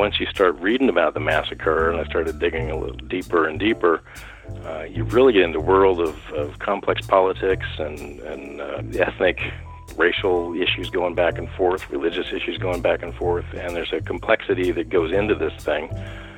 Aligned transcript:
Once 0.00 0.18
you 0.18 0.24
start 0.24 0.58
reading 0.60 0.88
about 0.88 1.12
the 1.12 1.20
massacre, 1.20 1.90
and 1.90 2.00
I 2.00 2.04
started 2.04 2.38
digging 2.38 2.70
a 2.70 2.76
little 2.76 2.96
deeper 2.96 3.46
and 3.46 3.60
deeper, 3.60 4.00
uh, 4.64 4.84
you 4.84 5.04
really 5.04 5.34
get 5.34 5.42
into 5.42 5.58
the 5.58 5.64
world 5.64 6.00
of, 6.00 6.16
of 6.32 6.58
complex 6.58 7.06
politics 7.06 7.66
and, 7.78 8.18
and 8.20 8.62
uh, 8.62 8.82
ethnic, 8.98 9.38
racial 9.96 10.54
issues 10.54 10.88
going 10.88 11.14
back 11.14 11.36
and 11.36 11.50
forth, 11.50 11.90
religious 11.90 12.32
issues 12.32 12.56
going 12.56 12.80
back 12.80 13.02
and 13.02 13.14
forth, 13.14 13.44
and 13.52 13.76
there's 13.76 13.92
a 13.92 14.00
complexity 14.00 14.70
that 14.70 14.88
goes 14.88 15.12
into 15.12 15.34
this 15.34 15.52
thing 15.62 15.90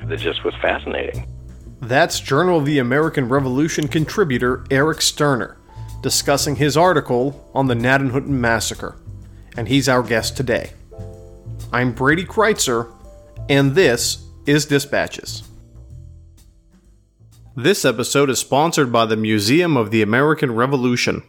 that 0.07 0.17
just 0.17 0.43
was 0.43 0.53
fascinating. 0.61 1.25
That's 1.79 2.19
Journal 2.19 2.57
of 2.57 2.65
the 2.65 2.79
American 2.79 3.29
Revolution 3.29 3.87
contributor 3.87 4.65
Eric 4.71 5.01
Sterner 5.01 5.57
discussing 6.01 6.57
his 6.57 6.75
article 6.75 7.49
on 7.53 7.67
the 7.67 7.75
Gnadenhutten 7.75 8.27
Massacre, 8.27 8.97
and 9.55 9.69
he's 9.69 9.87
our 9.87 10.03
guest 10.03 10.35
today. 10.35 10.71
I'm 11.71 11.93
Brady 11.93 12.25
Crytzer, 12.25 12.93
and 13.49 13.75
this 13.75 14.25
is 14.45 14.65
Dispatches. 14.65 15.43
This 17.55 17.85
episode 17.85 18.29
is 18.29 18.39
sponsored 18.39 18.91
by 18.91 19.05
the 19.05 19.15
Museum 19.15 19.77
of 19.77 19.91
the 19.91 20.01
American 20.01 20.55
Revolution, 20.55 21.23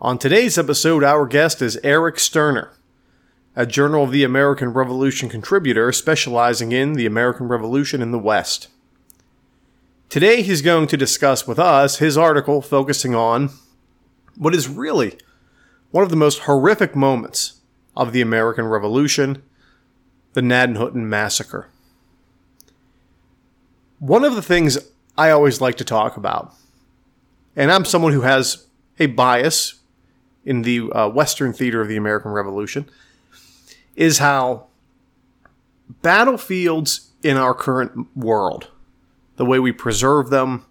On 0.00 0.16
today's 0.16 0.56
episode, 0.56 1.02
our 1.02 1.26
guest 1.26 1.60
is 1.60 1.76
Eric 1.82 2.20
Sterner, 2.20 2.70
a 3.56 3.66
Journal 3.66 4.04
of 4.04 4.12
the 4.12 4.22
American 4.22 4.72
Revolution 4.72 5.28
contributor 5.28 5.90
specializing 5.90 6.70
in 6.70 6.92
the 6.92 7.04
American 7.04 7.48
Revolution 7.48 8.00
in 8.00 8.12
the 8.12 8.18
West. 8.18 8.68
Today, 10.08 10.42
he's 10.42 10.62
going 10.62 10.86
to 10.86 10.96
discuss 10.96 11.48
with 11.48 11.58
us 11.58 11.98
his 11.98 12.16
article 12.16 12.62
focusing 12.62 13.16
on 13.16 13.50
what 14.36 14.54
is 14.54 14.68
really 14.68 15.18
one 15.90 16.04
of 16.04 16.10
the 16.10 16.16
most 16.16 16.42
horrific 16.42 16.94
moments 16.94 17.60
of 17.96 18.12
the 18.12 18.20
American 18.20 18.66
Revolution 18.66 19.42
the 20.34 20.42
Gnadenhutten 20.42 20.94
Massacre. 20.94 21.70
One 23.98 24.22
of 24.22 24.36
the 24.36 24.42
things 24.42 24.78
I 25.16 25.30
always 25.30 25.60
like 25.60 25.74
to 25.78 25.84
talk 25.84 26.16
about, 26.16 26.54
and 27.56 27.72
I'm 27.72 27.84
someone 27.84 28.12
who 28.12 28.20
has 28.20 28.68
a 29.00 29.06
bias 29.06 29.77
in 30.44 30.62
the 30.62 30.90
uh, 30.92 31.08
Western 31.08 31.52
theater 31.52 31.80
of 31.80 31.88
the 31.88 31.96
American 31.96 32.30
Revolution 32.30 32.88
is 33.96 34.18
how 34.18 34.66
battlefields 36.02 37.10
in 37.22 37.36
our 37.36 37.54
current 37.54 38.06
world, 38.16 38.70
the 39.36 39.44
way 39.44 39.58
we 39.58 39.72
preserve 39.72 40.30
them, 40.30 40.64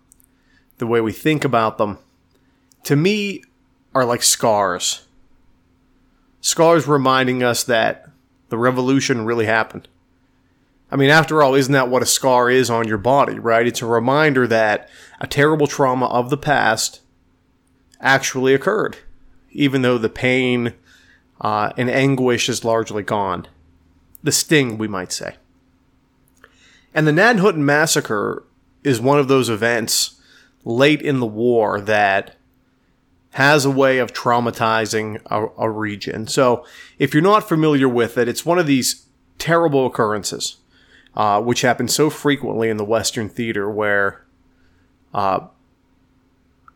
the 0.77 0.87
way 0.87 1.01
we 1.01 1.11
think 1.11 1.43
about 1.43 1.77
them, 1.77 1.97
to 2.83 2.95
me 2.95 3.43
are 3.93 4.05
like 4.05 4.23
scars. 4.23 5.05
Scars 6.39 6.87
reminding 6.87 7.43
us 7.43 7.63
that 7.65 8.09
the 8.49 8.57
revolution 8.57 9.25
really 9.25 9.45
happened. 9.45 9.87
I 10.89 10.95
mean, 10.95 11.09
after 11.09 11.43
all, 11.43 11.53
isn't 11.53 11.73
that 11.73 11.89
what 11.89 12.01
a 12.01 12.05
scar 12.05 12.49
is 12.49 12.69
on 12.69 12.87
your 12.87 12.97
body, 12.97 13.37
right? 13.37 13.67
It's 13.67 13.81
a 13.81 13.85
reminder 13.85 14.47
that 14.47 14.87
a 15.19 15.27
terrible 15.27 15.67
trauma 15.67 16.05
of 16.05 16.29
the 16.29 16.37
past 16.37 17.01
actually 17.99 18.53
occurred 18.53 18.97
even 19.57 19.81
though 19.81 19.97
the 19.97 20.07
pain 20.07 20.73
uh, 21.41 21.71
and 21.75 21.89
anguish 21.89 22.47
is 22.47 22.63
largely 22.63 23.01
gone. 23.01 23.47
The 24.21 24.31
sting, 24.31 24.77
we 24.77 24.87
might 24.87 25.11
say. 25.11 25.35
And 26.93 27.07
the 27.07 27.11
Gnadenhutten 27.11 27.57
Massacre 27.57 28.45
is 28.83 29.01
one 29.01 29.19
of 29.19 29.27
those 29.27 29.49
events 29.49 30.21
late 30.63 31.01
in 31.01 31.19
the 31.19 31.25
war 31.25 31.81
that 31.81 32.35
has 33.31 33.65
a 33.65 33.71
way 33.71 33.97
of 33.97 34.13
traumatizing 34.13 35.21
a, 35.25 35.47
a, 35.57 35.69
region. 35.69 36.27
So, 36.27 36.65
if 36.97 37.13
you're 37.13 37.21
not 37.21 37.47
familiar 37.47 37.87
with 37.87 38.17
it, 38.17 38.27
it's 38.27 38.45
one 38.45 38.57
of 38.57 38.67
these 38.67 39.05
terrible 39.37 39.85
occurrences, 39.85 40.57
uh, 41.15 41.41
which 41.41 41.61
happen 41.61 41.87
so 41.87 42.09
frequently 42.09 42.69
in 42.69 42.77
the 42.77 42.85
Western 42.85 43.29
theater, 43.29 43.69
where 43.69 44.25
uh, 45.13 45.47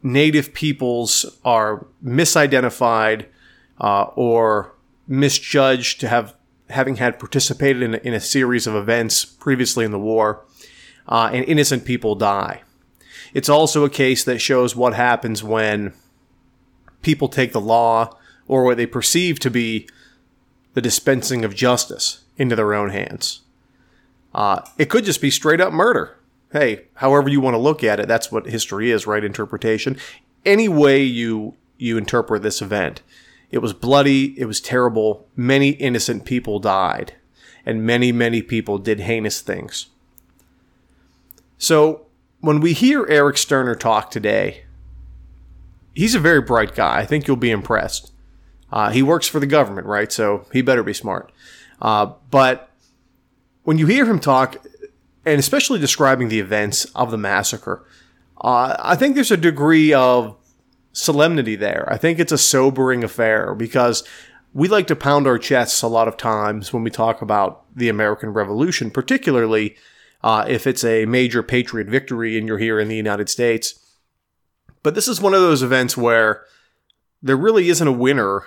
native 0.04 0.54
peoples 0.54 1.26
are 1.44 1.86
misidentified 2.04 3.26
uh, 3.80 4.04
or 4.16 4.74
misjudged 5.08 6.00
to 6.00 6.08
have 6.08 6.36
having 6.70 6.96
had 6.96 7.20
participated 7.20 7.82
in 7.82 7.96
in 7.96 8.14
a 8.14 8.20
series 8.20 8.68
of 8.68 8.76
events 8.76 9.26
previously 9.26 9.86
in 9.86 9.92
the 9.92 10.00
war, 10.00 10.46
uh, 11.08 11.30
and 11.34 11.46
innocent 11.46 11.86
people 11.86 12.16
die. 12.16 12.62
It's 13.34 13.50
also 13.50 13.84
a 13.84 13.90
case 13.90 14.24
that 14.24 14.40
shows 14.40 14.76
what 14.76 14.94
happens 14.94 15.44
when 15.44 15.94
people 17.02 17.28
take 17.28 17.52
the 17.52 17.62
law 17.62 18.18
or 18.48 18.64
what 18.64 18.78
they 18.78 18.86
perceive 18.86 19.40
to 19.40 19.50
be 19.50 19.88
the 20.74 20.82
dispensing 20.82 21.44
of 21.46 21.56
justice 21.56 22.24
into 22.38 22.56
their 22.56 22.74
own 22.74 22.90
hands. 22.90 23.42
Uh, 24.34 24.62
it 24.78 24.90
could 24.90 25.06
just 25.06 25.22
be 25.22 25.30
straight 25.30 25.62
up 25.62 25.74
murder 25.74 26.18
hey, 26.52 26.86
however 26.96 27.30
you 27.30 27.42
want 27.42 27.54
to 27.54 27.60
look 27.60 27.84
at 27.84 28.00
it, 28.00 28.08
that's 28.08 28.32
what 28.32 28.46
history 28.46 28.92
is, 28.92 29.08
right? 29.08 29.24
Interpretation. 29.24 29.98
Any 30.46 30.68
way 30.68 31.04
you 31.04 31.56
you 31.78 31.98
interpret 31.98 32.44
this 32.44 32.62
event, 32.62 33.02
it 33.50 33.58
was 33.58 33.74
bloody, 33.74 34.40
it 34.40 34.46
was 34.46 34.62
terrible. 34.62 35.28
Many 35.36 35.70
innocent 35.70 36.26
people 36.26 36.60
died, 36.60 37.16
and 37.66 37.84
many 37.84 38.12
many 38.12 38.42
people 38.42 38.78
did 38.78 39.02
heinous 39.02 39.42
things. 39.42 39.88
So 41.58 42.08
when 42.40 42.60
we 42.60 42.74
hear 42.74 43.06
Eric 43.08 43.38
Sterner 43.38 43.76
talk 43.76 44.10
today, 44.10 44.64
he's 45.94 46.16
a 46.16 46.20
very 46.20 46.42
bright 46.42 46.76
guy. 46.76 47.00
I 47.00 47.06
think 47.06 47.28
you'll 47.28 47.38
be 47.38 47.52
impressed. 47.52 48.12
Uh, 48.72 48.90
he 48.90 49.04
works 49.04 49.28
for 49.28 49.40
the 49.40 49.46
government, 49.46 49.86
right? 49.86 50.12
So 50.12 50.46
he 50.52 50.62
better 50.62 50.82
be 50.82 50.94
smart. 50.94 51.32
Uh, 51.82 52.14
but 52.30 52.70
when 53.64 53.78
you 53.78 53.86
hear 53.86 54.06
him 54.06 54.20
talk, 54.20 54.58
and 55.26 55.40
especially 55.40 55.80
describing 55.80 56.30
the 56.30 56.40
events 56.40 56.86
of 56.96 57.12
the 57.12 57.18
massacre, 57.18 57.86
uh, 58.42 58.76
I 58.80 58.96
think 58.96 59.16
there's 59.16 59.32
a 59.32 59.38
degree 59.38 59.94
of 59.94 60.36
solemnity 60.94 61.56
there. 61.56 61.88
I 61.92 61.98
think 61.98 62.20
it's 62.20 62.32
a 62.32 62.38
sobering 62.38 63.04
affair 63.04 63.56
because 63.56 64.04
we 64.54 64.68
like 64.68 64.88
to 64.88 64.96
pound 64.96 65.28
our 65.28 65.38
chests 65.38 65.82
a 65.82 65.88
lot 65.88 66.08
of 66.08 66.18
times 66.18 66.74
when 66.74 66.84
we 66.84 66.90
talk 66.90 67.22
about 67.22 67.64
the 67.76 67.90
American 67.90 68.34
Revolution, 68.34 68.92
particularly 68.92 69.76
uh, 70.24 70.46
if 70.48 70.68
it's 70.68 70.84
a 70.84 71.06
major 71.06 71.42
patriot 71.42 71.88
victory 71.88 72.38
and 72.38 72.48
you're 72.48 72.58
here 72.58 72.80
in 72.80 72.88
the 72.88 72.96
United 72.96 73.30
States. 73.30 73.96
But 74.84 74.96
this 74.96 75.08
is 75.08 75.22
one 75.22 75.34
of 75.34 75.42
those 75.42 75.64
events 75.64 75.96
where 75.96 76.44
there 77.22 77.38
really 77.38 77.70
isn't 77.70 77.88
a 77.88 77.92
winner 77.92 78.44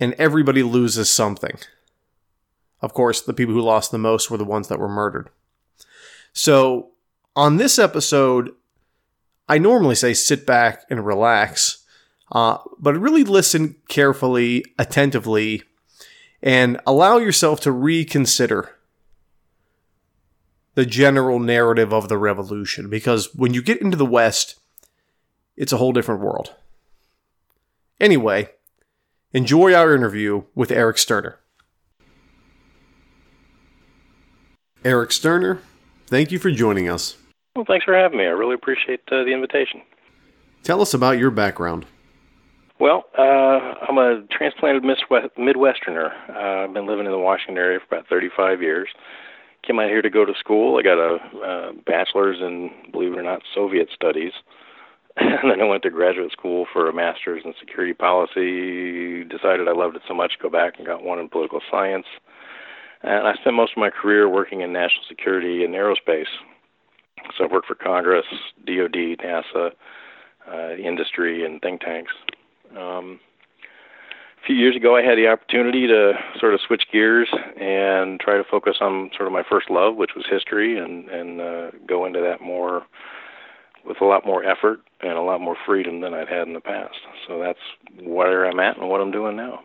and 0.00 0.14
everybody 0.14 0.62
loses 0.62 1.10
something. 1.10 1.58
Of 2.82 2.92
course, 2.92 3.20
the 3.20 3.32
people 3.32 3.54
who 3.54 3.62
lost 3.62 3.92
the 3.92 3.98
most 3.98 4.30
were 4.30 4.36
the 4.36 4.44
ones 4.44 4.68
that 4.68 4.80
were 4.80 4.88
murdered. 4.88 5.30
So, 6.32 6.90
on 7.36 7.56
this 7.56 7.78
episode, 7.78 8.50
I 9.48 9.58
normally 9.58 9.94
say 9.94 10.12
sit 10.12 10.44
back 10.44 10.84
and 10.90 11.06
relax, 11.06 11.84
uh, 12.32 12.58
but 12.78 12.98
really 12.98 13.24
listen 13.24 13.76
carefully, 13.88 14.64
attentively, 14.78 15.62
and 16.42 16.80
allow 16.86 17.18
yourself 17.18 17.60
to 17.60 17.72
reconsider 17.72 18.70
the 20.74 20.86
general 20.86 21.38
narrative 21.38 21.92
of 21.92 22.08
the 22.08 22.18
revolution. 22.18 22.90
Because 22.90 23.34
when 23.34 23.54
you 23.54 23.62
get 23.62 23.80
into 23.80 23.96
the 23.96 24.06
West, 24.06 24.58
it's 25.56 25.72
a 25.72 25.76
whole 25.76 25.92
different 25.92 26.22
world. 26.22 26.54
Anyway, 28.00 28.48
enjoy 29.32 29.72
our 29.74 29.94
interview 29.94 30.44
with 30.54 30.72
Eric 30.72 30.98
Sterner. 30.98 31.38
Eric 34.84 35.12
Sterner, 35.12 35.60
thank 36.06 36.32
you 36.32 36.40
for 36.40 36.50
joining 36.50 36.88
us. 36.88 37.16
Well, 37.54 37.64
thanks 37.66 37.84
for 37.84 37.94
having 37.94 38.18
me. 38.18 38.24
I 38.24 38.30
really 38.30 38.54
appreciate 38.54 39.00
uh, 39.12 39.22
the 39.22 39.32
invitation. 39.32 39.82
Tell 40.64 40.80
us 40.80 40.92
about 40.92 41.18
your 41.18 41.30
background. 41.30 41.86
Well, 42.80 43.04
uh, 43.16 43.22
I'm 43.22 43.98
a 43.98 44.24
transplanted 44.30 44.82
Midwesterner. 44.82 46.10
Uh, 46.28 46.64
I've 46.64 46.74
been 46.74 46.86
living 46.86 47.06
in 47.06 47.12
the 47.12 47.18
Washington 47.18 47.58
area 47.58 47.78
for 47.78 47.94
about 47.94 48.08
35 48.08 48.60
years. 48.60 48.88
Came 49.64 49.78
out 49.78 49.88
here 49.88 50.02
to 50.02 50.10
go 50.10 50.24
to 50.24 50.32
school. 50.36 50.76
I 50.78 50.82
got 50.82 50.98
a, 50.98 51.18
a 51.44 51.72
bachelor's 51.86 52.40
in, 52.40 52.72
believe 52.90 53.12
it 53.12 53.18
or 53.18 53.22
not, 53.22 53.42
Soviet 53.54 53.88
studies. 53.94 54.32
and 55.16 55.48
then 55.48 55.60
I 55.60 55.64
went 55.64 55.84
to 55.84 55.90
graduate 55.90 56.32
school 56.32 56.66
for 56.72 56.88
a 56.88 56.92
master's 56.92 57.42
in 57.44 57.54
security 57.60 57.94
policy. 57.94 59.22
Decided 59.24 59.68
I 59.68 59.72
loved 59.72 59.94
it 59.94 60.02
so 60.08 60.14
much, 60.14 60.32
go 60.42 60.50
back 60.50 60.78
and 60.78 60.86
got 60.86 61.04
one 61.04 61.20
in 61.20 61.28
political 61.28 61.60
science. 61.70 62.06
And 63.02 63.26
I 63.26 63.34
spent 63.34 63.56
most 63.56 63.72
of 63.72 63.78
my 63.78 63.90
career 63.90 64.28
working 64.28 64.60
in 64.60 64.72
national 64.72 65.04
security 65.08 65.64
and 65.64 65.74
aerospace. 65.74 66.26
So 67.36 67.44
I've 67.44 67.50
worked 67.50 67.66
for 67.66 67.74
Congress, 67.74 68.26
DoD, 68.64 69.18
NASA, 69.18 69.70
uh, 70.50 70.74
industry, 70.74 71.44
and 71.44 71.60
think 71.60 71.80
tanks. 71.80 72.12
Um, 72.76 73.20
a 74.42 74.46
few 74.46 74.56
years 74.56 74.74
ago, 74.74 74.96
I 74.96 75.02
had 75.02 75.16
the 75.16 75.28
opportunity 75.28 75.86
to 75.86 76.14
sort 76.38 76.54
of 76.54 76.60
switch 76.66 76.84
gears 76.92 77.28
and 77.60 78.18
try 78.18 78.36
to 78.36 78.44
focus 78.50 78.78
on 78.80 79.10
sort 79.16 79.28
of 79.28 79.32
my 79.32 79.44
first 79.48 79.70
love, 79.70 79.94
which 79.94 80.12
was 80.16 80.24
history, 80.28 80.78
and 80.78 81.08
and 81.08 81.40
uh, 81.40 81.70
go 81.86 82.06
into 82.06 82.20
that 82.20 82.40
more 82.40 82.82
with 83.84 84.00
a 84.00 84.04
lot 84.04 84.26
more 84.26 84.44
effort 84.44 84.80
and 85.00 85.12
a 85.12 85.22
lot 85.22 85.40
more 85.40 85.56
freedom 85.66 86.00
than 86.00 86.14
I'd 86.14 86.28
had 86.28 86.46
in 86.46 86.54
the 86.54 86.60
past. 86.60 86.96
So 87.26 87.38
that's 87.40 87.58
where 88.00 88.46
I'm 88.46 88.60
at 88.60 88.78
and 88.78 88.88
what 88.88 89.00
I'm 89.00 89.10
doing 89.10 89.36
now. 89.36 89.60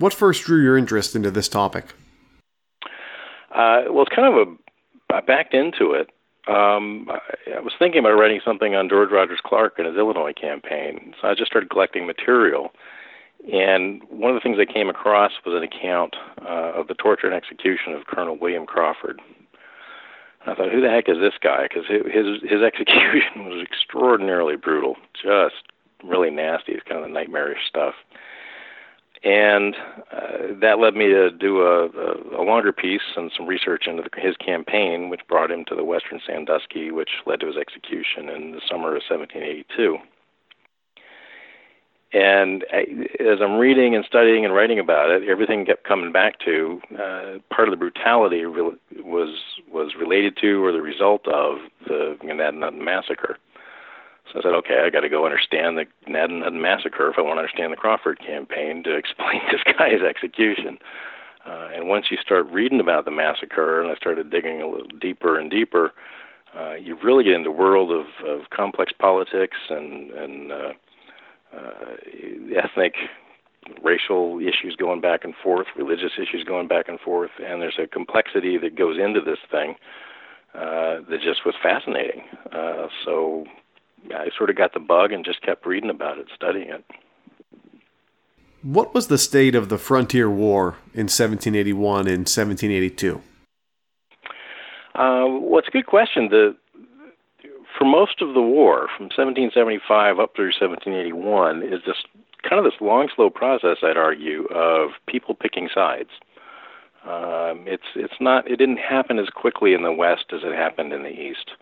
What 0.00 0.14
first 0.14 0.44
drew 0.44 0.62
your 0.62 0.78
interest 0.78 1.14
into 1.14 1.30
this 1.30 1.46
topic? 1.46 1.84
Uh, 3.54 3.84
well, 3.90 4.02
it's 4.02 4.16
kind 4.16 4.34
of 4.34 4.48
a 4.48 5.14
I 5.14 5.20
backed 5.20 5.52
into 5.52 5.92
it. 5.92 6.08
Um, 6.48 7.06
I, 7.10 7.60
was 7.60 7.74
thinking 7.78 7.98
about 7.98 8.12
writing 8.12 8.40
something 8.42 8.74
on 8.74 8.88
George 8.88 9.10
Rogers 9.10 9.40
Clark 9.44 9.74
and 9.76 9.86
his 9.86 9.96
Illinois 9.96 10.32
campaign, 10.32 11.14
so 11.20 11.28
I 11.28 11.34
just 11.34 11.50
started 11.50 11.68
collecting 11.68 12.06
material. 12.06 12.72
And 13.52 14.02
one 14.08 14.30
of 14.30 14.36
the 14.36 14.40
things 14.40 14.56
I 14.58 14.72
came 14.72 14.88
across 14.88 15.32
was 15.44 15.54
an 15.54 15.62
account 15.62 16.16
uh, 16.40 16.72
of 16.80 16.88
the 16.88 16.94
torture 16.94 17.26
and 17.26 17.36
execution 17.36 17.92
of 17.92 18.06
Colonel 18.06 18.38
William 18.38 18.64
Crawford. 18.64 19.20
And 20.40 20.52
I 20.52 20.54
thought, 20.54 20.72
who 20.72 20.80
the 20.80 20.88
heck 20.88 21.10
is 21.10 21.18
this 21.18 21.34
guy? 21.42 21.64
Because 21.64 21.84
his 21.86 22.40
his 22.42 22.62
execution 22.66 23.44
was 23.44 23.62
extraordinarily 23.62 24.56
brutal, 24.56 24.96
just 25.12 25.68
really 26.02 26.30
nasty. 26.30 26.72
It's 26.72 26.88
kind 26.88 27.04
of 27.04 27.10
nightmarish 27.10 27.68
stuff. 27.68 27.94
And 29.22 29.76
uh, 30.12 30.54
that 30.60 30.78
led 30.78 30.94
me 30.94 31.08
to 31.08 31.30
do 31.30 31.60
a, 31.60 31.86
a, 31.88 32.40
a 32.40 32.42
longer 32.42 32.72
piece 32.72 33.02
and 33.16 33.30
some 33.36 33.46
research 33.46 33.86
into 33.86 34.02
the, 34.02 34.20
his 34.20 34.34
campaign, 34.36 35.10
which 35.10 35.20
brought 35.28 35.50
him 35.50 35.64
to 35.66 35.74
the 35.74 35.84
Western 35.84 36.20
Sandusky, 36.26 36.90
which 36.90 37.10
led 37.26 37.40
to 37.40 37.46
his 37.46 37.56
execution 37.56 38.30
in 38.30 38.52
the 38.52 38.62
summer 38.66 38.96
of 38.96 39.02
1782. 39.08 39.98
And 42.12 42.64
I, 42.72 42.86
as 43.20 43.38
I'm 43.40 43.58
reading 43.58 43.94
and 43.94 44.04
studying 44.04 44.44
and 44.44 44.52
writing 44.54 44.80
about 44.80 45.10
it, 45.10 45.28
everything 45.28 45.64
kept 45.64 45.84
coming 45.84 46.10
back 46.10 46.40
to 46.40 46.80
uh, 46.94 47.38
part 47.54 47.68
of 47.68 47.70
the 47.70 47.76
brutality 47.76 48.44
re- 48.44 48.76
was 48.96 49.38
was 49.70 49.92
related 49.96 50.36
to 50.38 50.64
or 50.64 50.72
the 50.72 50.82
result 50.82 51.28
of 51.28 51.58
the 51.86 52.16
Gnadenhutten 52.24 52.82
massacre. 52.82 53.38
So 54.32 54.38
I 54.38 54.42
said, 54.42 54.54
okay, 54.54 54.82
I 54.84 54.90
got 54.90 55.00
to 55.00 55.08
go 55.08 55.24
understand 55.24 55.76
the 55.76 55.86
Gnadenhutten 56.08 56.60
massacre 56.60 57.10
if 57.10 57.18
I 57.18 57.22
want 57.22 57.36
to 57.36 57.40
understand 57.40 57.72
the 57.72 57.76
Crawford 57.76 58.20
campaign 58.20 58.82
to 58.84 58.96
explain 58.96 59.40
this 59.50 59.62
guy's 59.78 60.02
execution. 60.02 60.78
Uh, 61.46 61.68
and 61.74 61.88
once 61.88 62.06
you 62.10 62.18
start 62.18 62.46
reading 62.50 62.80
about 62.80 63.04
the 63.04 63.10
massacre, 63.10 63.80
and 63.80 63.90
I 63.90 63.94
started 63.96 64.30
digging 64.30 64.60
a 64.60 64.68
little 64.68 64.86
deeper 65.00 65.38
and 65.38 65.50
deeper, 65.50 65.92
uh, 66.56 66.74
you 66.74 66.96
really 67.02 67.24
get 67.24 67.34
into 67.34 67.48
the 67.48 67.56
world 67.56 67.90
of, 67.90 68.06
of 68.26 68.50
complex 68.50 68.92
politics 68.98 69.56
and, 69.70 70.10
and 70.10 70.52
uh, 70.52 70.72
uh, 71.56 71.96
ethnic, 72.56 72.94
racial 73.82 74.40
issues 74.40 74.76
going 74.76 75.00
back 75.00 75.24
and 75.24 75.34
forth, 75.42 75.66
religious 75.76 76.12
issues 76.16 76.44
going 76.44 76.68
back 76.68 76.88
and 76.88 77.00
forth, 77.00 77.30
and 77.44 77.62
there's 77.62 77.78
a 77.82 77.86
complexity 77.86 78.58
that 78.58 78.76
goes 78.76 78.98
into 78.98 79.20
this 79.20 79.38
thing 79.50 79.76
uh, 80.54 81.00
that 81.08 81.20
just 81.22 81.46
was 81.46 81.54
fascinating. 81.62 82.22
Uh, 82.52 82.88
so 83.04 83.44
I 84.14 84.28
sort 84.36 84.50
of 84.50 84.56
got 84.56 84.74
the 84.74 84.80
bug 84.80 85.12
and 85.12 85.24
just 85.24 85.42
kept 85.42 85.66
reading 85.66 85.90
about 85.90 86.18
it, 86.18 86.26
studying 86.34 86.70
it. 86.70 86.84
What 88.62 88.94
was 88.94 89.06
the 89.06 89.18
state 89.18 89.54
of 89.54 89.68
the 89.68 89.78
frontier 89.78 90.28
war 90.28 90.76
in 90.92 91.08
1781 91.08 92.06
and 92.06 92.28
1782? 92.28 93.22
Uh, 94.94 95.24
well, 95.40 95.58
it's 95.58 95.68
a 95.68 95.70
good 95.70 95.86
question. 95.86 96.28
The 96.28 96.56
for 97.78 97.86
most 97.86 98.20
of 98.20 98.34
the 98.34 98.42
war, 98.42 98.88
from 98.94 99.06
1775 99.06 100.18
up 100.18 100.36
through 100.36 100.52
1781, 100.52 101.62
is 101.62 101.80
this 101.86 101.96
kind 102.42 102.58
of 102.58 102.70
this 102.70 102.78
long, 102.80 103.08
slow 103.14 103.30
process. 103.30 103.78
I'd 103.82 103.96
argue 103.96 104.44
of 104.46 104.90
people 105.06 105.34
picking 105.34 105.70
sides. 105.72 106.10
Um, 107.04 107.64
it's 107.66 107.88
it's 107.94 108.20
not 108.20 108.50
it 108.50 108.56
didn't 108.56 108.76
happen 108.76 109.18
as 109.18 109.30
quickly 109.30 109.72
in 109.72 109.82
the 109.82 109.92
West 109.92 110.26
as 110.34 110.40
it 110.44 110.54
happened 110.54 110.92
in 110.92 111.02
the 111.02 111.08
East. 111.08 111.52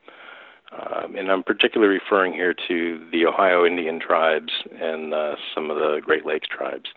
Um, 0.72 1.16
and 1.16 1.30
I'm 1.30 1.42
particularly 1.42 1.94
referring 1.94 2.32
here 2.32 2.54
to 2.68 3.06
the 3.10 3.24
Ohio 3.24 3.64
Indian 3.64 3.98
tribes 3.98 4.52
and 4.80 5.14
uh, 5.14 5.36
some 5.54 5.70
of 5.70 5.78
the 5.78 6.00
Great 6.04 6.26
Lakes 6.26 6.48
tribes. 6.48 6.90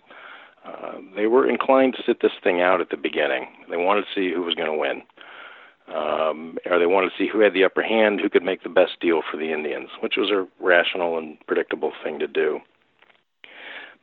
Uh, 0.64 0.98
they 1.16 1.26
were 1.26 1.48
inclined 1.48 1.94
to 1.94 2.02
sit 2.06 2.20
this 2.20 2.32
thing 2.44 2.60
out 2.60 2.80
at 2.80 2.90
the 2.90 2.96
beginning. 2.96 3.46
They 3.70 3.76
wanted 3.76 4.02
to 4.02 4.14
see 4.14 4.32
who 4.32 4.42
was 4.42 4.54
going 4.54 4.70
to 4.70 4.78
win, 4.78 5.02
um, 5.92 6.58
or 6.66 6.78
they 6.78 6.86
wanted 6.86 7.10
to 7.10 7.16
see 7.18 7.28
who 7.28 7.40
had 7.40 7.54
the 7.54 7.64
upper 7.64 7.82
hand, 7.82 8.20
who 8.20 8.28
could 8.28 8.44
make 8.44 8.62
the 8.62 8.68
best 8.68 9.00
deal 9.00 9.22
for 9.28 9.36
the 9.36 9.52
Indians, 9.52 9.88
which 10.00 10.14
was 10.16 10.30
a 10.30 10.46
rational 10.62 11.18
and 11.18 11.38
predictable 11.46 11.92
thing 12.04 12.18
to 12.18 12.28
do. 12.28 12.60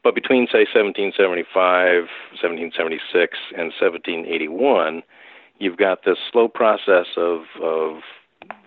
But 0.03 0.15
between, 0.15 0.47
say, 0.47 0.65
1775, 0.73 2.03
1776, 2.41 3.37
and 3.51 3.71
1781, 3.79 5.03
you've 5.59 5.77
got 5.77 6.05
this 6.05 6.17
slow 6.31 6.47
process 6.47 7.07
of, 7.17 7.43
of 7.61 7.99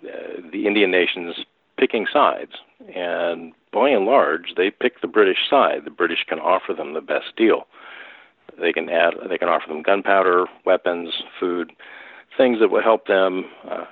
the 0.02 0.66
Indian 0.66 0.90
nations 0.90 1.36
picking 1.78 2.06
sides. 2.12 2.52
And 2.94 3.52
by 3.72 3.88
and 3.88 4.04
large, 4.04 4.54
they 4.56 4.70
pick 4.70 5.00
the 5.00 5.08
British 5.08 5.48
side. 5.48 5.84
The 5.84 5.90
British 5.90 6.24
can 6.28 6.38
offer 6.38 6.72
them 6.74 6.94
the 6.94 7.00
best 7.00 7.36
deal. 7.36 7.66
They 8.60 8.72
can 8.72 8.88
add, 8.88 9.14
they 9.28 9.38
can 9.38 9.48
offer 9.48 9.68
them 9.68 9.82
gunpowder, 9.82 10.46
weapons, 10.66 11.22
food, 11.40 11.72
things 12.36 12.58
that 12.60 12.70
will 12.70 12.82
help 12.82 13.06
them 13.06 13.44
uh, 13.68 13.84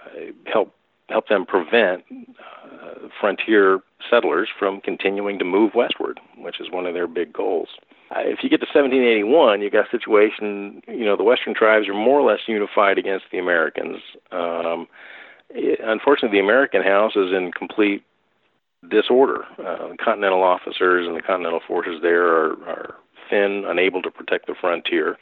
help 0.53 0.75
help 1.09 1.29
them 1.29 1.45
prevent 1.45 2.05
uh, 2.11 3.09
frontier 3.21 3.81
settlers 4.09 4.49
from 4.57 4.81
continuing 4.81 5.39
to 5.39 5.45
move 5.45 5.73
westward, 5.75 6.21
which 6.39 6.61
is 6.61 6.71
one 6.71 6.87
of 6.87 6.95
their 6.95 7.09
big 7.09 7.33
goals. 7.33 7.69
Uh, 8.11 8.21
if 8.21 8.43
you 8.43 8.49
get 8.49 8.61
to 8.61 8.67
1781, 8.67 9.61
you 9.61 9.71
got 9.71 9.87
a 9.87 9.91
situation. 9.91 10.83
You 10.87 11.05
know, 11.05 11.17
the 11.17 11.25
Western 11.25 11.55
tribes 11.55 11.89
are 11.89 11.95
more 11.95 12.21
or 12.21 12.31
less 12.31 12.41
unified 12.47 12.99
against 12.99 13.27
the 13.33 13.39
Americans. 13.39 13.99
Um, 14.31 14.87
unfortunately, 15.55 16.39
the 16.39 16.45
American 16.45 16.83
House 16.83 17.13
is 17.17 17.33
in 17.33 17.51
complete 17.53 18.03
disorder. 18.89 19.45
Uh, 19.59 19.95
continental 20.03 20.43
officers 20.43 21.07
and 21.07 21.17
the 21.17 21.23
Continental 21.23 21.61
forces 21.67 22.01
there 22.03 22.27
are, 22.27 22.53
are 22.67 22.95
thin, 23.29 23.65
unable 23.67 24.03
to 24.03 24.11
protect 24.11 24.47
the 24.47 24.55
frontier, 24.61 25.17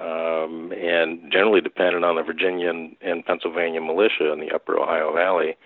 um, 0.00 0.72
and 0.72 1.30
generally 1.30 1.60
dependent 1.60 2.04
on 2.04 2.16
the 2.16 2.22
Virginia 2.22 2.70
and, 2.70 2.96
and 3.00 3.24
Pennsylvania 3.24 3.80
militia 3.80 4.32
in 4.32 4.40
the 4.40 4.50
Upper 4.54 4.78
Ohio 4.78 5.12
Valley. 5.14 5.56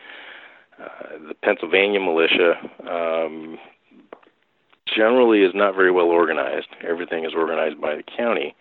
Uh, 0.81 1.29
the 1.29 1.35
Pennsylvania 1.35 2.01
militia 2.01 2.55
um, 2.89 3.59
generally 4.87 5.43
is 5.43 5.53
not 5.55 5.75
very 5.75 5.91
well 5.91 6.07
organized. 6.07 6.69
Everything 6.87 7.25
is 7.25 7.33
organized 7.35 7.81
by 7.81 7.97
the 7.97 8.03
county, 8.03 8.55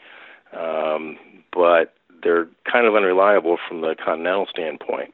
um, 0.57 1.17
but 1.53 1.93
they're 2.23 2.47
kind 2.71 2.87
of 2.87 2.95
unreliable 2.95 3.57
from 3.67 3.81
the 3.81 3.95
continental 4.03 4.47
standpoint. 4.49 5.13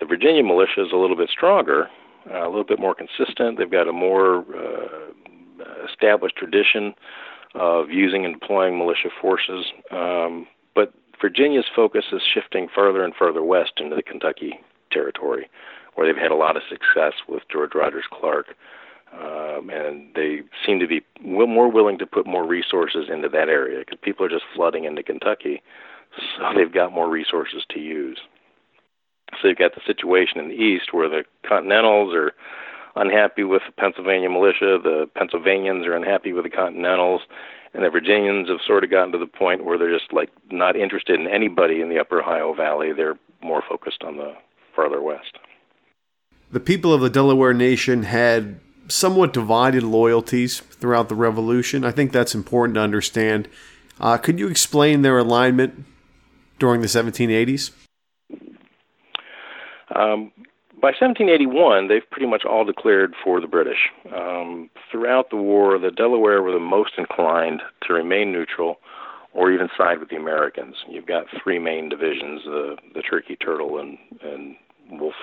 The 0.00 0.06
Virginia 0.06 0.42
militia 0.42 0.82
is 0.84 0.92
a 0.92 0.96
little 0.96 1.16
bit 1.16 1.30
stronger, 1.30 1.88
uh, 2.30 2.44
a 2.44 2.48
little 2.48 2.64
bit 2.64 2.78
more 2.78 2.94
consistent. 2.94 3.58
They've 3.58 3.70
got 3.70 3.88
a 3.88 3.92
more 3.92 4.44
uh, 4.54 5.12
established 5.88 6.36
tradition 6.36 6.94
of 7.54 7.90
using 7.90 8.24
and 8.24 8.38
deploying 8.38 8.78
militia 8.78 9.08
forces. 9.20 9.66
Um, 9.90 10.46
but 10.74 10.92
Virginia's 11.20 11.64
focus 11.74 12.04
is 12.12 12.20
shifting 12.34 12.68
further 12.74 13.02
and 13.02 13.14
further 13.14 13.42
west 13.42 13.72
into 13.78 13.96
the 13.96 14.02
Kentucky 14.02 14.60
territory, 14.92 15.48
where 15.94 16.06
they've 16.06 16.20
had 16.20 16.30
a 16.30 16.36
lot 16.36 16.56
of 16.56 16.62
success 16.68 17.14
with 17.28 17.42
George 17.50 17.74
Rogers 17.74 18.04
Clark. 18.12 18.54
Um, 19.12 19.70
and 19.70 20.12
they 20.14 20.40
seem 20.66 20.78
to 20.80 20.86
be 20.86 21.00
more 21.22 21.70
willing 21.70 21.96
to 21.98 22.06
put 22.06 22.26
more 22.26 22.46
resources 22.46 23.06
into 23.10 23.28
that 23.30 23.48
area 23.48 23.78
because 23.78 23.98
people 24.02 24.26
are 24.26 24.28
just 24.28 24.44
flooding 24.54 24.84
into 24.84 25.02
Kentucky, 25.02 25.62
so 26.36 26.52
they've 26.54 26.72
got 26.72 26.92
more 26.92 27.08
resources 27.08 27.64
to 27.70 27.80
use. 27.80 28.18
So 29.40 29.48
you've 29.48 29.58
got 29.58 29.74
the 29.74 29.80
situation 29.86 30.38
in 30.38 30.48
the 30.48 30.54
east 30.54 30.92
where 30.92 31.08
the 31.08 31.24
Continentals 31.42 32.14
are 32.14 32.32
unhappy 32.94 33.44
with 33.44 33.62
the 33.66 33.72
Pennsylvania 33.72 34.30
militia, 34.30 34.78
the 34.82 35.08
Pennsylvanians 35.14 35.86
are 35.86 35.94
unhappy 35.94 36.32
with 36.32 36.44
the 36.44 36.50
Continentals, 36.50 37.22
and 37.74 37.84
the 37.84 37.90
Virginians 37.90 38.48
have 38.48 38.60
sort 38.66 38.84
of 38.84 38.90
gotten 38.90 39.12
to 39.12 39.18
the 39.18 39.26
point 39.26 39.64
where 39.64 39.76
they're 39.76 39.96
just 39.96 40.12
like 40.12 40.30
not 40.50 40.76
interested 40.76 41.20
in 41.20 41.26
anybody 41.26 41.80
in 41.80 41.90
the 41.90 41.98
Upper 41.98 42.22
Ohio 42.22 42.54
Valley. 42.54 42.92
They're 42.92 43.18
more 43.42 43.62
focused 43.68 44.02
on 44.02 44.16
the 44.16 44.34
farther 44.74 45.02
west. 45.02 45.38
The 46.50 46.60
people 46.60 46.94
of 46.94 47.00
the 47.00 47.10
Delaware 47.10 47.52
Nation 47.52 48.04
had 48.04 48.60
somewhat 48.88 49.32
divided 49.32 49.82
loyalties 49.82 50.60
throughout 50.60 51.08
the 51.08 51.14
Revolution. 51.14 51.84
I 51.84 51.90
think 51.90 52.12
that's 52.12 52.34
important 52.34 52.76
to 52.76 52.80
understand. 52.80 53.48
Uh, 54.00 54.16
could 54.16 54.38
you 54.38 54.48
explain 54.48 55.02
their 55.02 55.18
alignment 55.18 55.84
during 56.58 56.80
the 56.80 56.86
1780s? 56.86 57.72
Um, 59.94 60.32
by 60.80 60.88
1781, 60.88 61.88
they've 61.88 62.08
pretty 62.10 62.26
much 62.26 62.44
all 62.44 62.64
declared 62.64 63.14
for 63.24 63.40
the 63.40 63.46
British. 63.46 63.90
Um, 64.14 64.68
throughout 64.90 65.30
the 65.30 65.36
war, 65.36 65.78
the 65.78 65.90
Delaware 65.90 66.42
were 66.42 66.52
the 66.52 66.58
most 66.58 66.92
inclined 66.98 67.62
to 67.86 67.94
remain 67.94 68.30
neutral 68.30 68.76
or 69.32 69.50
even 69.50 69.68
side 69.76 69.98
with 70.00 70.10
the 70.10 70.16
Americans. 70.16 70.76
You've 70.88 71.06
got 71.06 71.26
three 71.42 71.58
main 71.58 71.88
divisions: 71.88 72.42
the 72.44 72.76
the 72.94 73.02
Turkey, 73.02 73.36
Turtle, 73.36 73.78
and 73.78 73.98
and 74.22 74.56
Wolf 74.90 75.14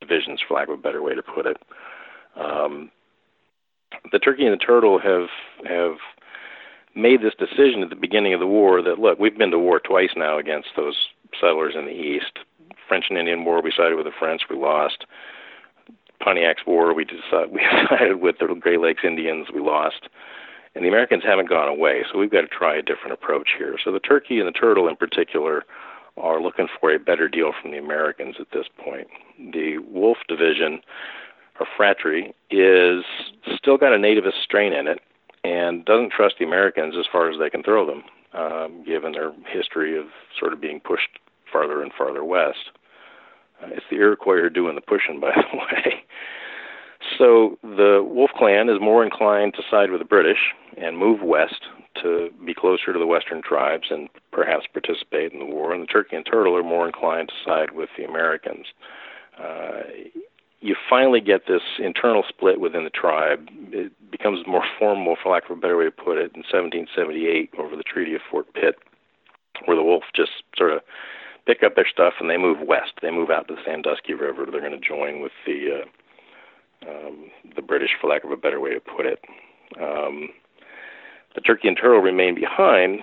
divisions, 0.00 0.40
for 0.46 0.54
lack 0.54 0.68
of 0.68 0.74
a 0.74 0.82
better 0.82 1.02
way 1.02 1.14
to 1.14 1.22
put 1.22 1.46
it. 1.46 1.56
Um, 2.36 2.90
the 4.12 4.18
Turkey 4.18 4.46
and 4.46 4.52
the 4.52 4.64
Turtle 4.64 4.98
have 4.98 5.28
have 5.68 5.96
made 6.94 7.20
this 7.20 7.34
decision 7.38 7.82
at 7.82 7.90
the 7.90 7.96
beginning 7.96 8.32
of 8.32 8.40
the 8.40 8.46
war 8.46 8.80
that 8.82 8.98
look, 8.98 9.18
we've 9.18 9.36
been 9.36 9.50
to 9.50 9.58
war 9.58 9.80
twice 9.80 10.10
now 10.16 10.38
against 10.38 10.68
those 10.76 10.96
settlers 11.40 11.74
in 11.76 11.84
the 11.84 11.92
east. 11.92 12.38
French 12.88 13.06
and 13.08 13.18
Indian 13.18 13.44
War, 13.44 13.62
we 13.62 13.72
sided 13.76 13.96
with 13.96 14.06
the 14.06 14.12
French, 14.18 14.42
we 14.48 14.56
lost. 14.56 15.04
Pontiac's 16.20 16.66
War, 16.66 16.94
we 16.94 17.04
decided, 17.04 17.50
we 17.52 17.62
sided 17.88 18.20
with 18.20 18.36
the 18.38 18.46
Great 18.58 18.80
Lakes 18.80 19.02
Indians, 19.04 19.48
we 19.52 19.60
lost. 19.60 20.08
And 20.74 20.84
the 20.84 20.88
Americans 20.88 21.22
haven't 21.24 21.48
gone 21.48 21.68
away, 21.68 22.02
so 22.10 22.18
we've 22.18 22.30
got 22.30 22.42
to 22.42 22.48
try 22.48 22.76
a 22.76 22.82
different 22.82 23.12
approach 23.12 23.50
here. 23.56 23.76
So 23.82 23.92
the 23.92 24.00
turkey 24.00 24.38
and 24.38 24.46
the 24.46 24.52
turtle, 24.52 24.88
in 24.88 24.96
particular, 24.96 25.64
are 26.18 26.40
looking 26.40 26.68
for 26.80 26.92
a 26.92 26.98
better 26.98 27.28
deal 27.28 27.52
from 27.60 27.70
the 27.70 27.78
Americans 27.78 28.36
at 28.38 28.48
this 28.52 28.66
point. 28.82 29.08
The 29.38 29.78
Wolf 29.78 30.18
Division, 30.28 30.80
or 31.60 31.66
Phratry, 31.78 32.32
is 32.50 33.04
still 33.56 33.78
got 33.78 33.94
a 33.94 33.98
nativist 33.98 34.42
strain 34.42 34.72
in 34.72 34.86
it 34.86 35.00
and 35.44 35.84
doesn't 35.84 36.12
trust 36.12 36.36
the 36.38 36.44
Americans 36.44 36.94
as 36.98 37.06
far 37.10 37.30
as 37.30 37.38
they 37.38 37.48
can 37.48 37.62
throw 37.62 37.86
them, 37.86 38.02
um, 38.34 38.84
given 38.84 39.12
their 39.12 39.32
history 39.48 39.98
of 39.98 40.06
sort 40.38 40.52
of 40.52 40.60
being 40.60 40.80
pushed 40.80 41.18
farther 41.50 41.82
and 41.82 41.92
farther 41.96 42.24
west. 42.24 42.70
Uh, 43.62 43.68
it's 43.70 43.86
the 43.90 43.96
Iroquois 43.96 44.36
who 44.36 44.44
are 44.44 44.50
doing 44.50 44.74
the 44.74 44.80
pushing, 44.80 45.20
by 45.20 45.32
the 45.34 45.56
way. 45.56 46.04
So 47.18 47.58
the 47.62 48.02
Wolf 48.06 48.30
Clan 48.36 48.68
is 48.68 48.80
more 48.80 49.04
inclined 49.04 49.54
to 49.54 49.62
side 49.70 49.90
with 49.90 50.00
the 50.00 50.06
British 50.06 50.54
and 50.76 50.98
move 50.98 51.22
west 51.22 51.62
to 52.02 52.30
be 52.44 52.54
closer 52.54 52.92
to 52.92 52.98
the 52.98 53.06
Western 53.06 53.42
tribes 53.42 53.86
and 53.90 54.08
perhaps 54.32 54.66
participate 54.72 55.32
in 55.32 55.38
the 55.38 55.46
war. 55.46 55.72
And 55.72 55.82
the 55.82 55.86
Turkey 55.86 56.16
and 56.16 56.26
Turtle 56.26 56.56
are 56.56 56.62
more 56.62 56.86
inclined 56.86 57.28
to 57.28 57.34
side 57.48 57.72
with 57.72 57.88
the 57.96 58.04
Americans. 58.04 58.66
Uh, 59.38 59.80
you 60.60 60.74
finally 60.88 61.20
get 61.20 61.46
this 61.46 61.62
internal 61.78 62.24
split 62.28 62.60
within 62.60 62.84
the 62.84 62.90
tribe. 62.90 63.48
It 63.72 63.92
becomes 64.10 64.46
more 64.46 64.64
formal, 64.78 65.16
for 65.22 65.32
lack 65.32 65.44
of 65.48 65.56
a 65.56 65.60
better 65.60 65.76
way 65.76 65.84
to 65.84 65.90
put 65.90 66.18
it, 66.18 66.34
in 66.34 66.42
1778 66.42 67.50
over 67.58 67.76
the 67.76 67.82
Treaty 67.82 68.14
of 68.14 68.20
Fort 68.30 68.52
Pitt, 68.54 68.76
where 69.64 69.76
the 69.76 69.82
Wolf 69.82 70.04
just 70.14 70.32
sort 70.56 70.72
of 70.72 70.80
pick 71.46 71.62
up 71.62 71.76
their 71.76 71.86
stuff 71.90 72.14
and 72.20 72.28
they 72.28 72.36
move 72.36 72.58
west. 72.66 72.92
They 73.02 73.10
move 73.10 73.30
out 73.30 73.48
to 73.48 73.54
the 73.54 73.60
Sandusky 73.64 74.14
River. 74.14 74.46
They're 74.50 74.60
going 74.60 74.78
to 74.78 74.88
join 74.88 75.20
with 75.22 75.32
the 75.46 75.82
uh, 75.82 76.88
um, 76.88 77.30
the 77.54 77.62
British, 77.62 77.90
for 78.00 78.08
lack 78.08 78.24
of 78.24 78.30
a 78.30 78.36
better 78.36 78.60
way 78.60 78.74
to 78.74 78.80
put 78.80 79.06
it. 79.06 79.20
Um, 79.80 80.28
the 81.34 81.40
Turkey 81.40 81.68
and 81.68 81.76
Turtle 81.76 82.00
remain 82.00 82.34
behind, 82.34 83.00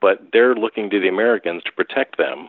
but 0.00 0.20
they're 0.32 0.54
looking 0.54 0.90
to 0.90 1.00
the 1.00 1.08
Americans 1.08 1.62
to 1.64 1.72
protect 1.72 2.18
them 2.18 2.48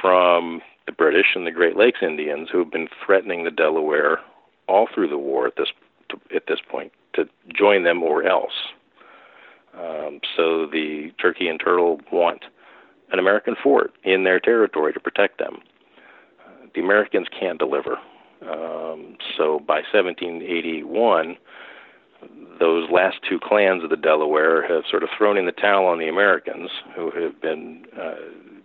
from 0.00 0.60
the 0.86 0.92
British 0.92 1.26
and 1.34 1.46
the 1.46 1.50
Great 1.50 1.76
Lakes 1.76 2.00
Indians 2.02 2.48
who 2.50 2.58
have 2.58 2.70
been 2.70 2.88
threatening 3.04 3.44
the 3.44 3.50
Delaware 3.50 4.18
all 4.68 4.88
through 4.92 5.08
the 5.08 5.18
war 5.18 5.46
at 5.46 5.56
this 5.56 5.68
at 6.34 6.44
this 6.48 6.58
point 6.68 6.92
to 7.14 7.28
join 7.56 7.84
them 7.84 8.02
or 8.02 8.24
else. 8.24 8.72
Um, 9.74 10.20
so 10.36 10.66
the 10.66 11.12
Turkey 11.20 11.48
and 11.48 11.60
Turtle 11.60 12.00
want 12.10 12.44
an 13.12 13.18
American 13.18 13.56
fort 13.62 13.92
in 14.04 14.24
their 14.24 14.40
territory 14.40 14.92
to 14.92 15.00
protect 15.00 15.38
them. 15.38 15.58
The 16.74 16.80
Americans 16.80 17.26
can't 17.38 17.58
deliver. 17.58 17.98
Um, 18.42 19.16
so 19.36 19.60
by 19.60 19.82
1781, 19.92 21.36
those 22.58 22.90
last 22.90 23.18
two 23.28 23.38
clans 23.42 23.82
of 23.82 23.90
the 23.90 23.96
Delaware 23.96 24.66
have 24.68 24.84
sort 24.88 25.02
of 25.02 25.08
thrown 25.16 25.36
in 25.36 25.46
the 25.46 25.52
towel 25.52 25.86
on 25.86 25.98
the 25.98 26.08
Americans, 26.08 26.70
who 26.94 27.10
have 27.10 27.40
been 27.40 27.84
uh, 27.98 28.14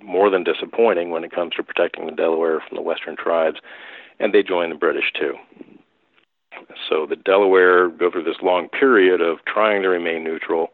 more 0.03 0.29
than 0.29 0.43
disappointing 0.43 1.09
when 1.09 1.23
it 1.23 1.31
comes 1.31 1.53
to 1.55 1.63
protecting 1.63 2.05
the 2.05 2.11
Delaware 2.11 2.61
from 2.67 2.75
the 2.75 2.81
Western 2.81 3.15
tribes, 3.15 3.57
and 4.19 4.33
they 4.33 4.43
join 4.43 4.69
the 4.69 4.75
British 4.75 5.11
too. 5.13 5.33
So 6.89 7.05
the 7.05 7.15
Delaware 7.15 7.89
go 7.89 8.11
through 8.11 8.23
this 8.23 8.41
long 8.41 8.69
period 8.69 9.21
of 9.21 9.39
trying 9.45 9.81
to 9.81 9.89
remain 9.89 10.23
neutral 10.23 10.69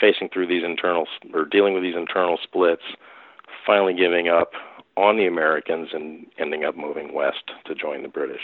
facing 0.00 0.28
through 0.28 0.46
these 0.46 0.64
internal 0.64 1.06
or 1.34 1.44
dealing 1.44 1.74
with 1.74 1.82
these 1.82 1.96
internal 1.96 2.38
splits, 2.42 2.82
finally 3.66 3.94
giving 3.94 4.28
up 4.28 4.52
on 4.96 5.16
the 5.16 5.26
Americans 5.26 5.88
and 5.92 6.26
ending 6.38 6.64
up 6.64 6.76
moving 6.76 7.14
west 7.14 7.50
to 7.66 7.74
join 7.74 8.02
the 8.02 8.08
British. 8.08 8.42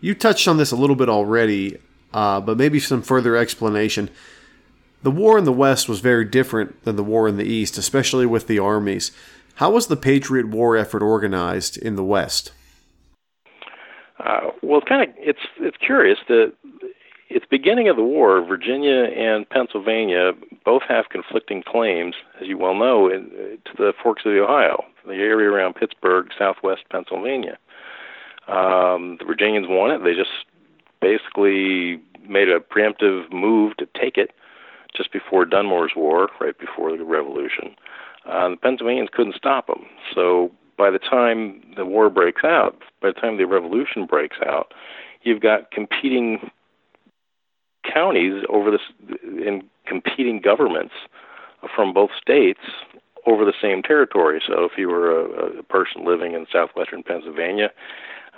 You 0.00 0.14
touched 0.14 0.48
on 0.48 0.56
this 0.56 0.72
a 0.72 0.76
little 0.76 0.96
bit 0.96 1.08
already, 1.08 1.78
uh, 2.12 2.40
but 2.40 2.56
maybe 2.56 2.80
some 2.80 3.02
further 3.02 3.36
explanation. 3.36 4.10
The 5.02 5.10
war 5.10 5.38
in 5.38 5.44
the 5.44 5.52
West 5.52 5.88
was 5.88 6.00
very 6.00 6.24
different 6.24 6.84
than 6.84 6.96
the 6.96 7.04
war 7.04 7.28
in 7.28 7.36
the 7.36 7.44
East, 7.44 7.78
especially 7.78 8.26
with 8.26 8.46
the 8.46 8.58
armies. 8.58 9.12
How 9.56 9.70
was 9.70 9.86
the 9.86 9.96
Patriot 9.96 10.48
War 10.48 10.76
effort 10.76 11.02
organized 11.02 11.76
in 11.76 11.96
the 11.96 12.04
West? 12.04 12.52
Uh, 14.18 14.50
well, 14.62 14.80
it's 14.80 14.88
kind 14.88 15.08
of 15.08 15.14
it's 15.18 15.40
it's 15.58 15.76
curious 15.78 16.18
that 16.28 16.52
at 17.34 17.42
the 17.42 17.48
beginning 17.50 17.88
of 17.88 17.96
the 17.96 18.02
war, 18.02 18.44
Virginia 18.44 19.04
and 19.04 19.48
Pennsylvania 19.48 20.32
both 20.64 20.82
have 20.88 21.10
conflicting 21.10 21.62
claims, 21.62 22.14
as 22.40 22.48
you 22.48 22.58
well 22.58 22.74
know, 22.74 23.08
in, 23.08 23.30
to 23.64 23.72
the 23.76 23.92
forks 24.02 24.22
of 24.24 24.32
the 24.32 24.42
Ohio, 24.42 24.84
the 25.06 25.14
area 25.14 25.48
around 25.48 25.74
Pittsburgh, 25.74 26.28
southwest 26.36 26.82
Pennsylvania. 26.90 27.56
Um, 28.48 29.16
the 29.18 29.24
Virginians 29.24 29.66
won 29.68 29.92
it. 29.92 30.02
They 30.02 30.14
just 30.14 30.30
basically 31.00 32.00
made 32.28 32.48
a 32.48 32.58
preemptive 32.58 33.32
move 33.32 33.76
to 33.76 33.86
take 33.98 34.16
it 34.18 34.32
just 34.94 35.12
before 35.12 35.44
Dunmore's 35.44 35.92
War, 35.94 36.28
right 36.40 36.58
before 36.58 36.96
the 36.96 37.04
Revolution. 37.04 37.76
Uh, 38.26 38.50
the 38.50 38.56
Pennsylvanians 38.56 39.08
couldn't 39.12 39.36
stop 39.36 39.68
them. 39.68 39.86
So 40.14 40.50
by 40.76 40.90
the 40.90 40.98
time 40.98 41.62
the 41.76 41.86
war 41.86 42.10
breaks 42.10 42.42
out, 42.44 42.82
by 43.00 43.08
the 43.08 43.20
time 43.20 43.36
the 43.36 43.46
Revolution 43.46 44.04
breaks 44.04 44.38
out, 44.44 44.72
you've 45.22 45.40
got 45.40 45.70
competing 45.70 46.50
counties 47.92 48.44
over 48.48 48.70
this 48.70 48.80
in 49.22 49.62
competing 49.86 50.40
governments 50.40 50.94
from 51.74 51.92
both 51.92 52.10
states 52.20 52.60
over 53.26 53.44
the 53.44 53.52
same 53.60 53.82
territory. 53.82 54.40
So 54.46 54.64
if 54.64 54.72
you 54.78 54.88
were 54.88 55.10
a, 55.10 55.58
a 55.58 55.62
person 55.64 56.06
living 56.06 56.34
in 56.34 56.46
southwestern 56.52 57.02
Pennsylvania, 57.02 57.70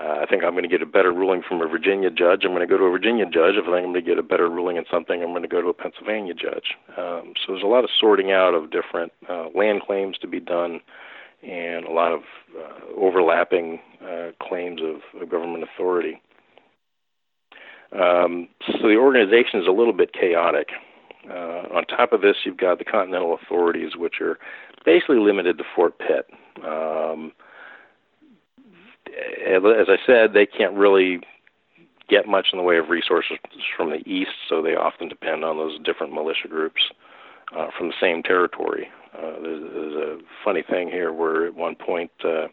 uh, 0.00 0.20
I 0.22 0.26
think 0.26 0.42
I'm 0.42 0.52
going 0.52 0.64
to 0.64 0.68
get 0.68 0.82
a 0.82 0.86
better 0.86 1.12
ruling 1.12 1.42
from 1.46 1.60
a 1.60 1.68
Virginia 1.68 2.10
judge. 2.10 2.44
I'm 2.44 2.50
going 2.50 2.66
to 2.66 2.72
go 2.72 2.78
to 2.78 2.84
a 2.84 2.90
Virginia 2.90 3.26
judge. 3.26 3.54
If 3.54 3.64
I 3.68 3.76
think 3.76 3.86
I'm 3.86 3.92
going 3.92 3.94
to 3.94 4.10
get 4.10 4.18
a 4.18 4.22
better 4.22 4.48
ruling 4.48 4.76
in 4.76 4.84
something, 4.90 5.22
I'm 5.22 5.30
going 5.30 5.42
to 5.42 5.48
go 5.48 5.60
to 5.60 5.68
a 5.68 5.74
Pennsylvania 5.74 6.34
judge. 6.34 6.74
Um, 6.96 7.34
so 7.36 7.52
there's 7.52 7.62
a 7.62 7.66
lot 7.66 7.84
of 7.84 7.90
sorting 8.00 8.32
out 8.32 8.54
of 8.54 8.70
different 8.70 9.12
uh, 9.28 9.48
land 9.54 9.82
claims 9.86 10.16
to 10.18 10.26
be 10.26 10.40
done 10.40 10.80
and 11.42 11.84
a 11.84 11.90
lot 11.90 12.12
of 12.12 12.22
uh, 12.56 12.96
overlapping 12.96 13.80
uh, 14.02 14.30
claims 14.40 14.80
of, 14.82 15.20
of 15.20 15.28
government 15.28 15.64
authority. 15.64 16.20
Um, 17.94 18.48
so 18.66 18.88
the 18.88 18.96
organization 18.96 19.60
is 19.60 19.66
a 19.66 19.72
little 19.72 19.92
bit 19.92 20.12
chaotic. 20.12 20.68
Uh, 21.28 21.68
on 21.74 21.84
top 21.86 22.12
of 22.12 22.20
this, 22.20 22.36
you've 22.44 22.56
got 22.56 22.78
the 22.78 22.84
Continental 22.84 23.34
authorities, 23.34 23.96
which 23.96 24.20
are 24.20 24.38
basically 24.84 25.18
limited 25.18 25.58
to 25.58 25.64
Fort 25.76 25.98
Pitt. 25.98 26.26
Um, 26.64 27.32
as 29.06 29.88
I 29.88 29.96
said, 30.06 30.32
they 30.32 30.46
can't 30.46 30.74
really 30.74 31.20
get 32.08 32.26
much 32.26 32.48
in 32.52 32.58
the 32.58 32.62
way 32.62 32.78
of 32.78 32.88
resources 32.88 33.38
from 33.76 33.90
the 33.90 34.06
east, 34.08 34.32
so 34.48 34.62
they 34.62 34.74
often 34.74 35.08
depend 35.08 35.44
on 35.44 35.56
those 35.58 35.78
different 35.84 36.12
militia 36.12 36.48
groups 36.48 36.82
uh, 37.56 37.68
from 37.76 37.88
the 37.88 37.94
same 38.00 38.22
territory. 38.22 38.88
Uh, 39.16 39.40
there's, 39.42 39.62
there's 39.72 39.94
a 39.94 40.18
funny 40.44 40.62
thing 40.68 40.88
here 40.88 41.12
where 41.12 41.46
at 41.46 41.54
one 41.54 41.74
point 41.74 42.10
uh, 42.24 42.48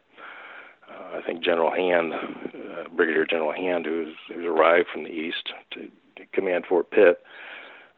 uh, 0.90 1.18
I 1.18 1.22
think 1.26 1.44
General 1.44 1.72
Hand, 1.72 2.14
uh, 2.14 2.90
Brigadier 2.96 3.26
General 3.26 3.54
Hand, 3.54 3.86
who's, 3.86 4.16
who's 4.28 4.46
arrived 4.46 4.88
from 4.92 5.04
the 5.04 5.10
east 5.10 5.50
to, 5.72 5.82
to 5.82 6.26
command 6.34 6.66
Fort 6.68 6.92
Pitt, 6.92 7.22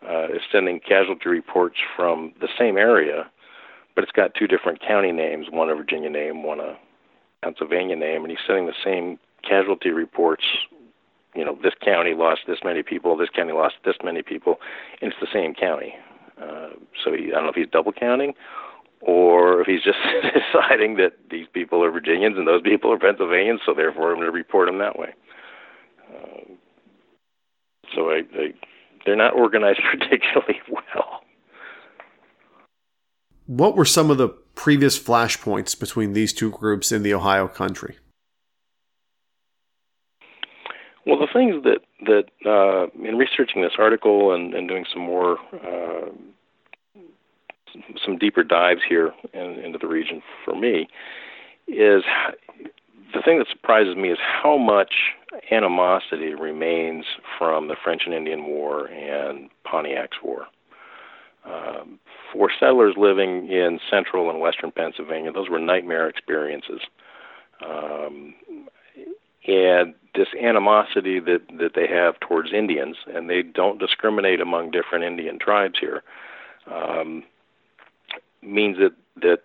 uh, 0.08 0.26
is 0.26 0.42
sending 0.52 0.80
casualty 0.80 1.30
reports 1.30 1.78
from 1.96 2.34
the 2.42 2.48
same 2.58 2.78
area, 2.78 3.30
but 3.96 4.04
it's 4.04 4.12
got 4.12 4.34
two 4.34 4.48
different 4.48 4.82
county 4.82 5.12
names, 5.12 5.48
one 5.52 5.70
a 5.70 5.76
Virginia 5.76 6.10
name, 6.10 6.44
one 6.44 6.60
a 6.60 6.78
Pennsylvania 7.44 7.96
name, 7.96 8.24
and 8.24 8.32
he's 8.32 8.40
sending 8.46 8.66
the 8.66 8.74
same 8.84 9.20
casualty 9.48 9.90
reports. 9.90 10.44
You 11.36 11.46
know, 11.46 11.58
this 11.62 11.74
county 11.84 12.14
lost 12.14 12.42
this 12.48 12.60
many 12.64 12.84
people, 12.84 13.16
this 13.16 13.30
county 13.30 13.54
lost 13.54 13.76
this 13.86 13.96
many 14.04 14.22
people, 14.22 14.58
and 15.02 15.12
it's 15.12 15.22
the 15.22 15.28
same 15.32 15.54
county. 15.54 15.96
Uh, 16.42 16.70
so 17.04 17.14
he, 17.14 17.28
I 17.28 17.36
don't 17.36 17.44
know 17.44 17.50
if 17.50 17.56
he's 17.56 17.70
double 17.72 17.92
counting 17.92 18.34
or 19.02 19.62
if 19.62 19.68
he's 19.68 19.84
just 19.84 19.98
deciding 20.54 20.96
that 20.98 21.14
these 21.30 21.48
people 21.54 21.84
are 21.84 21.92
Virginians 21.92 22.38
and 22.38 22.48
those 22.48 22.62
people 22.62 22.92
are 22.92 23.00
Pennsylvanians, 23.00 23.62
so 23.66 23.74
therefore 23.74 24.12
I'm 24.12 24.18
going 24.18 24.28
to 24.28 24.32
report 24.32 24.68
them 24.68 24.80
that 24.80 24.98
way. 24.98 25.14
Uh, 26.14 26.54
so 27.96 28.10
I, 28.10 28.22
I, 28.36 28.54
they're 29.06 29.16
not 29.16 29.34
organized 29.34 29.82
particularly 29.92 30.62
well. 30.70 31.22
What 33.48 33.76
were 33.76 33.86
some 33.86 34.10
of 34.10 34.18
the 34.18 34.30
previous 34.30 34.98
flashpoints 34.98 35.78
between 35.78 36.14
these 36.14 36.32
two 36.32 36.52
groups 36.52 36.92
in 36.92 37.04
the 37.04 37.14
Ohio 37.14 37.48
country? 37.48 37.98
Well, 41.06 41.20
the 41.20 41.28
things 41.34 41.64
that 41.64 41.80
that 42.06 42.26
uh, 42.46 42.88
in 43.04 43.18
researching 43.18 43.62
this 43.62 43.74
article 43.78 44.34
and, 44.34 44.54
and 44.54 44.68
doing 44.68 44.86
some 44.94 45.02
more 45.02 45.38
uh, 45.54 46.10
some 48.04 48.18
deeper 48.18 48.44
dives 48.44 48.82
here 48.88 49.14
in, 49.34 49.60
into 49.60 49.78
the 49.78 49.88
region 49.88 50.22
for 50.46 50.56
me 50.56 50.88
is 51.68 52.04
the 53.14 53.22
thing 53.24 53.40
that 53.40 53.48
surprises 53.50 53.96
me 53.96 54.10
is 54.10 54.18
how 54.22 54.58
much 54.58 54.94
animosity 55.52 56.34
remains 56.34 57.06
from 57.38 57.68
the 57.68 57.76
French 57.82 58.04
and 58.06 58.14
Indian 58.14 58.46
War 58.46 58.88
and 58.88 59.50
Pontiac's 59.64 60.18
War. 60.24 60.48
Um, 61.46 62.00
for 62.32 62.52
settlers 62.60 62.96
living 62.98 63.48
in 63.50 63.80
central 63.90 64.30
and 64.30 64.40
western 64.40 64.72
Pennsylvania, 64.72 65.32
those 65.32 65.50
were 65.50 65.60
nightmare 65.60 66.08
experiences. 66.08 66.82
Um, 67.66 68.36
and 69.48 69.96
this 70.14 70.28
animosity 70.40 71.20
that, 71.20 71.42
that 71.60 71.72
they 71.74 71.88
have 71.88 72.20
towards 72.20 72.54
Indians, 72.54 72.98
and 73.14 73.30
they 73.30 73.42
don't 73.42 73.80
discriminate 73.80 74.40
among 74.40 74.72
different 74.72 75.04
Indian 75.04 75.40
tribes 75.40 75.80
here, 75.80 76.04
um, 76.72 77.24
means 78.42 78.78
that, 78.78 78.94
that 79.22 79.40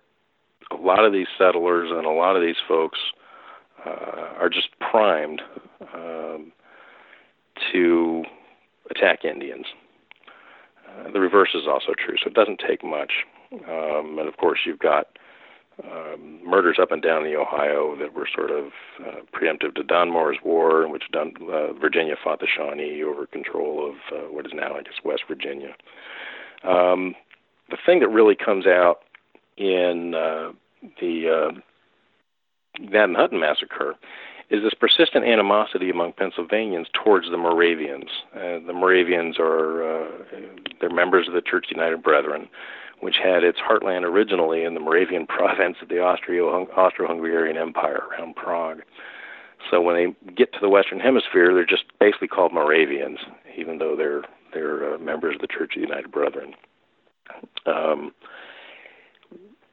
a 0.71 0.75
lot 0.75 1.05
of 1.05 1.13
these 1.13 1.27
settlers 1.37 1.89
and 1.91 2.05
a 2.05 2.11
lot 2.11 2.35
of 2.35 2.41
these 2.41 2.57
folks 2.67 2.99
uh, 3.85 4.33
are 4.39 4.49
just 4.49 4.69
primed 4.79 5.41
um, 5.93 6.51
to 7.71 8.23
attack 8.89 9.23
Indians. 9.23 9.65
Uh, 10.87 11.11
the 11.11 11.19
reverse 11.19 11.49
is 11.53 11.67
also 11.67 11.93
true, 11.97 12.15
so 12.21 12.27
it 12.27 12.33
doesn't 12.33 12.61
take 12.65 12.83
much. 12.83 13.11
Um, 13.51 14.17
and 14.19 14.27
of 14.27 14.37
course, 14.37 14.59
you've 14.65 14.79
got 14.79 15.17
um, 15.83 16.39
murders 16.43 16.77
up 16.81 16.91
and 16.91 17.01
down 17.01 17.23
the 17.23 17.35
Ohio 17.35 17.95
that 17.99 18.13
were 18.13 18.27
sort 18.33 18.49
of 18.49 18.65
uh, 18.99 19.21
preemptive 19.33 19.75
to 19.75 19.83
Dunmore's 19.83 20.37
War, 20.43 20.83
in 20.83 20.91
which 20.91 21.03
Dun- 21.11 21.33
uh, 21.51 21.73
Virginia 21.73 22.15
fought 22.21 22.39
the 22.39 22.47
Shawnee 22.47 23.03
over 23.03 23.27
control 23.27 23.87
of 23.87 23.95
uh, 24.11 24.27
what 24.31 24.45
is 24.45 24.53
now, 24.55 24.73
I 24.73 24.81
guess, 24.81 24.93
West 25.03 25.23
Virginia. 25.27 25.75
Um, 26.63 27.15
the 27.69 27.77
thing 27.85 27.99
that 27.99 28.09
really 28.09 28.35
comes 28.35 28.65
out 28.65 28.99
in 29.57 30.13
uh, 30.13 30.51
the 31.01 31.29
uh, 31.29 32.81
Gnadenhutten 32.81 33.39
massacre 33.39 33.95
is 34.49 34.63
this 34.63 34.73
persistent 34.73 35.25
animosity 35.25 35.89
among 35.89 36.13
Pennsylvanians 36.13 36.87
towards 36.93 37.29
the 37.29 37.37
Moravians. 37.37 38.09
Uh, 38.33 38.59
the 38.65 38.73
Moravians 38.73 39.37
are 39.39 39.83
uh, 39.83 40.07
they're 40.79 40.89
members 40.89 41.27
of 41.27 41.33
the 41.33 41.41
Church 41.41 41.67
United 41.69 42.01
Brethren, 42.01 42.47
which 43.01 43.17
had 43.21 43.43
its 43.43 43.59
heartland 43.59 44.03
originally 44.03 44.63
in 44.63 44.73
the 44.73 44.79
Moravian 44.79 45.27
province 45.27 45.77
of 45.81 45.89
the 45.89 45.99
Austro-Hungarian 45.99 47.57
Empire 47.57 48.03
around 48.11 48.35
Prague. 48.35 48.81
So 49.69 49.81
when 49.81 49.95
they 49.95 50.31
get 50.31 50.53
to 50.53 50.59
the 50.61 50.69
Western 50.69 50.99
Hemisphere, 50.99 51.53
they're 51.53 51.65
just 51.65 51.85
basically 51.99 52.27
called 52.27 52.53
Moravians, 52.53 53.19
even 53.57 53.79
though 53.79 53.95
they're 53.97 54.23
they're 54.53 54.93
uh, 54.93 54.97
members 54.97 55.35
of 55.35 55.41
the 55.41 55.47
Church 55.47 55.75
of 55.75 55.81
the 55.81 55.87
United 55.87 56.11
Brethren. 56.11 56.53
Um, 57.65 58.13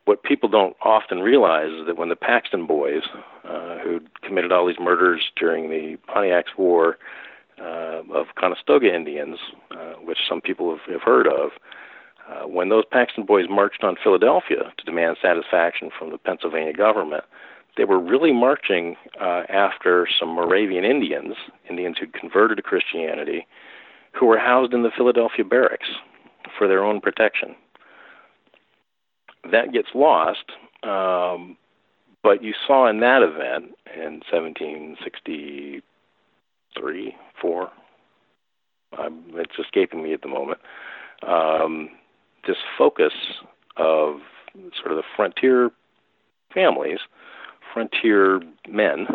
what 0.04 0.22
people 0.22 0.48
don't 0.48 0.76
often 0.82 1.20
realize 1.20 1.70
is 1.70 1.86
that 1.86 1.96
when 1.96 2.08
the 2.08 2.16
Paxton 2.16 2.66
boys, 2.66 3.02
uh, 3.44 3.78
who 3.78 4.00
committed 4.22 4.52
all 4.52 4.66
these 4.66 4.80
murders 4.80 5.22
during 5.36 5.70
the 5.70 5.96
Pontiac's 6.06 6.52
War 6.58 6.98
uh, 7.58 8.02
of 8.12 8.26
Conestoga 8.38 8.94
Indians, 8.94 9.38
uh, 9.70 9.94
which 10.02 10.18
some 10.28 10.40
people 10.40 10.70
have, 10.70 10.92
have 10.92 11.02
heard 11.02 11.26
of, 11.26 11.50
uh, 12.28 12.46
when 12.46 12.68
those 12.68 12.84
Paxton 12.90 13.24
boys 13.24 13.46
marched 13.48 13.84
on 13.84 13.96
Philadelphia 14.02 14.72
to 14.76 14.84
demand 14.84 15.16
satisfaction 15.20 15.90
from 15.98 16.10
the 16.10 16.18
Pennsylvania 16.18 16.72
government, 16.72 17.24
they 17.76 17.84
were 17.84 17.98
really 17.98 18.32
marching 18.32 18.96
uh, 19.20 19.42
after 19.48 20.06
some 20.18 20.28
Moravian 20.28 20.84
Indians, 20.84 21.34
Indians 21.68 21.96
who'd 21.98 22.12
converted 22.12 22.56
to 22.58 22.62
Christianity, 22.62 23.46
who 24.12 24.26
were 24.26 24.38
housed 24.38 24.72
in 24.72 24.82
the 24.82 24.90
Philadelphia 24.96 25.44
barracks 25.44 25.88
for 26.58 26.68
their 26.68 26.84
own 26.84 27.00
protection 27.00 27.56
that 29.50 29.72
gets 29.72 29.88
lost. 29.94 30.52
Um, 30.82 31.56
but 32.22 32.42
you 32.42 32.52
saw 32.66 32.86
in 32.88 33.00
that 33.00 33.22
event 33.22 33.74
in 33.94 34.22
1763, 34.30 37.16
four. 37.40 37.70
Um, 38.98 39.24
it's 39.34 39.58
escaping 39.58 40.02
me 40.02 40.14
at 40.14 40.22
the 40.22 40.28
moment. 40.28 40.60
Um, 41.26 41.90
this 42.46 42.56
focus 42.78 43.12
of 43.76 44.20
sort 44.80 44.92
of 44.92 44.96
the 44.96 45.02
frontier 45.16 45.70
families, 46.52 47.00
frontier 47.72 48.40
men, 48.68 49.06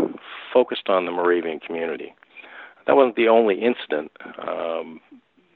focused 0.54 0.90
on 0.90 1.06
the 1.06 1.12
Moravian 1.12 1.60
community. 1.60 2.14
That 2.86 2.96
wasn't 2.96 3.16
the 3.16 3.30
only 3.30 3.62
incident 3.62 4.12
um, 4.46 5.00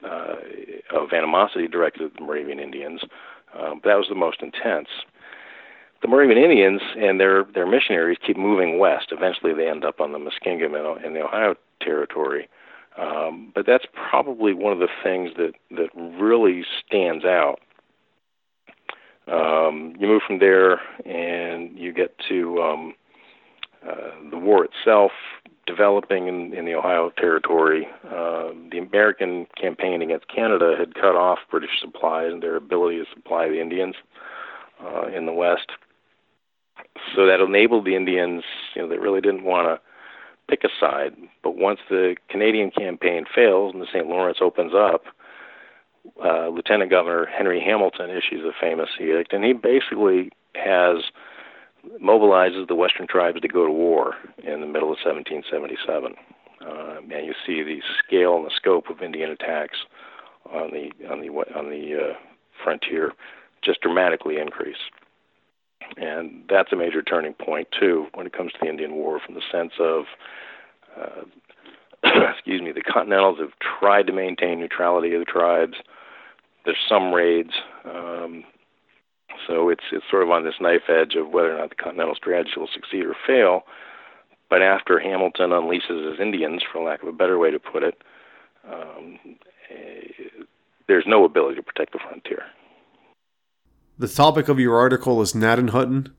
uh, 0.04 0.36
of 0.90 1.12
animosity 1.12 1.66
directed 1.68 2.02
at 2.02 2.14
the 2.14 2.22
Moravian 2.22 2.60
Indians. 2.60 3.00
Um, 3.58 3.80
that 3.84 3.94
was 3.94 4.06
the 4.08 4.14
most 4.14 4.42
intense. 4.42 4.88
The 6.02 6.08
Moravian 6.08 6.38
Indians 6.38 6.82
and 6.98 7.18
their 7.18 7.44
their 7.54 7.66
missionaries 7.66 8.18
keep 8.24 8.36
moving 8.36 8.78
west. 8.78 9.06
Eventually, 9.10 9.54
they 9.54 9.68
end 9.68 9.84
up 9.84 10.00
on 10.00 10.12
the 10.12 10.18
Muskingum 10.18 10.74
in, 10.78 11.04
in 11.04 11.14
the 11.14 11.22
Ohio 11.22 11.54
Territory. 11.80 12.48
Um, 12.98 13.52
but 13.54 13.66
that's 13.66 13.86
probably 13.92 14.54
one 14.54 14.72
of 14.72 14.78
the 14.78 14.88
things 15.02 15.30
that 15.36 15.52
that 15.70 15.88
really 15.94 16.64
stands 16.86 17.24
out. 17.24 17.60
Um, 19.26 19.96
you 19.98 20.06
move 20.06 20.22
from 20.26 20.38
there, 20.38 20.80
and 21.06 21.76
you 21.78 21.92
get 21.92 22.14
to 22.28 22.62
um, 22.62 22.94
uh, 23.88 24.30
the 24.30 24.38
war 24.38 24.64
itself 24.64 25.12
developing 25.66 26.28
in, 26.28 26.52
in 26.54 26.64
the 26.64 26.74
Ohio 26.74 27.10
Territory. 27.16 27.86
Uh, 28.04 28.50
the 28.70 28.78
American 28.78 29.46
campaign 29.60 30.02
against 30.02 30.28
Canada 30.28 30.74
had 30.78 30.94
cut 30.94 31.16
off 31.16 31.38
British 31.50 31.80
supplies 31.80 32.32
and 32.32 32.42
their 32.42 32.56
ability 32.56 32.98
to 32.98 33.04
supply 33.14 33.48
the 33.48 33.60
Indians 33.60 33.94
uh, 34.82 35.06
in 35.06 35.26
the 35.26 35.32
West. 35.32 35.70
So 37.14 37.26
that 37.26 37.40
enabled 37.40 37.84
the 37.84 37.96
Indians, 37.96 38.42
you 38.74 38.82
know, 38.82 38.88
they 38.88 38.98
really 38.98 39.20
didn't 39.20 39.44
want 39.44 39.66
to 39.68 39.80
pick 40.48 40.64
a 40.64 40.68
side. 40.78 41.14
But 41.42 41.56
once 41.56 41.80
the 41.88 42.16
Canadian 42.28 42.70
campaign 42.70 43.24
fails 43.32 43.72
and 43.72 43.82
the 43.82 43.86
St. 43.86 44.06
Lawrence 44.06 44.38
opens 44.40 44.72
up, 44.74 45.04
uh, 46.22 46.48
Lieutenant 46.48 46.90
Governor 46.90 47.26
Henry 47.26 47.60
Hamilton 47.60 48.10
issues 48.10 48.44
a 48.44 48.52
famous 48.60 48.90
edict, 49.00 49.32
and 49.32 49.44
he 49.44 49.52
basically 49.52 50.30
has 50.54 51.04
mobilizes 52.02 52.68
the 52.68 52.74
Western 52.74 53.06
tribes 53.06 53.40
to 53.40 53.48
go 53.48 53.66
to 53.66 53.72
war 53.72 54.14
in 54.42 54.60
the 54.60 54.66
middle 54.66 54.92
of 54.92 54.98
1777. 55.04 56.14
Uh, 56.60 57.00
and 57.00 57.26
you 57.26 57.34
see 57.46 57.62
the 57.62 57.80
scale 58.06 58.36
and 58.36 58.46
the 58.46 58.50
scope 58.54 58.88
of 58.88 59.02
Indian 59.02 59.30
attacks 59.30 59.78
on 60.50 60.70
the 60.70 60.90
on 61.10 61.20
the 61.20 61.28
on 61.56 61.70
the 61.70 61.94
uh, 61.94 62.14
frontier 62.62 63.12
just 63.62 63.80
dramatically 63.80 64.38
increase. 64.38 64.90
And 65.96 66.44
that's 66.48 66.72
a 66.72 66.76
major 66.76 67.02
turning 67.02 67.34
point 67.34 67.68
too 67.78 68.06
when 68.14 68.26
it 68.26 68.32
comes 68.32 68.52
to 68.52 68.58
the 68.62 68.68
Indian 68.68 68.94
War, 68.94 69.20
from 69.24 69.34
the 69.34 69.42
sense 69.52 69.72
of 69.78 70.04
uh, 70.98 71.22
excuse 72.32 72.62
me, 72.62 72.72
the 72.72 72.82
Continentals 72.82 73.38
have 73.38 73.52
tried 73.60 74.06
to 74.06 74.12
maintain 74.12 74.60
neutrality 74.60 75.14
of 75.14 75.20
the 75.20 75.24
tribes. 75.24 75.74
There's 76.64 76.76
some 76.88 77.12
raids. 77.12 77.52
Um, 77.84 78.44
so 79.46 79.68
it's 79.68 79.84
it's 79.92 80.04
sort 80.10 80.22
of 80.22 80.30
on 80.30 80.44
this 80.44 80.54
knife 80.60 80.88
edge 80.88 81.14
of 81.14 81.30
whether 81.30 81.54
or 81.54 81.58
not 81.58 81.70
the 81.70 81.76
Continental 81.76 82.14
strategy 82.14 82.52
will 82.56 82.68
succeed 82.72 83.04
or 83.04 83.14
fail. 83.26 83.62
But 84.50 84.62
after 84.62 84.98
Hamilton 84.98 85.50
unleashes 85.50 86.10
his 86.10 86.20
Indians, 86.20 86.62
for 86.70 86.82
lack 86.82 87.02
of 87.02 87.08
a 87.08 87.12
better 87.12 87.38
way 87.38 87.50
to 87.50 87.58
put 87.58 87.82
it, 87.82 88.02
um, 88.70 89.18
uh, 89.70 90.44
there's 90.86 91.04
no 91.06 91.24
ability 91.24 91.56
to 91.56 91.62
protect 91.62 91.92
the 91.92 91.98
frontier. 91.98 92.44
The 93.98 94.08
topic 94.08 94.48
of 94.48 94.60
your 94.60 94.76
article 94.78 95.22
is 95.22 95.32
Gnadenhutten. 95.32 96.12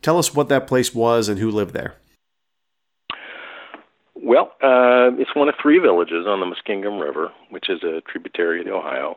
Tell 0.00 0.18
us 0.18 0.34
what 0.34 0.48
that 0.48 0.66
place 0.66 0.94
was 0.94 1.28
and 1.28 1.38
who 1.38 1.50
lived 1.50 1.74
there. 1.74 1.96
Well, 4.14 4.52
uh, 4.62 5.10
it's 5.18 5.34
one 5.34 5.48
of 5.48 5.54
three 5.60 5.78
villages 5.78 6.26
on 6.26 6.40
the 6.40 6.46
Muskingum 6.46 7.00
River, 7.02 7.32
which 7.50 7.68
is 7.68 7.82
a 7.82 8.00
tributary 8.02 8.60
of 8.60 8.66
the 8.66 8.72
Ohio 8.72 9.16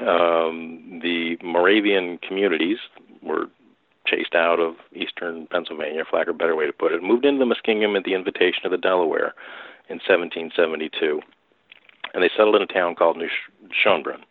um, 0.00 1.00
the 1.02 1.36
Moravian 1.42 2.18
communities 2.18 2.78
were 3.22 3.46
chased 4.06 4.34
out 4.34 4.58
of 4.58 4.74
eastern 4.94 5.46
Pennsylvania, 5.50 6.04
for 6.08 6.18
lack 6.18 6.28
of 6.28 6.34
a 6.34 6.38
better 6.38 6.56
way 6.56 6.66
to 6.66 6.72
put 6.72 6.92
it, 6.92 7.02
moved 7.02 7.24
into 7.24 7.44
the 7.44 7.54
Muskingum 7.54 7.96
at 7.96 8.04
the 8.04 8.14
invitation 8.14 8.64
of 8.64 8.70
the 8.70 8.78
Delaware 8.78 9.34
in 9.88 9.96
1772. 9.96 11.20
And 12.14 12.22
they 12.22 12.30
settled 12.36 12.56
in 12.56 12.62
a 12.62 12.66
town 12.66 12.94
called 12.94 13.16
New 13.16 13.28
Schoenbrunn, 13.84 14.22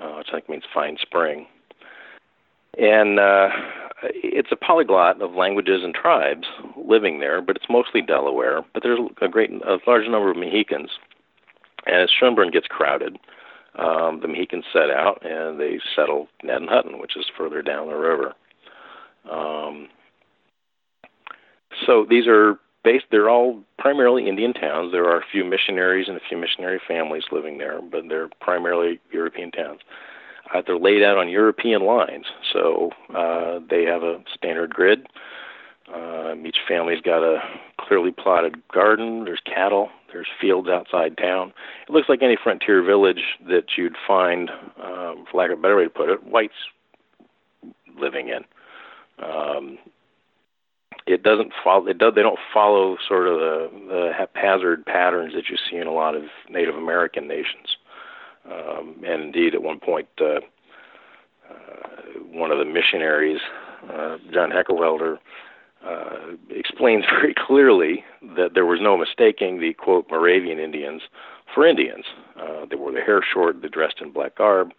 uh, 0.00 0.14
which 0.16 0.28
I 0.28 0.32
think 0.32 0.48
means 0.48 0.64
fine 0.74 0.96
spring. 1.00 1.46
And 2.78 3.18
uh, 3.18 3.48
it's 4.02 4.50
a 4.50 4.56
polyglot 4.56 5.22
of 5.22 5.34
languages 5.34 5.82
and 5.84 5.94
tribes 5.94 6.46
living 6.76 7.20
there, 7.20 7.40
but 7.40 7.56
it's 7.56 7.68
mostly 7.70 8.02
Delaware. 8.02 8.62
But 8.74 8.82
there's 8.82 8.98
a 9.20 9.28
great, 9.28 9.50
a 9.50 9.78
large 9.86 10.08
number 10.08 10.30
of 10.30 10.36
Mohicans, 10.36 10.90
and 11.86 11.96
as 11.96 12.10
Schoenbrunn 12.10 12.52
gets 12.52 12.66
crowded, 12.66 13.18
um, 13.78 14.20
the 14.20 14.28
Mohicans 14.28 14.64
set 14.72 14.90
out 14.90 15.24
and 15.24 15.58
they 15.58 15.80
settle 15.96 16.28
Hutton, 16.44 17.00
which 17.00 17.16
is 17.16 17.26
further 17.36 17.62
down 17.62 17.88
the 17.88 17.94
river. 17.94 18.34
Um, 19.30 19.88
so 21.86 22.06
these 22.08 22.26
are 22.26 22.58
based. 22.84 23.06
They're 23.10 23.30
all 23.30 23.62
primarily 23.78 24.28
Indian 24.28 24.52
towns. 24.52 24.92
There 24.92 25.06
are 25.06 25.18
a 25.18 25.24
few 25.30 25.44
missionaries 25.44 26.08
and 26.08 26.16
a 26.16 26.20
few 26.28 26.36
missionary 26.36 26.80
families 26.86 27.24
living 27.32 27.58
there, 27.58 27.80
but 27.80 28.02
they're 28.08 28.28
primarily 28.40 29.00
European 29.10 29.50
towns. 29.50 29.80
Uh, 30.52 30.60
they're 30.66 30.78
laid 30.78 31.02
out 31.02 31.16
on 31.16 31.28
European 31.28 31.86
lines, 31.86 32.26
so 32.52 32.90
uh, 33.14 33.60
they 33.70 33.84
have 33.84 34.02
a 34.02 34.22
standard 34.34 34.74
grid. 34.74 35.06
Uh, 35.92 36.34
each 36.44 36.58
family's 36.68 37.00
got 37.00 37.22
a 37.22 37.38
clearly 37.80 38.12
plotted 38.12 38.56
garden. 38.68 39.24
There's 39.24 39.40
cattle. 39.46 39.88
There's 40.12 40.28
fields 40.40 40.68
outside 40.68 41.16
town. 41.16 41.52
It 41.88 41.92
looks 41.92 42.08
like 42.08 42.22
any 42.22 42.36
frontier 42.42 42.82
village 42.82 43.22
that 43.48 43.76
you'd 43.76 43.96
find, 44.06 44.50
um, 44.82 45.24
for 45.30 45.38
lack 45.38 45.50
of 45.50 45.58
a 45.58 45.62
better 45.62 45.76
way 45.76 45.84
to 45.84 45.90
put 45.90 46.08
it, 46.08 46.24
whites 46.24 46.54
living 47.98 48.28
in. 48.28 48.44
Um, 49.24 49.78
it 51.06 51.22
doesn't 51.22 51.52
follow. 51.64 51.86
It 51.86 51.98
does. 51.98 52.14
They 52.14 52.22
don't 52.22 52.38
follow 52.52 52.96
sort 53.08 53.26
of 53.26 53.38
the, 53.38 53.70
the 53.88 54.12
haphazard 54.16 54.84
patterns 54.86 55.34
that 55.34 55.48
you 55.48 55.56
see 55.70 55.76
in 55.76 55.86
a 55.86 55.92
lot 55.92 56.14
of 56.14 56.24
Native 56.48 56.76
American 56.76 57.26
nations. 57.26 57.76
Um, 58.44 58.96
and 59.06 59.22
indeed, 59.22 59.54
at 59.54 59.62
one 59.62 59.80
point, 59.80 60.08
uh, 60.20 60.40
uh, 61.50 62.18
one 62.30 62.50
of 62.50 62.58
the 62.58 62.64
missionaries, 62.64 63.40
uh, 63.92 64.18
John 64.32 64.50
Heckewelder, 64.50 65.18
uh, 65.84 66.36
explains 66.50 67.04
very 67.10 67.34
clearly 67.34 68.04
that 68.36 68.54
there 68.54 68.66
was 68.66 68.80
no 68.80 68.96
mistaking 68.96 69.60
the 69.60 69.74
quote 69.74 70.06
Moravian 70.10 70.58
Indians 70.58 71.02
for 71.54 71.66
Indians. 71.66 72.04
Uh, 72.40 72.66
they 72.68 72.76
wore 72.76 72.92
their 72.92 73.04
hair 73.04 73.22
short, 73.22 73.62
they 73.62 73.68
dressed 73.68 74.00
in 74.00 74.10
black 74.10 74.36
garb, 74.36 74.72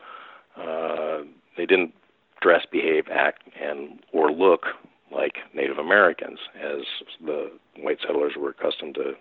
uh, 0.58 1.20
they 1.58 1.66
didn't 1.66 1.94
dress, 2.42 2.66
behave, 2.72 3.06
act, 3.12 3.44
and 3.60 4.00
or 4.12 4.32
look 4.32 4.66
like 5.12 5.38
Native 5.54 5.78
Americans, 5.78 6.40
as 6.60 6.82
the 7.24 7.52
white 7.78 8.00
settlers 8.06 8.34
were 8.38 8.50
accustomed 8.50 8.96
to 8.96 9.14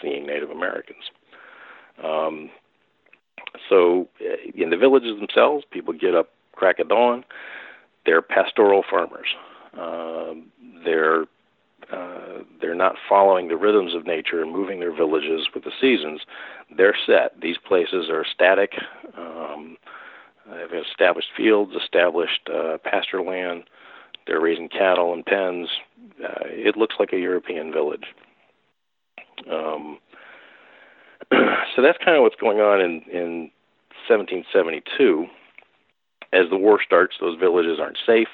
seeing 0.00 0.26
Native 0.26 0.50
Americans. 0.50 1.10
Um, 2.02 2.50
so, 3.68 4.08
uh, 4.20 4.36
in 4.54 4.70
the 4.70 4.76
villages 4.76 5.18
themselves, 5.18 5.64
people 5.70 5.92
get 5.94 6.14
up 6.14 6.30
crack 6.52 6.78
of 6.78 6.88
dawn. 6.88 7.24
They're 8.06 8.22
pastoral 8.22 8.84
farmers. 8.88 9.28
Uh, 9.76 10.34
they're 10.84 11.24
uh, 11.92 12.42
they're 12.60 12.74
not 12.74 12.96
following 13.08 13.48
the 13.48 13.56
rhythms 13.56 13.94
of 13.94 14.06
nature 14.06 14.40
and 14.40 14.52
moving 14.52 14.80
their 14.80 14.94
villages 14.94 15.48
with 15.54 15.64
the 15.64 15.72
seasons. 15.80 16.22
They're 16.74 16.96
set. 17.06 17.40
These 17.40 17.58
places 17.58 18.08
are 18.10 18.24
static. 18.24 18.72
Um, 19.18 19.76
they 20.50 20.60
have 20.60 20.70
established 20.72 21.28
fields, 21.36 21.72
established 21.74 22.48
uh, 22.52 22.78
pasture 22.82 23.22
land. 23.22 23.64
They're 24.26 24.40
raising 24.40 24.68
cattle 24.68 25.12
and 25.12 25.24
pens. 25.24 25.68
Uh, 26.22 26.44
it 26.44 26.76
looks 26.76 26.94
like 26.98 27.12
a 27.12 27.18
European 27.18 27.72
village. 27.72 28.06
Um, 29.50 29.98
so 31.30 31.82
that's 31.82 31.98
kind 32.02 32.16
of 32.16 32.22
what's 32.22 32.36
going 32.36 32.60
on 32.60 32.80
in, 32.80 33.02
in 33.12 33.50
1772. 34.08 35.26
As 36.32 36.50
the 36.50 36.56
war 36.56 36.80
starts, 36.84 37.16
those 37.20 37.38
villages 37.38 37.78
aren't 37.80 37.98
safe. 38.06 38.28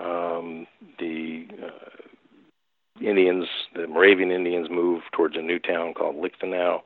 Um, 0.00 0.66
the 0.98 1.46
uh, 1.62 3.04
Indians, 3.04 3.46
the 3.74 3.86
Moravian 3.86 4.30
Indians, 4.30 4.68
move 4.70 5.02
towards 5.12 5.36
a 5.36 5.42
new 5.42 5.58
town 5.58 5.94
called 5.94 6.16
Lichtenau, 6.16 6.82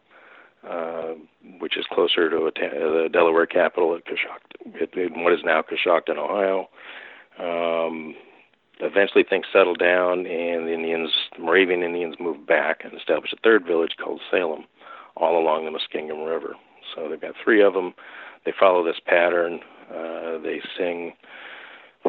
uh, 0.68 1.14
which 1.60 1.76
is 1.76 1.86
closer 1.92 2.28
to 2.30 2.50
ta- 2.50 2.74
the 2.74 3.08
Delaware 3.12 3.46
capital 3.46 3.94
at 3.94 4.02
Coshocton, 4.04 5.22
what 5.22 5.32
is 5.32 5.40
now 5.44 5.62
Coshocton, 5.62 6.18
Ohio. 6.18 6.68
Um, 7.38 8.14
eventually, 8.80 9.24
things 9.28 9.46
settle 9.52 9.74
down, 9.74 10.26
and 10.26 10.66
the 10.66 10.72
Indians, 10.72 11.10
the 11.36 11.42
Moravian 11.42 11.82
Indians, 11.82 12.16
move 12.18 12.46
back 12.46 12.80
and 12.84 12.94
establish 12.94 13.32
a 13.32 13.40
third 13.42 13.64
village 13.66 13.94
called 14.02 14.20
Salem, 14.30 14.64
all 15.16 15.38
along 15.38 15.64
the 15.64 15.70
Muskingum 15.70 16.28
River. 16.28 16.54
So 16.94 17.08
they've 17.08 17.20
got 17.20 17.34
three 17.42 17.62
of 17.62 17.74
them. 17.74 17.94
They 18.44 18.52
follow 18.58 18.84
this 18.84 19.00
pattern. 19.04 19.60
Uh, 19.90 20.38
they 20.38 20.60
sing. 20.76 21.12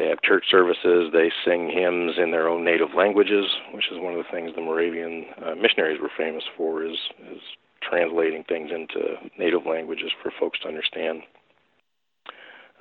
They 0.00 0.08
have 0.08 0.22
church 0.22 0.46
services. 0.50 1.10
They 1.12 1.30
sing 1.44 1.68
hymns 1.68 2.14
in 2.16 2.30
their 2.30 2.48
own 2.48 2.64
native 2.64 2.94
languages, 2.96 3.44
which 3.74 3.84
is 3.92 3.98
one 3.98 4.14
of 4.14 4.24
the 4.24 4.30
things 4.32 4.52
the 4.54 4.62
Moravian 4.62 5.26
uh, 5.44 5.54
missionaries 5.54 6.00
were 6.00 6.10
famous 6.16 6.44
for. 6.56 6.82
Is 6.82 6.96
is 7.30 7.42
translating 7.82 8.44
things 8.44 8.70
into 8.74 9.16
native 9.38 9.66
languages 9.66 10.10
for 10.22 10.32
folks 10.40 10.58
to 10.60 10.68
understand. 10.68 11.20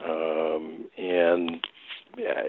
Um, 0.06 0.86
and 0.98 1.68
yeah, 2.18 2.44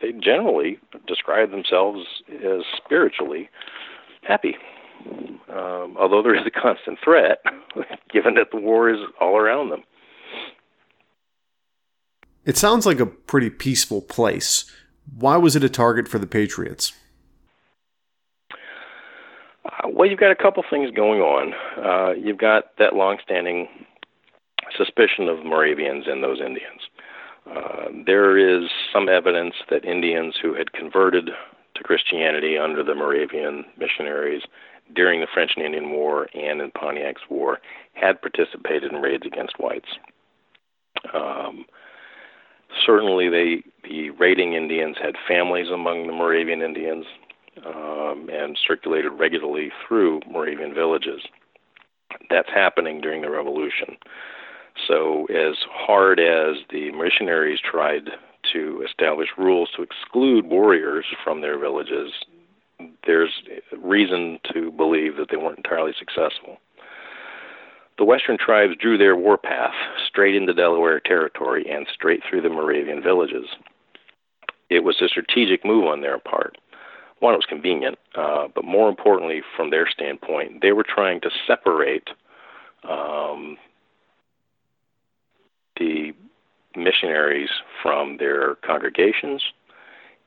they 0.00 0.12
generally 0.12 0.78
describe 1.08 1.50
themselves 1.50 2.06
as 2.28 2.62
spiritually 2.76 3.50
happy. 4.22 4.54
Um, 5.50 5.96
although 5.98 6.22
there 6.22 6.36
is 6.36 6.46
a 6.46 6.50
constant 6.50 7.00
threat, 7.02 7.38
given 8.12 8.34
that 8.34 8.52
the 8.52 8.60
war 8.60 8.88
is 8.88 9.00
all 9.20 9.36
around 9.36 9.70
them. 9.70 9.82
It 12.46 12.56
sounds 12.56 12.86
like 12.86 13.00
a 13.00 13.06
pretty 13.06 13.50
peaceful 13.50 14.00
place. 14.00 14.70
Why 15.18 15.36
was 15.36 15.56
it 15.56 15.64
a 15.64 15.68
target 15.68 16.06
for 16.06 16.20
the 16.20 16.28
Patriots? 16.28 16.92
Uh, 19.64 19.88
well, 19.88 20.08
you've 20.08 20.20
got 20.20 20.30
a 20.30 20.36
couple 20.36 20.62
things 20.70 20.92
going 20.92 21.20
on. 21.20 21.52
Uh, 21.76 22.12
you've 22.12 22.38
got 22.38 22.76
that 22.78 22.94
long-standing 22.94 23.66
suspicion 24.76 25.28
of 25.28 25.44
Moravians 25.44 26.04
and 26.06 26.22
those 26.22 26.38
Indians. 26.40 26.82
Uh, 27.50 27.86
there 28.06 28.38
is 28.38 28.70
some 28.92 29.08
evidence 29.08 29.54
that 29.68 29.84
Indians 29.84 30.36
who 30.40 30.54
had 30.54 30.72
converted 30.72 31.30
to 31.74 31.82
Christianity 31.82 32.56
under 32.56 32.84
the 32.84 32.94
Moravian 32.94 33.64
missionaries 33.76 34.42
during 34.94 35.20
the 35.20 35.26
French 35.32 35.52
and 35.56 35.64
Indian 35.64 35.90
War 35.90 36.28
and 36.32 36.60
in 36.60 36.70
Pontiac's 36.70 37.22
War 37.28 37.58
had 37.94 38.20
participated 38.20 38.92
in 38.92 39.02
raids 39.02 39.24
against 39.26 39.58
whites. 39.58 39.88
Um, 41.12 41.66
certainly, 42.84 43.28
they, 43.28 43.62
the 43.88 44.10
raiding 44.10 44.54
Indians 44.54 44.96
had 45.00 45.14
families 45.28 45.68
among 45.72 46.06
the 46.06 46.12
Moravian 46.12 46.62
Indians 46.62 47.06
um, 47.64 48.28
and 48.32 48.58
circulated 48.66 49.12
regularly 49.12 49.70
through 49.86 50.20
Moravian 50.28 50.74
villages. 50.74 51.22
That's 52.30 52.48
happening 52.48 53.00
during 53.00 53.22
the 53.22 53.30
Revolution. 53.30 53.96
So, 54.86 55.26
as 55.26 55.56
hard 55.70 56.20
as 56.20 56.56
the 56.70 56.90
missionaries 56.92 57.60
tried 57.60 58.10
to 58.52 58.84
establish 58.86 59.28
rules 59.38 59.70
to 59.76 59.82
exclude 59.82 60.46
warriors 60.46 61.06
from 61.24 61.40
their 61.40 61.58
villages, 61.58 62.12
there's 63.06 63.32
reason 63.82 64.38
to 64.52 64.70
believe 64.70 65.16
that 65.16 65.28
they 65.30 65.36
weren't 65.36 65.58
entirely 65.58 65.92
successful. 65.98 66.58
The 67.98 68.04
Western 68.04 68.36
tribes 68.36 68.74
drew 68.78 68.98
their 68.98 69.16
warpath 69.16 69.74
straight 70.06 70.34
into 70.34 70.52
Delaware 70.52 71.00
territory 71.00 71.64
and 71.70 71.86
straight 71.92 72.20
through 72.28 72.42
the 72.42 72.50
Moravian 72.50 73.02
villages. 73.02 73.46
It 74.68 74.84
was 74.84 75.00
a 75.00 75.08
strategic 75.08 75.64
move 75.64 75.86
on 75.86 76.02
their 76.02 76.18
part. 76.18 76.58
One, 77.20 77.32
it 77.32 77.38
was 77.38 77.46
convenient, 77.46 77.98
uh, 78.14 78.48
but 78.54 78.64
more 78.64 78.90
importantly, 78.90 79.40
from 79.56 79.70
their 79.70 79.88
standpoint, 79.88 80.60
they 80.60 80.72
were 80.72 80.84
trying 80.84 81.20
to 81.22 81.30
separate 81.46 82.08
um, 82.86 83.56
the 85.78 86.12
missionaries 86.76 87.48
from 87.82 88.18
their 88.18 88.56
congregations 88.56 89.42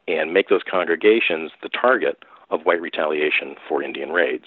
and 0.08 0.34
make 0.34 0.50
those 0.50 0.64
congregations 0.70 1.52
the 1.62 1.70
target 1.70 2.24
of 2.50 2.62
white 2.64 2.82
retaliation 2.82 3.56
for 3.68 3.84
Indian 3.84 4.10
raids. 4.10 4.46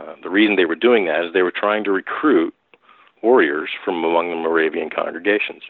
Uh, 0.00 0.14
the 0.22 0.30
reason 0.30 0.56
they 0.56 0.64
were 0.64 0.74
doing 0.74 1.04
that 1.06 1.24
is 1.24 1.32
they 1.32 1.42
were 1.42 1.52
trying 1.54 1.84
to 1.84 1.90
recruit 1.90 2.54
warriors 3.22 3.68
from 3.84 4.02
among 4.04 4.30
the 4.30 4.36
Moravian 4.36 4.88
congregations. 4.88 5.62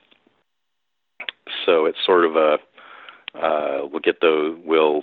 So 1.67 1.87
it's 1.87 1.99
sort 2.05 2.25
of 2.25 2.37
a 2.37 2.59
uh, 3.35 3.87
we'll 3.91 4.01
get 4.01 4.21
the 4.21 4.59
we'll 4.65 5.03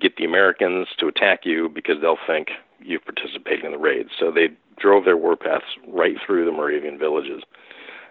get 0.00 0.16
the 0.16 0.24
Americans 0.24 0.88
to 0.98 1.06
attack 1.06 1.40
you 1.44 1.68
because 1.68 1.96
they'll 2.00 2.18
think 2.26 2.48
you've 2.80 3.04
participated 3.04 3.64
in 3.64 3.72
the 3.72 3.78
raids. 3.78 4.10
So 4.18 4.30
they 4.30 4.48
drove 4.78 5.04
their 5.04 5.16
warpaths 5.16 5.60
right 5.86 6.16
through 6.24 6.44
the 6.44 6.52
Moravian 6.52 6.98
villages. 6.98 7.42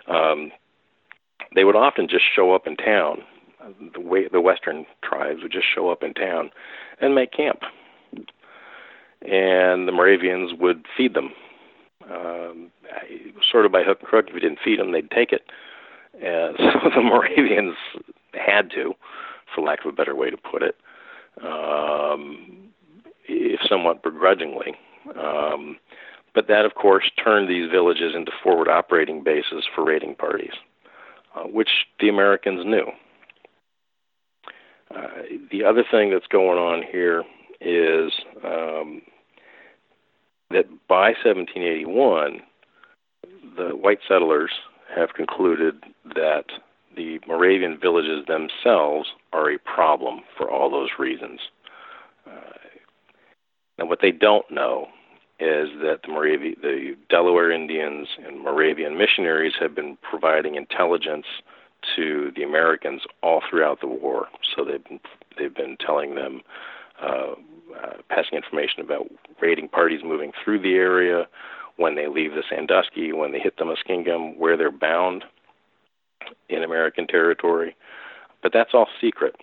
Um, 0.08 0.52
they 1.56 1.64
would 1.64 1.76
often 1.76 2.08
just 2.08 2.26
show 2.36 2.54
up 2.54 2.68
in 2.68 2.76
town. 2.76 3.24
The 3.94 4.00
way 4.00 4.28
the 4.28 4.42
Western 4.42 4.86
tribes 5.04 5.42
would 5.42 5.52
just 5.52 5.66
show 5.74 5.90
up 5.90 6.04
in 6.04 6.14
town 6.14 6.52
and 7.02 7.16
make 7.16 7.32
camp, 7.32 7.62
and 9.22 9.88
the 9.88 9.92
Moravians 9.92 10.54
would 10.60 10.86
feed 10.96 11.14
them. 11.14 11.32
Um, 12.10 12.72
sort 13.52 13.66
of 13.66 13.72
by 13.72 13.84
hook 13.84 14.00
and 14.00 14.08
crook. 14.08 14.26
If 14.28 14.34
you 14.34 14.40
didn't 14.40 14.60
feed 14.64 14.80
them, 14.80 14.92
they'd 14.92 15.12
take 15.12 15.32
it. 15.32 15.44
And 16.14 16.56
so 16.58 16.90
the 16.96 17.02
Moravians 17.02 17.76
had 18.34 18.72
to, 18.72 18.94
for 19.54 19.62
lack 19.62 19.86
of 19.86 19.88
a 19.88 19.96
better 19.96 20.16
way 20.16 20.30
to 20.30 20.38
put 20.38 20.64
it, 20.64 20.76
um, 21.44 22.70
if 23.28 23.60
somewhat 23.68 24.04
begrudgingly. 24.04 24.76
Um, 25.20 25.78
but 26.34 26.48
that, 26.48 26.66
of 26.66 26.76
course, 26.76 27.10
turned 27.24 27.50
these 27.50 27.70
villages 27.70 28.14
into 28.16 28.32
forward 28.44 28.68
operating 28.68 29.24
bases 29.24 29.66
for 29.74 29.84
raiding 29.84 30.16
parties, 30.16 30.54
uh, 31.36 31.44
which 31.44 31.70
the 32.00 32.10
Americans 32.10 32.66
knew. 32.66 32.88
Uh, 34.96 35.24
the 35.52 35.64
other 35.64 35.84
thing 35.90 36.12
that's 36.12 36.28
going 36.28 36.58
on 36.58 36.84
here 36.84 37.24
is 37.62 38.12
um, 38.44 39.02
that 40.52 40.66
by 40.88 41.10
1781, 41.24 42.42
the 43.56 43.76
white 43.76 44.00
settlers 44.08 44.52
have 44.96 45.14
concluded 45.14 45.84
that 46.16 46.46
the 46.96 47.20
Moravian 47.28 47.78
villages 47.80 48.26
themselves 48.28 49.10
are 49.34 49.52
a 49.52 49.60
problem 49.60 50.22
for 50.36 50.50
all 50.50 50.70
those 50.70 50.90
reasons. 50.98 51.40
Uh, 52.26 52.58
now, 53.78 53.86
what 53.86 54.00
they 54.02 54.12
don't 54.12 54.50
know 54.50 54.88
is 55.40 55.70
that 55.82 56.00
the 56.04 56.12
Moravian, 56.12 56.56
the 56.62 56.96
Delaware 57.10 57.52
Indians 57.52 58.08
and 58.26 58.40
Moravian 58.40 58.98
missionaries 58.98 59.54
have 59.60 59.76
been 59.76 59.98
providing 60.02 60.56
intelligence 60.56 61.26
to 61.96 62.32
the 62.36 62.44
Americans 62.44 63.04
all 63.22 63.42
throughout 63.48 63.80
the 63.82 63.88
war. 63.88 64.28
So 64.56 64.66
they've 64.66 64.84
been, 64.84 65.00
they've 65.38 65.54
been 65.54 65.78
telling 65.78 66.16
them, 66.16 66.42
uh, 67.02 67.34
uh, 67.84 67.94
passing 68.10 68.38
information 68.38 68.82
about 68.82 69.08
raiding 69.42 69.68
parties 69.70 70.02
moving 70.04 70.32
through 70.44 70.62
the 70.62 70.76
area, 70.76 71.28
when 71.78 71.96
they 71.96 72.08
leave 72.08 72.32
the 72.32 72.44
Sandusky, 72.50 73.14
when 73.14 73.32
they 73.32 73.40
hit 73.40 73.58
the 73.58 73.64
Muskingum, 73.64 74.38
where 74.38 74.58
they're 74.58 74.72
bound 74.72 75.24
in 76.50 76.64
American 76.64 77.08
territory. 77.08 77.76
But 78.42 78.52
that's 78.54 78.72
all 78.74 78.88
secret. 79.00 79.36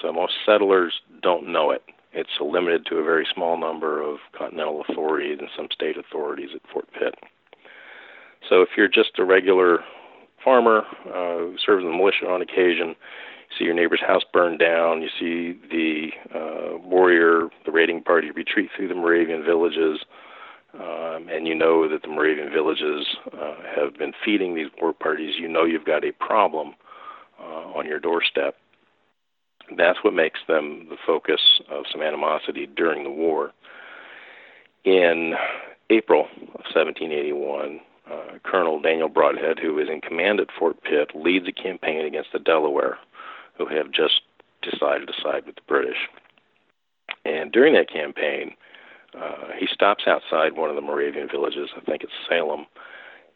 So 0.00 0.12
most 0.12 0.34
settlers 0.46 0.94
don't 1.22 1.52
know 1.52 1.70
it. 1.70 1.82
It's 2.12 2.30
limited 2.40 2.86
to 2.86 2.98
a 2.98 3.04
very 3.04 3.26
small 3.34 3.58
number 3.58 4.00
of 4.00 4.18
continental 4.36 4.84
authorities 4.88 5.38
and 5.40 5.48
some 5.56 5.68
state 5.72 5.96
authorities 5.98 6.50
at 6.54 6.60
Fort 6.72 6.86
Pitt. 6.92 7.14
So 8.48 8.62
if 8.62 8.68
you're 8.76 8.88
just 8.88 9.18
a 9.18 9.24
regular 9.24 9.80
farmer 10.44 10.84
uh, 11.06 11.38
who 11.38 11.56
serves 11.64 11.82
in 11.82 11.90
the 11.90 11.96
militia 11.96 12.28
on 12.28 12.42
occasion, 12.42 12.94
see 13.58 13.64
your 13.64 13.74
neighbor's 13.74 14.00
house 14.00 14.22
burned 14.32 14.58
down, 14.58 15.02
you 15.02 15.08
see 15.18 15.58
the 15.70 16.10
uh, 16.36 16.78
warrior, 16.78 17.48
the 17.64 17.72
raiding 17.72 18.02
party 18.02 18.30
retreat 18.30 18.70
through 18.76 18.88
the 18.88 18.94
Moravian 18.94 19.44
villages, 19.44 20.00
um, 20.74 21.28
and 21.30 21.46
you 21.46 21.54
know 21.54 21.88
that 21.88 22.02
the 22.02 22.08
Moravian 22.08 22.50
villages 22.50 23.06
uh, 23.32 23.54
have 23.76 23.96
been 23.96 24.12
feeding 24.24 24.54
these 24.54 24.68
war 24.80 24.92
parties, 24.92 25.34
you 25.38 25.48
know 25.48 25.64
you've 25.64 25.84
got 25.84 26.04
a 26.04 26.12
problem 26.12 26.74
uh, 27.40 27.72
on 27.76 27.86
your 27.86 28.00
doorstep. 28.00 28.56
That's 29.76 29.98
what 30.02 30.14
makes 30.14 30.40
them 30.46 30.86
the 30.90 30.96
focus 31.06 31.40
of 31.70 31.84
some 31.90 32.02
animosity 32.02 32.66
during 32.66 33.04
the 33.04 33.10
war. 33.10 33.52
In 34.84 35.34
April 35.88 36.26
of 36.54 36.64
1781, 36.74 37.80
uh, 38.10 38.38
Colonel 38.44 38.80
Daniel 38.80 39.08
Brodhead, 39.08 39.58
who 39.58 39.78
is 39.78 39.88
in 39.88 40.00
command 40.00 40.40
at 40.40 40.48
Fort 40.58 40.82
Pitt, 40.82 41.12
leads 41.14 41.48
a 41.48 41.52
campaign 41.52 42.04
against 42.04 42.32
the 42.32 42.38
Delaware, 42.38 42.98
who 43.56 43.66
have 43.66 43.90
just 43.90 44.22
decided 44.62 45.08
to 45.08 45.14
side 45.22 45.46
with 45.46 45.56
the 45.56 45.62
British. 45.66 46.08
And 47.24 47.52
during 47.52 47.74
that 47.74 47.90
campaign, 47.90 48.52
uh, 49.18 49.52
he 49.58 49.66
stops 49.72 50.04
outside 50.06 50.56
one 50.56 50.70
of 50.70 50.76
the 50.76 50.82
Moravian 50.82 51.28
villages, 51.28 51.70
I 51.76 51.80
think 51.80 52.02
it's 52.02 52.12
Salem, 52.28 52.66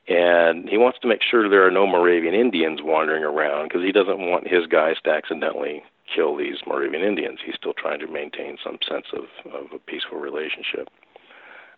and 0.08 0.68
he 0.68 0.78
wants 0.78 0.98
to 1.00 1.08
make 1.08 1.20
sure 1.22 1.48
there 1.48 1.66
are 1.66 1.70
no 1.70 1.86
Moravian 1.86 2.34
Indians 2.34 2.80
wandering 2.82 3.24
around 3.24 3.68
because 3.68 3.84
he 3.84 3.92
doesn't 3.92 4.18
want 4.18 4.48
his 4.48 4.66
guys 4.66 4.96
to 5.04 5.10
accidentally 5.10 5.82
kill 6.14 6.36
these 6.36 6.56
Moravian 6.66 7.02
Indians. 7.02 7.40
He's 7.44 7.56
still 7.56 7.74
trying 7.74 8.00
to 8.00 8.06
maintain 8.06 8.56
some 8.64 8.78
sense 8.88 9.06
of, 9.12 9.24
of 9.52 9.66
a 9.74 9.78
peaceful 9.78 10.18
relationship. 10.18 10.88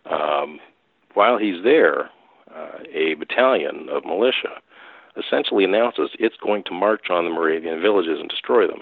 Um, 0.09 0.59
while 1.13 1.37
he's 1.37 1.61
there, 1.63 2.09
uh, 2.55 2.79
a 2.93 3.15
battalion 3.15 3.89
of 3.91 4.05
militia 4.05 4.61
essentially 5.17 5.63
announces 5.63 6.09
it's 6.19 6.37
going 6.37 6.63
to 6.63 6.73
march 6.73 7.09
on 7.09 7.25
the 7.25 7.31
Moravian 7.31 7.81
villages 7.81 8.19
and 8.19 8.29
destroy 8.29 8.67
them. 8.67 8.81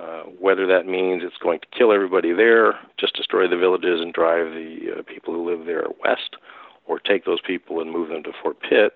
Uh, 0.00 0.22
whether 0.38 0.66
that 0.66 0.86
means 0.86 1.22
it's 1.24 1.36
going 1.36 1.60
to 1.60 1.66
kill 1.76 1.92
everybody 1.92 2.32
there, 2.32 2.74
just 2.98 3.14
destroy 3.14 3.46
the 3.46 3.56
villages 3.56 4.00
and 4.00 4.14
drive 4.14 4.46
the 4.52 4.98
uh, 4.98 5.02
people 5.02 5.34
who 5.34 5.50
live 5.50 5.66
there 5.66 5.84
west, 6.02 6.36
or 6.86 6.98
take 6.98 7.24
those 7.24 7.40
people 7.46 7.80
and 7.80 7.90
move 7.90 8.08
them 8.08 8.22
to 8.22 8.32
Fort 8.42 8.56
Pitt, 8.60 8.94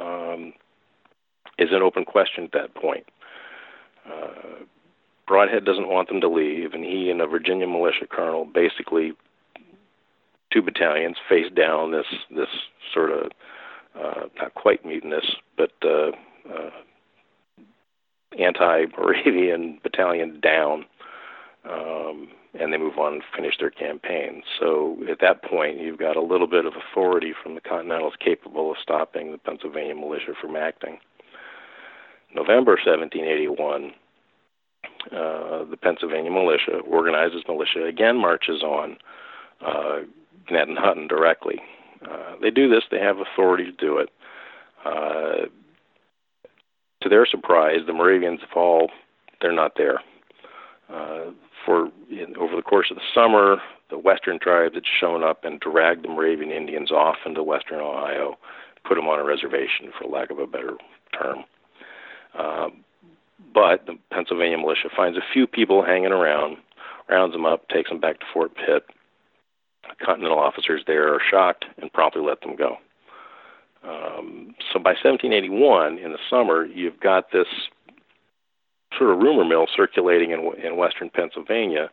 um, 0.00 0.52
is 1.58 1.70
an 1.72 1.82
open 1.82 2.04
question 2.04 2.44
at 2.44 2.52
that 2.52 2.74
point. 2.74 3.04
Uh, 4.06 4.62
Brodhead 5.28 5.64
doesn't 5.64 5.88
want 5.88 6.08
them 6.08 6.20
to 6.20 6.28
leave, 6.28 6.72
and 6.72 6.84
he 6.84 7.10
and 7.10 7.20
a 7.20 7.26
Virginia 7.26 7.66
militia 7.66 8.06
colonel 8.08 8.44
basically 8.44 9.12
two 10.52 10.62
battalions 10.62 11.16
face 11.28 11.50
down 11.54 11.90
this 11.90 12.06
this 12.30 12.48
sort 12.92 13.10
of 13.10 13.32
uh, 13.98 14.26
not 14.40 14.54
quite 14.54 14.84
mutinous, 14.84 15.24
but 15.56 15.72
uh, 15.84 16.10
uh, 16.52 16.70
anti-Moravian 18.38 19.78
battalion 19.82 20.40
down, 20.40 20.84
um, 21.70 22.28
and 22.58 22.72
they 22.72 22.76
move 22.76 22.98
on 22.98 23.14
and 23.14 23.22
finish 23.34 23.54
their 23.58 23.70
campaign. 23.70 24.42
So 24.58 24.98
at 25.10 25.20
that 25.20 25.42
point, 25.42 25.80
you've 25.80 25.98
got 25.98 26.16
a 26.16 26.22
little 26.22 26.46
bit 26.46 26.66
of 26.66 26.74
authority 26.74 27.32
from 27.40 27.54
the 27.54 27.60
Continentals 27.60 28.14
capable 28.18 28.70
of 28.70 28.76
stopping 28.82 29.32
the 29.32 29.38
Pennsylvania 29.38 29.94
militia 29.94 30.34
from 30.40 30.56
acting. 30.56 30.98
November 32.34 32.72
1781, 32.72 33.92
uh, 35.12 35.64
the 35.70 35.76
Pennsylvania 35.80 36.30
militia, 36.30 36.78
organizes 36.86 37.42
militia, 37.46 37.84
again 37.84 38.16
marches 38.16 38.62
on 38.62 38.96
uh, 39.64 40.00
Gnadenhutten 40.50 41.08
directly. 41.08 41.60
Uh, 42.08 42.34
they 42.40 42.50
do 42.50 42.68
this, 42.68 42.84
they 42.90 42.98
have 42.98 43.16
authority 43.18 43.64
to 43.64 43.72
do 43.72 43.98
it. 43.98 44.10
Uh, 44.84 45.46
to 47.00 47.08
their 47.08 47.26
surprise, 47.26 47.80
the 47.86 47.92
Moravians 47.92 48.40
fall, 48.52 48.90
they're 49.40 49.52
not 49.52 49.72
there. 49.76 50.00
Uh, 50.92 51.30
for 51.64 51.90
in, 52.10 52.34
over 52.38 52.56
the 52.56 52.62
course 52.62 52.88
of 52.90 52.96
the 52.96 53.02
summer, 53.14 53.56
the 53.90 53.98
western 53.98 54.38
tribes 54.38 54.74
had 54.74 54.84
shown 55.00 55.22
up 55.22 55.44
and 55.44 55.60
dragged 55.60 56.04
the 56.04 56.08
Moravian 56.08 56.50
Indians 56.50 56.90
off 56.90 57.16
into 57.24 57.42
western 57.42 57.80
Ohio, 57.80 58.36
put 58.86 58.96
them 58.96 59.08
on 59.08 59.18
a 59.18 59.24
reservation, 59.24 59.92
for 59.98 60.08
lack 60.08 60.30
of 60.30 60.38
a 60.38 60.46
better 60.46 60.76
term. 61.18 61.44
Uh, 62.38 62.68
but 63.52 63.86
the 63.86 63.96
Pennsylvania 64.10 64.58
militia 64.58 64.88
finds 64.94 65.16
a 65.16 65.32
few 65.32 65.46
people 65.46 65.84
hanging 65.84 66.12
around, 66.12 66.56
rounds 67.08 67.32
them 67.32 67.46
up, 67.46 67.68
takes 67.68 67.90
them 67.90 68.00
back 68.00 68.18
to 68.20 68.26
Fort 68.32 68.52
Pitt. 68.54 68.84
Continental 70.02 70.38
officers 70.38 70.82
there 70.86 71.14
are 71.14 71.20
shocked 71.30 71.64
and 71.80 71.92
promptly 71.92 72.22
let 72.22 72.40
them 72.40 72.56
go. 72.56 72.76
Um, 73.84 74.54
so 74.72 74.78
by 74.78 74.90
1781, 74.90 75.98
in 75.98 76.12
the 76.12 76.18
summer, 76.30 76.64
you've 76.64 77.00
got 77.00 77.32
this 77.32 77.46
sort 78.96 79.10
of 79.10 79.18
rumor 79.18 79.44
mill 79.44 79.66
circulating 79.74 80.30
in, 80.30 80.52
in 80.64 80.76
western 80.76 81.10
Pennsylvania 81.10 81.90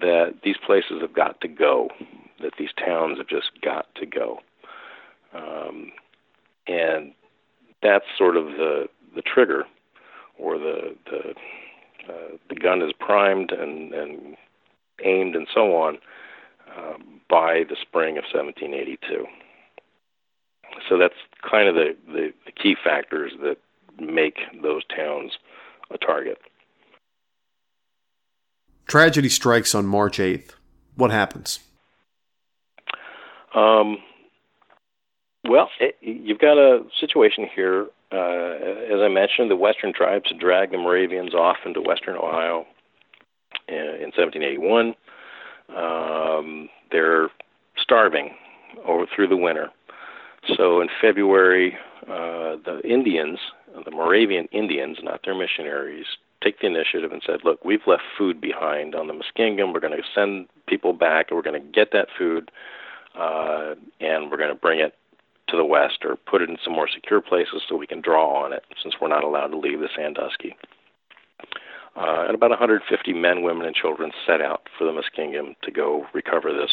that 0.00 0.36
these 0.42 0.56
places 0.64 1.00
have 1.00 1.12
got 1.12 1.40
to 1.42 1.48
go, 1.48 1.90
that 2.40 2.52
these 2.58 2.70
towns 2.78 3.18
have 3.18 3.28
just 3.28 3.50
got 3.62 3.86
to 3.96 4.06
go. 4.06 4.38
Um, 5.34 5.92
and 6.66 7.12
that's 7.82 8.04
sort 8.16 8.36
of 8.36 8.46
the, 8.46 8.86
the 9.14 9.22
trigger 9.22 9.64
or 10.38 10.58
the, 10.58 10.96
the, 11.10 12.12
uh, 12.12 12.36
the 12.48 12.54
gun 12.54 12.80
is 12.80 12.92
primed 12.98 13.52
and, 13.52 13.92
and 13.92 14.36
aimed 15.04 15.36
and 15.36 15.46
so 15.52 15.76
on 15.76 15.98
uh, 16.76 16.94
by 17.28 17.64
the 17.68 17.76
spring 17.82 18.18
of 18.18 18.24
1782 18.32 19.26
so 20.88 20.98
that's 20.98 21.14
kind 21.48 21.68
of 21.68 21.74
the, 21.74 21.96
the, 22.06 22.32
the 22.46 22.52
key 22.52 22.76
factors 22.82 23.32
that 23.42 23.56
make 23.98 24.38
those 24.62 24.82
towns 24.94 25.32
a 25.90 25.98
target. 25.98 26.38
Tragedy 28.86 29.28
strikes 29.28 29.74
on 29.74 29.86
March 29.86 30.18
8th. 30.18 30.50
What 30.96 31.10
happens? 31.10 31.60
Um, 33.54 33.98
well, 35.48 35.68
it, 35.80 35.96
you've 36.00 36.38
got 36.38 36.58
a 36.58 36.84
situation 37.00 37.48
here. 37.54 37.86
Uh, 38.10 38.16
as 38.92 39.00
I 39.00 39.08
mentioned, 39.08 39.50
the 39.50 39.56
Western 39.56 39.92
tribes 39.92 40.26
had 40.28 40.38
dragged 40.38 40.72
the 40.72 40.78
Moravians 40.78 41.34
off 41.34 41.58
into 41.64 41.80
Western 41.80 42.16
Ohio 42.16 42.66
in, 43.68 43.76
in 43.76 44.12
1781. 44.16 44.94
Um, 45.76 46.68
they're 46.90 47.28
starving 47.76 48.34
over 48.86 49.06
through 49.14 49.28
the 49.28 49.36
winter. 49.36 49.70
So 50.56 50.80
in 50.80 50.88
February, 51.00 51.76
uh, 52.02 52.56
the 52.64 52.80
Indians, 52.84 53.38
the 53.84 53.90
Moravian 53.90 54.48
Indians, 54.52 54.98
not 55.02 55.20
their 55.24 55.34
missionaries, 55.34 56.06
take 56.42 56.60
the 56.60 56.66
initiative 56.66 57.12
and 57.12 57.22
said, 57.24 57.44
"Look, 57.44 57.64
we've 57.64 57.86
left 57.86 58.02
food 58.18 58.40
behind 58.40 58.94
on 58.94 59.06
the 59.06 59.14
Muskingum. 59.14 59.72
We're 59.72 59.80
going 59.80 59.96
to 59.96 60.02
send 60.14 60.48
people 60.66 60.92
back, 60.92 61.30
and 61.30 61.36
we're 61.36 61.42
going 61.42 61.62
to 61.62 61.68
get 61.68 61.92
that 61.92 62.08
food, 62.18 62.50
uh, 63.14 63.74
and 64.00 64.30
we're 64.30 64.36
going 64.36 64.50
to 64.50 64.56
bring 64.56 64.80
it 64.80 64.94
to 65.48 65.56
the 65.56 65.64
west 65.64 66.04
or 66.04 66.16
put 66.16 66.42
it 66.42 66.50
in 66.50 66.56
some 66.64 66.72
more 66.72 66.88
secure 66.88 67.20
places 67.20 67.62
so 67.68 67.76
we 67.76 67.86
can 67.86 68.00
draw 68.00 68.44
on 68.44 68.52
it, 68.52 68.64
since 68.82 68.94
we're 69.00 69.08
not 69.08 69.24
allowed 69.24 69.48
to 69.48 69.56
leave 69.56 69.80
the 69.80 69.88
Sandusky." 69.94 70.56
Uh, 71.94 72.24
and 72.26 72.34
about 72.34 72.50
150 72.50 73.12
men, 73.12 73.42
women, 73.42 73.66
and 73.66 73.74
children 73.76 74.12
set 74.26 74.40
out 74.40 74.66
for 74.78 74.84
the 74.84 74.92
Muskingum 74.92 75.54
to 75.62 75.70
go 75.70 76.06
recover 76.14 76.52
this 76.52 76.70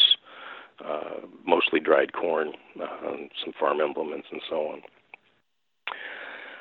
uh, 0.85 1.25
mostly 1.45 1.79
dried 1.79 2.13
corn, 2.13 2.53
uh, 2.81 3.11
some 3.43 3.53
farm 3.59 3.81
implements, 3.81 4.27
and 4.31 4.41
so 4.49 4.71
on. 4.71 4.81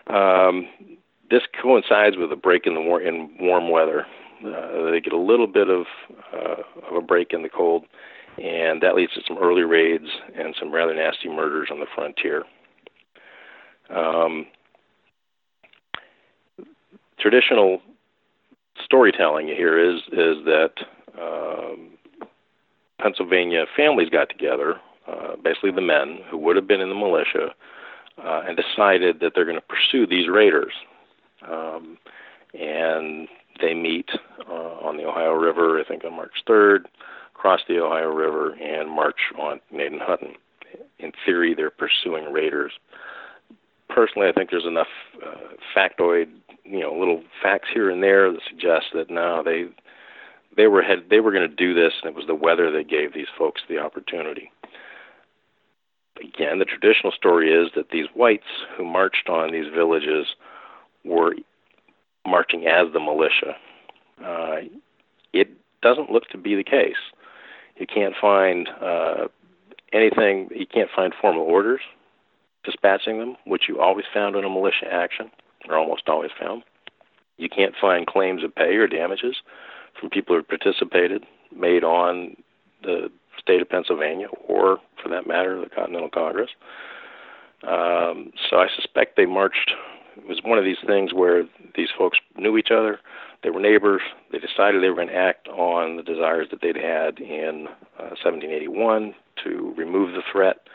Um, 0.09 0.69
this 1.31 1.43
coincides 1.61 2.17
with 2.17 2.33
a 2.33 2.37
break 2.37 2.67
in 2.67 2.75
the 2.75 2.81
war- 2.81 3.03
in 3.03 3.31
warm 3.39 3.71
weather. 3.71 4.07
Uh, 4.45 4.91
they 4.91 5.01
get 5.01 5.13
a 5.13 5.19
little 5.19 5.47
bit 5.47 5.69
of 5.69 5.87
uh, 6.33 6.63
of 6.89 6.97
a 6.97 7.01
break 7.01 7.33
in 7.33 7.43
the 7.43 7.49
cold, 7.49 7.85
and 8.39 8.83
that 8.83 8.95
leads 8.95 9.13
to 9.15 9.21
some 9.27 9.39
early 9.39 9.63
raids 9.63 10.09
and 10.37 10.55
some 10.59 10.73
rather 10.73 10.95
nasty 10.95 11.29
murders 11.29 11.69
on 11.71 11.81
the 11.81 11.87
frontier. 11.95 12.45
Um, 13.91 14.47
traditional 17.21 17.81
storytelling 18.85 19.49
here 19.49 19.79
is 19.79 20.01
is 20.13 20.45
that 20.45 20.73
um, 21.21 21.91
Pennsylvania 23.01 23.65
families 23.77 24.09
got 24.09 24.29
together, 24.29 24.77
uh, 25.07 25.37
basically 25.43 25.71
the 25.71 25.81
men 25.81 26.19
who 26.31 26.37
would 26.39 26.57
have 26.57 26.67
been 26.67 26.81
in 26.81 26.89
the 26.89 26.95
militia, 26.95 27.55
uh, 28.23 28.43
and 28.47 28.57
decided 28.57 29.21
that 29.21 29.33
they're 29.35 29.45
going 29.45 29.57
to 29.57 29.63
pursue 29.63 30.07
these 30.07 30.29
raiders. 30.29 30.73
Um, 31.49 31.99
and 32.59 33.29
they 33.61 33.75
meet 33.75 34.11
uh, 34.49 34.53
on 34.53 34.97
the 34.97 35.05
Ohio 35.05 35.33
River, 35.33 35.81
I 35.81 35.85
think 35.85 36.05
on 36.05 36.17
March 36.17 36.43
3rd, 36.49 36.87
cross 37.35 37.61
the 37.69 37.79
Ohio 37.79 38.13
River, 38.13 38.55
and 38.55 38.91
march 38.91 39.21
on 39.39 39.61
Gnadenhutten. 39.73 40.35
In 40.99 41.13
theory, 41.25 41.55
they're 41.55 41.71
pursuing 41.71 42.33
raiders. 42.33 42.73
Personally, 43.89 44.29
I 44.29 44.33
think 44.33 44.51
there's 44.51 44.67
enough 44.67 44.89
uh, 45.25 45.55
factoid, 45.75 46.29
you 46.65 46.81
know, 46.81 46.93
little 46.93 47.23
facts 47.43 47.69
here 47.73 47.91
and 47.91 48.03
there 48.03 48.31
that 48.31 48.41
suggest 48.49 48.87
that 48.95 49.11
no, 49.11 49.43
they 49.43 49.69
they 50.57 50.67
were 50.67 50.83
had 50.83 51.09
they 51.09 51.21
were 51.21 51.33
going 51.33 51.49
to 51.49 51.55
do 51.55 51.75
this, 51.75 51.95
and 52.03 52.11
it 52.11 52.17
was 52.17 52.27
the 52.27 52.35
weather 52.35 52.71
that 52.71 52.89
gave 52.89 53.15
these 53.15 53.29
folks 53.37 53.63
the 53.69 53.79
opportunity. 53.79 54.51
Again, 56.21 56.59
the 56.59 56.65
traditional 56.65 57.13
story 57.13 57.51
is 57.51 57.71
that 57.77 57.91
these 57.91 58.07
whites 58.15 58.49
who 58.77 58.85
marched 58.85 59.29
on 59.29 59.53
these 59.53 59.73
villages 59.73 60.27
were 61.05 61.35
marching 62.27 62.67
as 62.67 62.93
the 62.93 63.01
militia. 63.01 63.57
Uh, 64.23 64.57
it 65.33 65.49
doesn't 65.81 66.11
look 66.11 66.29
to 66.31 66.39
be 66.39 66.57
the 66.57 66.65
case. 66.65 66.97
You 67.77 67.87
can't 67.87 68.15
find 68.21 68.69
uh, 68.83 69.29
anything. 69.93 70.49
You 70.53 70.67
can't 70.67 70.91
find 70.95 71.15
formal 71.21 71.45
orders 71.45 71.81
dispatching 72.65 73.19
them, 73.19 73.37
which 73.45 73.65
you 73.69 73.81
always 73.81 74.05
found 74.13 74.37
in 74.37 74.45
a 74.45 74.49
militia 74.51 74.87
action, 74.91 75.31
or 75.69 75.77
almost 75.77 76.09
always 76.09 76.31
found. 76.39 76.63
You 77.37 77.49
can't 77.49 77.75
find 77.81 78.07
claims 78.07 78.43
of 78.43 78.55
pay 78.55 78.75
or 78.77 78.87
damages 78.87 79.37
from 79.99 80.11
people 80.11 80.37
who 80.37 80.43
participated 80.43 81.25
made 81.55 81.85
on 81.85 82.37
the 82.83 83.11
state 83.39 83.63
of 83.63 83.69
Pennsylvania, 83.69 84.29
or 84.47 84.79
for 85.03 85.09
that 85.09 85.27
matter, 85.27 85.61
the 85.61 85.71
Continental 85.71 86.11
Congress. 86.11 86.51
Um, 87.63 88.33
so 88.49 88.57
I 88.57 88.67
suspect 88.75 89.17
they 89.17 89.27
marched 89.27 89.73
it 90.19 90.27
was 90.27 90.41
one 90.43 90.59
of 90.59 90.65
these 90.65 90.79
things 90.85 91.15
where 91.15 91.45
these 91.77 91.89
folks 91.97 92.19
knew 92.37 92.59
each 92.59 92.71
other, 92.73 92.99
they 93.45 93.51
were 93.51 93.61
neighbors, 93.61 94.03
they 94.33 94.39
decided 94.39 94.83
they 94.83 94.89
were 94.89 94.97
going 94.97 95.09
to 95.09 95.15
act 95.15 95.47
on 95.49 95.97
the 95.97 96.03
desires 96.03 96.49
that 96.51 96.61
they'd 96.61 96.77
had 96.77 97.21
in 97.21 97.69
uh, 97.99 98.19
1781 98.23 99.15
to 99.45 99.75
remove 99.77 100.13
the 100.13 100.23
threat. 100.31 100.67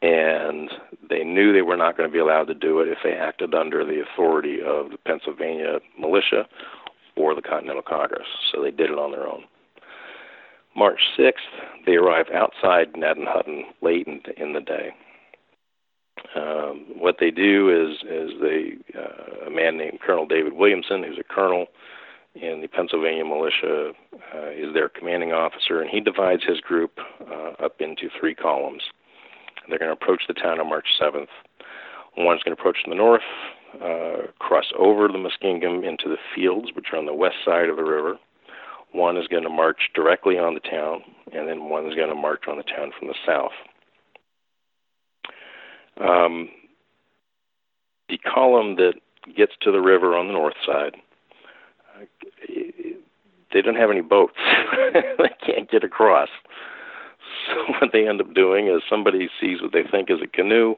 And 0.00 0.70
they 1.08 1.24
knew 1.24 1.52
they 1.52 1.62
were 1.62 1.76
not 1.76 1.96
going 1.96 2.08
to 2.08 2.12
be 2.12 2.18
allowed 2.18 2.44
to 2.44 2.54
do 2.54 2.80
it 2.80 2.88
if 2.88 2.98
they 3.04 3.12
acted 3.12 3.54
under 3.54 3.84
the 3.84 4.02
authority 4.02 4.58
of 4.60 4.90
the 4.90 4.98
Pennsylvania 4.98 5.78
militia 5.98 6.46
or 7.16 7.34
the 7.34 7.42
Continental 7.42 7.82
Congress. 7.82 8.26
So 8.52 8.62
they 8.62 8.70
did 8.70 8.90
it 8.90 8.98
on 8.98 9.12
their 9.12 9.26
own. 9.26 9.44
March 10.74 11.00
6th, 11.18 11.32
they 11.86 11.96
arrived 11.96 12.30
outside 12.32 12.94
Gnadenhutten 12.94 13.64
late 13.82 14.06
in, 14.06 14.22
in 14.36 14.54
the 14.54 14.60
day. 14.60 14.94
Um, 16.34 16.86
what 16.96 17.16
they 17.20 17.30
do 17.30 17.68
is 17.68 17.98
is 18.08 18.30
they 18.40 18.74
uh, 18.98 19.46
a 19.46 19.50
man 19.50 19.76
named 19.76 20.00
Colonel 20.00 20.26
David 20.26 20.54
Williamson, 20.54 21.02
who's 21.02 21.18
a 21.18 21.24
colonel 21.34 21.66
in 22.34 22.62
the 22.62 22.68
Pennsylvania 22.68 23.24
militia, 23.24 23.92
uh, 24.34 24.50
is 24.50 24.72
their 24.72 24.88
commanding 24.88 25.32
officer, 25.32 25.80
and 25.80 25.90
he 25.90 26.00
divides 26.00 26.42
his 26.46 26.60
group 26.60 26.98
uh, 27.30 27.64
up 27.64 27.80
into 27.80 28.08
three 28.18 28.34
columns. 28.34 28.82
They're 29.68 29.78
going 29.78 29.94
to 29.94 30.00
approach 30.00 30.22
the 30.28 30.34
town 30.34 30.60
on 30.60 30.68
March 30.68 30.86
7th. 31.00 31.28
One's 32.16 32.42
going 32.42 32.54
to 32.54 32.60
approach 32.60 32.78
from 32.82 32.90
the 32.90 32.96
north, 32.96 33.22
uh, 33.82 34.30
cross 34.38 34.66
over 34.78 35.08
the 35.08 35.14
Muskingum 35.14 35.86
into 35.86 36.08
the 36.08 36.18
fields, 36.34 36.68
which 36.74 36.86
are 36.92 36.98
on 36.98 37.06
the 37.06 37.14
west 37.14 37.36
side 37.44 37.68
of 37.68 37.76
the 37.76 37.84
river. 37.84 38.18
One 38.92 39.16
is 39.16 39.26
going 39.28 39.44
to 39.44 39.48
march 39.48 39.88
directly 39.94 40.38
on 40.38 40.54
the 40.54 40.60
town, 40.60 41.02
and 41.32 41.48
then 41.48 41.70
one 41.70 41.86
is 41.86 41.94
going 41.94 42.10
to 42.10 42.14
march 42.14 42.44
on 42.48 42.58
the 42.58 42.62
town 42.62 42.92
from 42.98 43.08
the 43.08 43.14
south. 43.26 43.52
Um, 45.98 46.50
the 48.08 48.18
column 48.18 48.76
that 48.76 48.94
gets 49.34 49.52
to 49.62 49.72
the 49.72 49.80
river 49.80 50.14
on 50.16 50.26
the 50.26 50.34
north 50.34 50.56
side, 50.66 50.96
uh, 51.96 52.04
they 53.52 53.62
don't 53.62 53.76
have 53.76 53.90
any 53.90 54.02
boats. 54.02 54.36
they 54.92 55.30
can't 55.46 55.70
get 55.70 55.84
across. 55.84 56.28
So 57.46 57.72
what 57.80 57.90
they 57.92 58.08
end 58.08 58.20
up 58.20 58.34
doing 58.34 58.68
is 58.68 58.82
somebody 58.88 59.28
sees 59.40 59.62
what 59.62 59.72
they 59.72 59.82
think 59.82 60.10
is 60.10 60.20
a 60.22 60.26
canoe. 60.26 60.76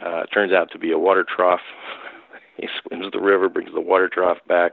Uh, 0.00 0.24
turns 0.26 0.52
out 0.52 0.70
to 0.72 0.78
be 0.78 0.92
a 0.92 0.98
water 0.98 1.24
trough. 1.24 1.60
he 2.56 2.68
swims 2.80 3.06
the 3.12 3.20
river, 3.20 3.48
brings 3.48 3.72
the 3.72 3.80
water 3.80 4.08
trough 4.08 4.38
back. 4.48 4.72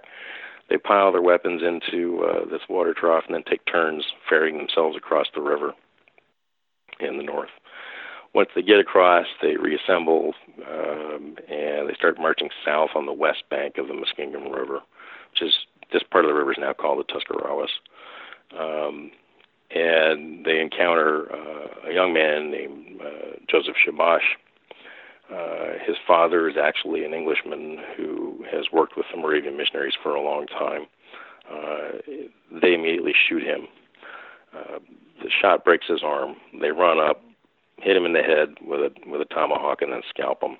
They 0.70 0.78
pile 0.78 1.12
their 1.12 1.22
weapons 1.22 1.62
into 1.63 2.24
uh, 2.24 2.46
this 2.50 2.62
water 2.70 2.94
trough 2.94 3.24
and 3.26 3.36
then 3.36 3.44
take 3.44 3.66
turns 3.66 4.06
ferrying 4.28 4.58
themselves 4.58 4.98
across 4.98 5.28
the 5.34 5.42
river 5.42 5.74
in 7.00 7.18
the 7.18 7.24
north 7.24 7.50
once 8.38 8.50
they 8.56 8.62
get 8.62 8.80
across, 8.80 9.26
they 9.42 9.58
reassemble 9.58 10.34
um, 10.70 11.38
and 11.50 11.90
they 11.90 11.96
start 11.96 12.20
marching 12.20 12.50
south 12.63 12.90
on 12.96 13.08
the 13.08 13.12
west 13.12 13.44
bank 13.50 13.80
of 13.80 13.88
the 13.88 13.94
Muskingum 13.94 14.54
River, 14.54 14.82
which 15.32 15.42
is 15.42 15.58
this 15.92 16.04
part 16.04 16.24
of 16.24 16.30
the 16.30 16.36
river 16.36 16.52
is 16.52 16.58
now 16.60 16.72
called 16.72 17.00
the 17.00 17.12
Tuscarawas. 17.12 17.72
Um, 18.58 19.12
and 19.72 20.46
they 20.46 20.60
encounter 20.60 21.32
uh, 21.32 21.90
a 21.90 21.94
young 21.94 22.14
man 22.14 22.52
named 22.52 23.02
uh, 23.02 23.36
Joseph 23.50 23.76
Shabash. 23.86 24.36
Uh, 25.34 25.78
his 25.86 25.98
father 26.06 26.48
is 26.48 26.56
actually 26.62 27.04
an 27.04 27.14
Englishman 27.14 27.78
who 27.98 28.46
has 28.50 28.66
worked 28.72 28.96
with 28.96 29.06
the 29.12 29.20
Moravian 29.20 29.58
missionaries 29.58 29.96
for 30.02 30.16
a 30.16 30.22
long 30.22 30.48
time. 30.48 30.88
Uh, 31.52 32.00
they 32.62 32.74
immediately 32.74 33.14
shoot 33.28 33.44
him. 33.44 33.68
Uh, 34.54 34.80
the 35.22 35.30
shot 35.42 35.66
breaks 35.66 35.88
his 35.88 36.02
arm. 36.04 36.36
They 36.62 36.72
run 36.72 37.00
up, 37.00 37.22
hit 37.80 37.98
him 37.98 38.06
in 38.06 38.14
the 38.14 38.22
head 38.22 38.56
with 38.62 38.80
a 38.80 39.10
with 39.10 39.22
a 39.22 39.26
tomahawk 39.26 39.82
and 39.82 39.92
then 39.92 40.02
scalp 40.10 40.42
him. 40.42 40.58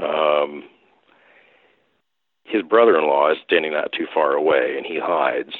Um, 0.00 0.64
his 2.44 2.62
brother-in-law 2.62 3.32
is 3.32 3.38
standing 3.44 3.72
not 3.72 3.92
too 3.92 4.06
far 4.12 4.32
away, 4.32 4.74
and 4.76 4.86
he 4.86 4.98
hides. 5.02 5.52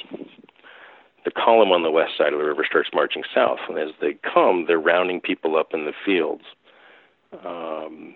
The 1.29 1.39
column 1.39 1.71
on 1.71 1.83
the 1.83 1.91
west 1.91 2.17
side 2.17 2.33
of 2.33 2.39
the 2.39 2.45
river 2.45 2.65
starts 2.67 2.89
marching 2.91 3.21
south, 3.35 3.59
and 3.69 3.77
as 3.77 3.89
they 4.01 4.17
come, 4.33 4.65
they're 4.65 4.79
rounding 4.79 5.21
people 5.21 5.57
up 5.57 5.75
in 5.75 5.85
the 5.85 5.93
fields. 6.03 6.41
Um, 7.45 8.15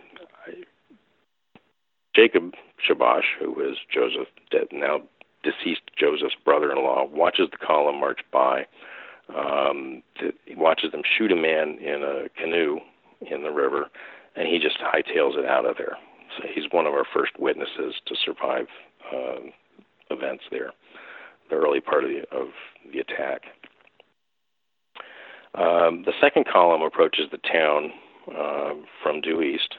Jacob 2.15 2.53
Shabash, 2.81 3.37
who 3.39 3.61
is 3.61 3.77
Joseph, 3.93 4.29
now 4.71 5.01
deceased 5.43 5.81
Joseph's 5.95 6.33
brother-in-law, 6.43 7.09
watches 7.11 7.49
the 7.51 7.63
column 7.63 7.99
march 7.99 8.21
by 8.31 8.65
um, 9.29 10.01
he 10.45 10.55
watches 10.55 10.91
them 10.91 11.03
shoot 11.05 11.31
a 11.31 11.35
man 11.35 11.77
in 11.77 12.01
a 12.01 12.29
canoe 12.29 12.79
in 13.21 13.43
the 13.43 13.51
river, 13.51 13.91
and 14.35 14.47
he 14.47 14.57
just 14.57 14.79
hightails 14.79 15.37
it 15.37 15.45
out 15.45 15.67
of 15.67 15.77
there. 15.77 15.97
So 16.35 16.47
he's 16.51 16.65
one 16.71 16.87
of 16.87 16.93
our 16.93 17.05
first 17.13 17.33
witnesses 17.37 17.93
to 18.07 18.15
survive 18.25 18.65
uh, 19.13 19.51
events 20.09 20.45
there, 20.49 20.71
the 21.49 21.55
early 21.55 21.81
part 21.81 22.03
of 22.03 22.09
the, 22.09 22.21
of 22.35 22.47
the 22.91 22.99
attack. 22.99 23.43
Um, 25.55 26.03
the 26.05 26.13
second 26.19 26.45
column 26.51 26.81
approaches 26.81 27.25
the 27.31 27.37
town 27.37 27.91
uh, 28.35 28.73
from 29.01 29.21
due 29.21 29.41
east. 29.41 29.75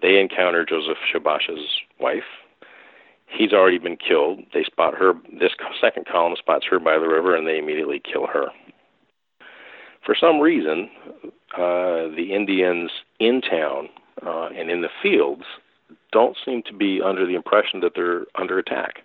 They 0.00 0.20
encounter 0.20 0.64
Joseph 0.64 0.98
Shabash's 1.12 1.68
wife, 2.00 2.22
he's 3.28 3.52
already 3.52 3.78
been 3.78 3.96
killed. 3.96 4.40
They 4.52 4.64
spot 4.64 4.94
her. 4.94 5.14
This 5.38 5.52
second 5.80 6.06
column 6.06 6.34
spots 6.38 6.66
her 6.70 6.78
by 6.78 6.98
the 6.98 7.08
river, 7.08 7.36
and 7.36 7.46
they 7.46 7.58
immediately 7.58 8.00
kill 8.00 8.26
her. 8.26 8.46
For 10.04 10.14
some 10.18 10.40
reason, 10.40 10.90
uh, 11.54 12.08
the 12.16 12.30
Indians 12.34 12.90
in 13.20 13.40
town 13.40 13.88
uh, 14.24 14.48
and 14.56 14.70
in 14.70 14.80
the 14.80 14.88
fields 15.02 15.44
don't 16.12 16.36
seem 16.44 16.62
to 16.64 16.72
be 16.72 17.00
under 17.04 17.26
the 17.26 17.34
impression 17.34 17.80
that 17.80 17.92
they're 17.94 18.24
under 18.34 18.58
attack. 18.58 19.02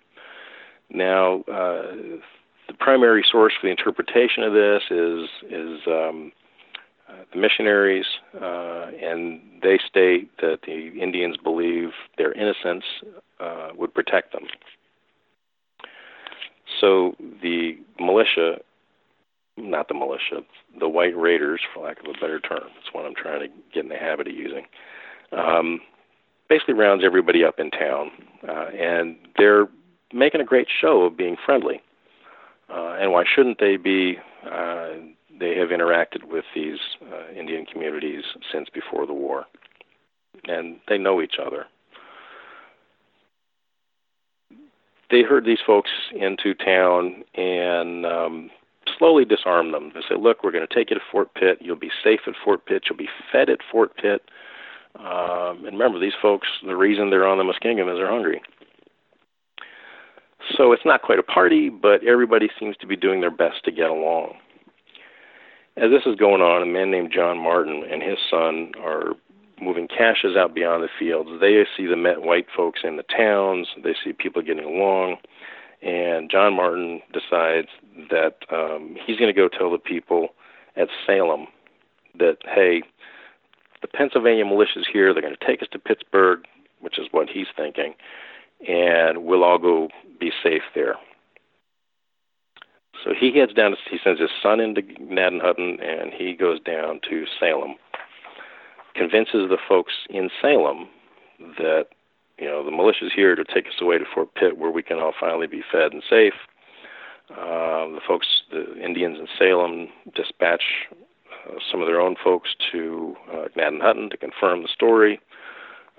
Now, 0.90 1.40
uh, 1.40 1.94
the 2.68 2.74
primary 2.78 3.24
source 3.30 3.52
for 3.60 3.66
the 3.66 3.70
interpretation 3.70 4.42
of 4.42 4.52
this 4.52 4.82
is 4.90 5.28
is 5.50 5.80
um, 5.86 6.32
uh, 7.08 7.24
the 7.32 7.38
missionaries, 7.38 8.06
uh, 8.40 8.86
and 9.02 9.40
they 9.62 9.78
state 9.88 10.30
that 10.38 10.60
the 10.66 10.98
Indians 11.00 11.36
believe 11.36 11.90
their 12.16 12.32
innocence 12.32 12.84
uh, 13.40 13.68
would 13.76 13.92
protect 13.92 14.32
them. 14.32 14.44
So 16.80 17.14
the 17.42 17.76
militia, 18.00 18.58
not 19.56 19.88
the 19.88 19.94
militia, 19.94 20.40
the 20.78 20.88
white 20.88 21.16
raiders, 21.16 21.60
for 21.72 21.84
lack 21.84 22.00
of 22.00 22.06
a 22.06 22.12
better 22.14 22.40
term, 22.40 22.64
that's 22.74 22.92
what 22.92 23.04
I'm 23.04 23.14
trying 23.14 23.40
to 23.40 23.48
get 23.72 23.84
in 23.84 23.90
the 23.90 23.96
habit 23.96 24.26
of 24.26 24.34
using, 24.34 24.64
um, 25.32 25.80
basically 26.48 26.74
rounds 26.74 27.04
everybody 27.04 27.44
up 27.44 27.58
in 27.58 27.70
town, 27.70 28.10
uh, 28.48 28.66
and 28.76 29.16
they're 29.38 29.68
making 30.14 30.40
a 30.40 30.44
great 30.44 30.68
show 30.80 31.02
of 31.02 31.16
being 31.16 31.36
friendly. 31.44 31.82
Uh, 32.70 32.96
and 32.98 33.12
why 33.12 33.24
shouldn't 33.24 33.58
they 33.58 33.76
be? 33.76 34.16
Uh, 34.50 34.88
they 35.38 35.56
have 35.56 35.68
interacted 35.68 36.24
with 36.24 36.44
these 36.54 36.78
uh, 37.02 37.32
Indian 37.38 37.66
communities 37.66 38.22
since 38.52 38.68
before 38.72 39.06
the 39.06 39.12
war, 39.12 39.44
and 40.44 40.76
they 40.88 40.96
know 40.96 41.20
each 41.20 41.34
other. 41.44 41.66
They 45.10 45.22
herd 45.22 45.44
these 45.44 45.58
folks 45.66 45.90
into 46.12 46.54
town 46.54 47.24
and 47.34 48.06
um, 48.06 48.50
slowly 48.98 49.24
disarm 49.24 49.72
them. 49.72 49.92
They 49.94 50.00
say, 50.00 50.16
"Look, 50.18 50.42
we're 50.42 50.52
going 50.52 50.66
to 50.66 50.74
take 50.74 50.90
you 50.90 50.96
to 50.96 51.04
Fort 51.12 51.34
Pitt. 51.34 51.58
You'll 51.60 51.76
be 51.76 51.90
safe 52.02 52.20
at 52.26 52.34
Fort 52.42 52.64
Pitt. 52.66 52.84
You'll 52.88 52.96
be 52.96 53.10
fed 53.30 53.50
at 53.50 53.58
Fort 53.70 53.96
Pitt." 53.96 54.22
Um, 54.98 55.64
and 55.66 55.72
remember, 55.76 55.98
these 55.98 56.12
folks, 56.22 56.46
the 56.64 56.76
reason 56.76 57.10
they're 57.10 57.26
on 57.26 57.38
the 57.38 57.44
Muskingum 57.44 57.90
is 57.92 57.98
they're 57.98 58.10
hungry. 58.10 58.40
So 60.56 60.72
it's 60.72 60.84
not 60.84 61.02
quite 61.02 61.18
a 61.18 61.22
party, 61.22 61.68
but 61.68 62.04
everybody 62.04 62.48
seems 62.58 62.76
to 62.78 62.86
be 62.86 62.96
doing 62.96 63.20
their 63.20 63.30
best 63.30 63.64
to 63.64 63.72
get 63.72 63.88
along. 63.88 64.34
As 65.76 65.90
this 65.90 66.02
is 66.06 66.16
going 66.16 66.40
on, 66.40 66.62
a 66.62 66.66
man 66.66 66.90
named 66.90 67.12
John 67.12 67.38
Martin 67.38 67.82
and 67.90 68.02
his 68.02 68.18
son 68.30 68.72
are 68.80 69.14
moving 69.60 69.88
caches 69.88 70.36
out 70.36 70.54
beyond 70.54 70.82
the 70.82 70.88
fields. 70.98 71.30
They 71.40 71.64
see 71.76 71.86
the 71.86 71.96
met 71.96 72.22
white 72.22 72.46
folks 72.54 72.80
in 72.84 72.96
the 72.96 73.04
towns. 73.04 73.68
They 73.82 73.94
see 74.04 74.12
people 74.12 74.42
getting 74.42 74.64
along, 74.64 75.16
and 75.82 76.30
John 76.30 76.54
Martin 76.54 77.00
decides 77.12 77.68
that 78.10 78.36
um, 78.52 78.96
he's 79.04 79.16
going 79.16 79.32
to 79.32 79.38
go 79.38 79.48
tell 79.48 79.70
the 79.70 79.78
people 79.78 80.28
at 80.76 80.88
Salem 81.06 81.46
that 82.18 82.38
hey, 82.44 82.82
the 83.82 83.88
Pennsylvania 83.88 84.44
militia's 84.44 84.86
here. 84.90 85.12
They're 85.12 85.22
going 85.22 85.36
to 85.38 85.46
take 85.46 85.62
us 85.62 85.68
to 85.72 85.78
Pittsburgh, 85.78 86.40
which 86.80 86.98
is 86.98 87.06
what 87.10 87.28
he's 87.28 87.46
thinking, 87.56 87.94
and 88.68 89.24
we'll 89.24 89.44
all 89.44 89.58
go 89.58 89.88
be 90.18 90.30
safe 90.42 90.62
there. 90.74 90.96
So 93.04 93.12
he 93.18 93.38
heads 93.38 93.52
down. 93.52 93.76
He 93.90 93.98
sends 94.02 94.20
his 94.20 94.30
son 94.42 94.60
into 94.60 94.80
Gnadenhutten, 94.82 95.82
and 95.82 96.12
he 96.12 96.32
goes 96.34 96.58
down 96.60 97.00
to 97.10 97.24
Salem. 97.38 97.74
Convinces 98.94 99.48
the 99.50 99.58
folks 99.68 99.92
in 100.08 100.30
Salem 100.40 100.88
that 101.58 101.86
you 102.38 102.46
know 102.46 102.64
the 102.64 102.70
militia's 102.70 103.12
here 103.14 103.34
to 103.34 103.44
take 103.44 103.66
us 103.66 103.80
away 103.80 103.98
to 103.98 104.04
Fort 104.14 104.34
Pitt, 104.34 104.56
where 104.56 104.70
we 104.70 104.82
can 104.82 104.98
all 104.98 105.12
finally 105.18 105.46
be 105.46 105.62
fed 105.70 105.92
and 105.92 106.02
safe. 106.08 106.34
Uh, 107.30 107.88
the 107.88 108.00
folks, 108.06 108.26
the 108.50 108.80
Indians 108.82 109.18
in 109.18 109.26
Salem, 109.38 109.88
dispatch 110.14 110.62
uh, 110.92 111.54
some 111.70 111.80
of 111.80 111.86
their 111.86 112.00
own 112.00 112.16
folks 112.22 112.50
to 112.70 113.16
uh, 113.32 113.48
Gnadenhutten 113.56 114.10
to 114.10 114.16
confirm 114.16 114.62
the 114.62 114.68
story. 114.68 115.20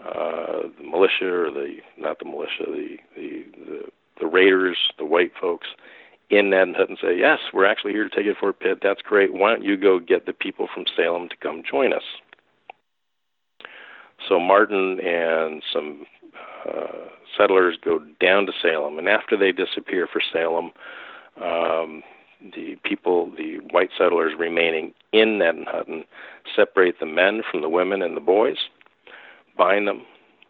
Uh, 0.05 0.67
the 0.77 0.83
militia, 0.83 1.25
or 1.25 1.51
the 1.51 1.77
not 1.97 2.19
the 2.19 2.25
militia, 2.25 2.65
the 2.67 2.97
the 3.15 3.45
the, 3.65 3.81
the 4.21 4.27
raiders, 4.27 4.77
the 4.99 5.05
white 5.05 5.31
folks, 5.39 5.67
in 6.29 6.49
Gnadenhutten 6.49 6.89
and 6.89 6.97
say, 7.01 7.17
Yes, 7.17 7.39
we're 7.53 7.65
actually 7.65 7.93
here 7.93 8.07
to 8.07 8.15
take 8.15 8.25
it 8.25 8.35
for 8.35 8.51
Fort 8.53 8.59
Pitt. 8.59 8.79
That's 8.81 9.01
great. 9.01 9.33
Why 9.33 9.51
don't 9.51 9.63
you 9.63 9.77
go 9.77 9.99
get 9.99 10.25
the 10.25 10.33
people 10.33 10.67
from 10.73 10.85
Salem 10.95 11.29
to 11.29 11.35
come 11.37 11.63
join 11.69 11.93
us? 11.93 12.03
So 14.27 14.39
Martin 14.39 14.99
and 15.01 15.61
some 15.71 16.05
uh, 16.67 17.09
settlers 17.37 17.77
go 17.83 17.99
down 18.19 18.45
to 18.47 18.51
Salem, 18.61 18.97
and 18.97 19.07
after 19.07 19.37
they 19.37 19.51
disappear 19.51 20.07
for 20.11 20.21
Salem, 20.33 20.71
um, 21.37 22.01
the 22.41 22.75
people, 22.83 23.31
the 23.37 23.57
white 23.71 23.89
settlers 23.97 24.33
remaining 24.37 24.93
in 25.11 25.39
Gnadenhutten, 25.39 26.05
separate 26.55 26.99
the 26.99 27.05
men 27.05 27.41
from 27.49 27.61
the 27.61 27.69
women 27.69 28.01
and 28.01 28.15
the 28.15 28.21
boys, 28.21 28.57
bind 29.57 29.87
them, 29.87 30.01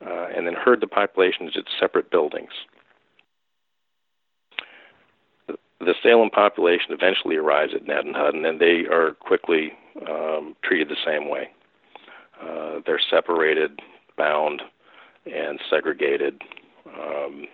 uh, 0.05 0.27
and 0.35 0.47
then 0.47 0.53
herd 0.53 0.81
the 0.81 0.87
populations 0.87 1.53
at 1.57 1.63
separate 1.79 2.11
buildings 2.11 2.51
the 5.85 5.93
Salem 6.01 6.29
population 6.29 6.87
eventually 6.89 7.35
arrives 7.35 7.73
at 7.73 7.85
Gnadenhutten, 7.85 8.47
and 8.47 8.59
they 8.59 8.85
are 8.91 9.11
quickly 9.19 9.73
um, 10.09 10.55
treated 10.63 10.89
the 10.89 10.97
same 11.05 11.29
way. 11.29 11.49
Uh, 12.41 12.79
they're 12.85 13.01
separated, 13.09 13.79
bound, 14.17 14.61
and 15.25 15.59
segregated 15.69 16.41
um, 16.87 17.45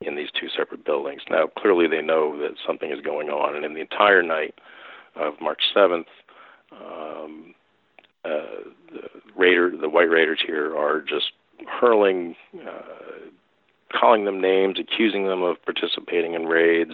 in 0.00 0.16
these 0.16 0.28
two 0.38 0.48
separate 0.56 0.84
buildings. 0.84 1.22
Now, 1.30 1.46
clearly, 1.58 1.86
they 1.86 2.02
know 2.02 2.38
that 2.38 2.54
something 2.66 2.90
is 2.90 3.00
going 3.00 3.28
on, 3.28 3.56
and 3.56 3.64
in 3.64 3.74
the 3.74 3.80
entire 3.80 4.22
night 4.22 4.54
of 5.16 5.34
March 5.40 5.62
7th, 5.74 6.06
um, 6.72 7.54
uh, 8.24 8.68
the 8.92 9.08
raider, 9.36 9.72
the 9.76 9.88
white 9.88 10.10
raiders 10.10 10.40
here, 10.44 10.76
are 10.76 11.00
just 11.00 11.32
hurling 11.68 12.36
uh, 12.66 13.28
calling 13.92 14.24
them 14.24 14.40
names, 14.40 14.78
accusing 14.78 15.26
them 15.26 15.42
of 15.42 15.62
participating 15.64 16.34
in 16.34 16.46
raids, 16.46 16.92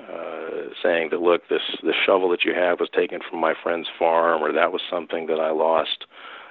uh, 0.00 0.68
saying 0.82 1.08
that 1.10 1.20
look, 1.20 1.48
this 1.48 1.62
this 1.82 1.96
shovel 2.04 2.28
that 2.30 2.44
you 2.44 2.54
have 2.54 2.80
was 2.80 2.88
taken 2.94 3.20
from 3.28 3.40
my 3.40 3.54
friend's 3.62 3.88
farm, 3.98 4.42
or 4.42 4.52
that 4.52 4.72
was 4.72 4.82
something 4.90 5.26
that 5.26 5.40
I 5.40 5.50
lost 5.50 6.04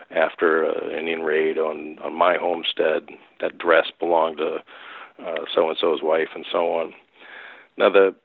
after 0.09 0.63
an 0.63 0.97
Indian 0.97 1.21
raid 1.21 1.57
on 1.57 1.97
on 1.99 2.13
my 2.13 2.37
homestead. 2.37 3.09
That 3.39 3.57
dress 3.57 3.87
belonged 3.99 4.37
to 4.37 4.59
so 5.53 5.69
and 5.69 5.77
so's 5.79 6.01
wife, 6.01 6.29
and 6.35 6.45
so 6.51 6.73
on. 6.73 6.93
Now 7.77 7.89
the 7.89 8.15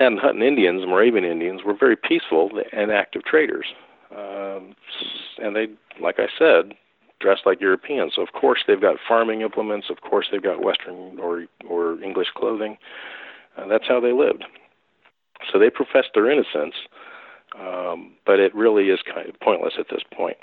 Gnadenhutten 0.00 0.42
Indians, 0.42 0.82
Moravian 0.86 1.24
Indians, 1.24 1.62
were 1.64 1.74
very 1.74 1.96
peaceful 1.96 2.50
and 2.72 2.90
active 2.90 3.24
traders, 3.24 3.66
um, 4.10 4.74
and 5.38 5.54
they, 5.54 5.68
like 6.00 6.16
I 6.18 6.28
said, 6.38 6.74
dressed 7.20 7.46
like 7.46 7.60
Europeans. 7.60 8.12
So 8.14 8.22
of 8.22 8.32
course 8.32 8.60
they've 8.66 8.80
got 8.80 8.96
farming 9.06 9.40
implements. 9.40 9.88
Of 9.90 10.00
course 10.00 10.26
they've 10.30 10.42
got 10.42 10.62
Western 10.62 11.18
or 11.18 11.46
or 11.68 12.02
English 12.02 12.28
clothing. 12.36 12.76
Uh, 13.56 13.66
that's 13.66 13.88
how 13.88 14.00
they 14.00 14.12
lived. 14.12 14.44
So 15.52 15.58
they 15.58 15.70
professed 15.70 16.10
their 16.14 16.30
innocence, 16.30 16.74
um, 17.58 18.12
but 18.24 18.38
it 18.38 18.54
really 18.54 18.88
is 18.88 19.00
kind 19.02 19.28
of 19.28 19.38
pointless 19.40 19.74
at 19.78 19.86
this 19.90 20.02
point. 20.14 20.36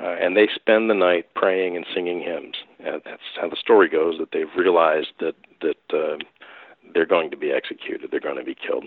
Uh, 0.00 0.14
and 0.20 0.36
they 0.36 0.48
spend 0.54 0.88
the 0.88 0.94
night 0.94 1.26
praying 1.34 1.76
and 1.76 1.84
singing 1.92 2.20
hymns. 2.20 2.54
And 2.78 3.02
that's 3.04 3.22
how 3.40 3.48
the 3.48 3.56
story 3.56 3.88
goes. 3.88 4.18
That 4.18 4.30
they've 4.32 4.46
realized 4.56 5.12
that 5.20 5.34
that 5.60 5.96
uh, 5.96 6.16
they're 6.94 7.06
going 7.06 7.30
to 7.30 7.36
be 7.36 7.50
executed. 7.50 8.10
They're 8.10 8.20
going 8.20 8.38
to 8.38 8.44
be 8.44 8.54
killed 8.54 8.84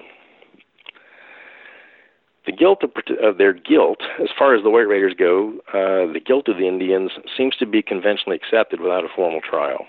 the 2.45 2.51
guilt 2.51 2.83
of, 2.83 2.91
of, 3.21 3.37
their 3.37 3.53
guilt, 3.53 3.99
as 4.21 4.29
far 4.37 4.55
as 4.55 4.63
the 4.63 4.69
White 4.69 4.87
Raiders 4.87 5.13
go, 5.17 5.53
uh, 5.69 6.11
the 6.11 6.21
guilt 6.23 6.47
of 6.47 6.57
the 6.57 6.67
Indians 6.67 7.11
seems 7.37 7.55
to 7.57 7.65
be 7.65 7.81
conventionally 7.81 8.35
accepted 8.35 8.81
without 8.81 9.05
a 9.05 9.09
formal 9.15 9.41
trial. 9.41 9.85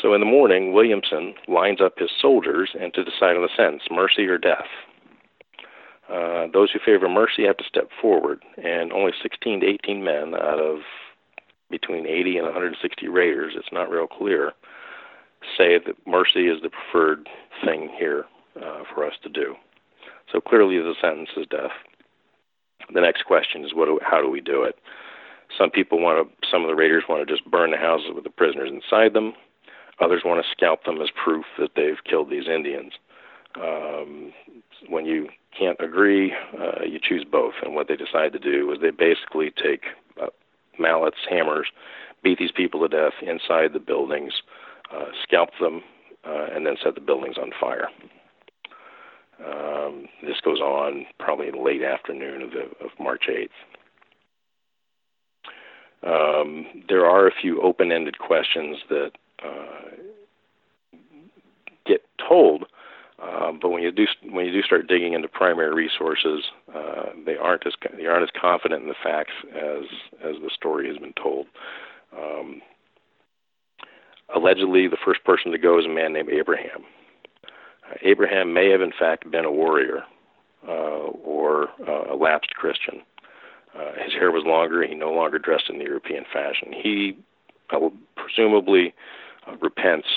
So 0.00 0.14
in 0.14 0.20
the 0.20 0.26
morning, 0.26 0.72
Williamson 0.72 1.34
lines 1.48 1.80
up 1.80 1.98
his 1.98 2.10
soldiers 2.20 2.70
and 2.78 2.92
to 2.94 3.04
decide 3.04 3.36
on 3.36 3.42
the 3.42 3.48
sentence, 3.56 3.82
mercy 3.90 4.26
or 4.26 4.38
death. 4.38 4.68
Uh, 6.08 6.46
those 6.52 6.70
who 6.72 6.78
favor 6.84 7.08
mercy 7.08 7.44
have 7.46 7.56
to 7.56 7.64
step 7.64 7.88
forward, 8.00 8.42
and 8.62 8.92
only 8.92 9.12
16 9.22 9.60
to 9.60 9.66
18 9.66 10.02
men 10.02 10.34
out 10.34 10.58
of 10.58 10.80
between 11.70 12.06
80 12.06 12.38
and 12.38 12.46
160 12.46 13.08
raiders, 13.08 13.54
it's 13.56 13.72
not 13.72 13.90
real 13.90 14.08
clear, 14.08 14.52
say 15.56 15.78
that 15.78 15.94
mercy 16.06 16.48
is 16.48 16.60
the 16.62 16.70
preferred 16.70 17.28
thing 17.64 17.88
here 17.96 18.24
uh, 18.56 18.82
for 18.92 19.06
us 19.06 19.14
to 19.22 19.28
do. 19.28 19.54
So 20.32 20.40
clearly 20.40 20.78
the 20.78 20.94
sentence 21.00 21.30
is 21.36 21.46
death. 21.50 21.72
The 22.92 23.00
next 23.00 23.24
question 23.24 23.64
is 23.64 23.74
what 23.74 23.86
do, 23.86 23.98
how 24.02 24.20
do 24.20 24.30
we 24.30 24.40
do 24.40 24.62
it? 24.62 24.76
Some 25.56 25.70
people 25.70 26.00
want 26.00 26.28
to, 26.28 26.48
some 26.48 26.62
of 26.62 26.68
the 26.68 26.74
raiders 26.74 27.04
want 27.08 27.26
to 27.26 27.32
just 27.32 27.48
burn 27.50 27.72
the 27.72 27.76
houses 27.76 28.10
with 28.14 28.24
the 28.24 28.30
prisoners 28.30 28.70
inside 28.72 29.14
them. 29.14 29.34
Others 30.00 30.22
want 30.24 30.42
to 30.42 30.50
scalp 30.50 30.84
them 30.84 31.00
as 31.00 31.08
proof 31.22 31.44
that 31.58 31.70
they've 31.76 32.02
killed 32.08 32.30
these 32.30 32.48
Indians. 32.48 32.92
Um, 33.56 34.32
when 34.88 35.04
you 35.04 35.28
can't 35.58 35.78
agree, 35.80 36.32
uh, 36.58 36.84
you 36.84 36.98
choose 37.02 37.24
both. 37.30 37.54
And 37.62 37.74
what 37.74 37.88
they 37.88 37.96
decide 37.96 38.32
to 38.32 38.38
do 38.38 38.72
is 38.72 38.78
they 38.80 38.90
basically 38.90 39.50
take 39.50 39.82
uh, 40.22 40.28
mallets, 40.78 41.18
hammers, 41.28 41.66
beat 42.22 42.38
these 42.38 42.52
people 42.52 42.80
to 42.80 42.88
death 42.88 43.14
inside 43.22 43.72
the 43.72 43.80
buildings, 43.80 44.32
uh, 44.94 45.06
scalp 45.22 45.50
them, 45.60 45.82
uh, 46.24 46.46
and 46.54 46.66
then 46.66 46.76
set 46.82 46.94
the 46.94 47.00
buildings 47.00 47.36
on 47.38 47.50
fire. 47.58 47.88
Um, 49.44 50.06
this 50.22 50.40
goes 50.44 50.60
on 50.60 51.06
probably 51.18 51.50
late 51.50 51.82
afternoon 51.82 52.42
of, 52.42 52.50
the, 52.50 52.62
of 52.84 52.90
March 52.98 53.24
8th. 53.28 53.48
Um, 56.02 56.66
there 56.88 57.06
are 57.06 57.26
a 57.26 57.32
few 57.40 57.60
open-ended 57.62 58.18
questions 58.18 58.78
that 58.88 59.12
uh, 59.44 59.96
get 61.86 62.02
told, 62.28 62.64
uh, 63.22 63.52
but 63.52 63.68
when 63.68 63.82
you 63.82 63.92
do 63.92 64.06
when 64.30 64.46
you 64.46 64.52
do 64.52 64.62
start 64.62 64.88
digging 64.88 65.12
into 65.12 65.28
primary 65.28 65.74
resources, 65.74 66.44
uh, 66.74 67.10
they 67.26 67.36
aren't 67.36 67.66
as 67.66 67.74
they 67.96 68.06
aren't 68.06 68.22
as 68.22 68.40
confident 68.40 68.82
in 68.82 68.88
the 68.88 68.94
facts 69.02 69.34
as 69.54 69.84
as 70.24 70.36
the 70.42 70.50
story 70.54 70.88
has 70.88 70.96
been 70.96 71.12
told. 71.22 71.46
Um, 72.16 72.62
allegedly, 74.34 74.88
the 74.88 74.96
first 75.04 75.22
person 75.24 75.52
to 75.52 75.58
go 75.58 75.78
is 75.78 75.84
a 75.84 75.90
man 75.90 76.14
named 76.14 76.30
Abraham. 76.30 76.84
Abraham 78.02 78.52
may 78.52 78.70
have, 78.70 78.80
in 78.80 78.92
fact, 78.98 79.30
been 79.30 79.44
a 79.44 79.52
warrior 79.52 80.04
uh, 80.66 81.10
or 81.24 81.68
uh, 81.86 82.14
a 82.14 82.16
lapsed 82.16 82.54
Christian. 82.54 83.02
Uh, 83.74 83.92
his 84.02 84.12
hair 84.12 84.30
was 84.30 84.44
longer. 84.44 84.82
He 84.82 84.94
no 84.94 85.12
longer 85.12 85.38
dressed 85.38 85.70
in 85.70 85.78
the 85.78 85.84
European 85.84 86.24
fashion. 86.32 86.72
He 86.72 87.16
uh, 87.70 87.88
presumably 88.16 88.94
uh, 89.46 89.56
repents 89.60 90.08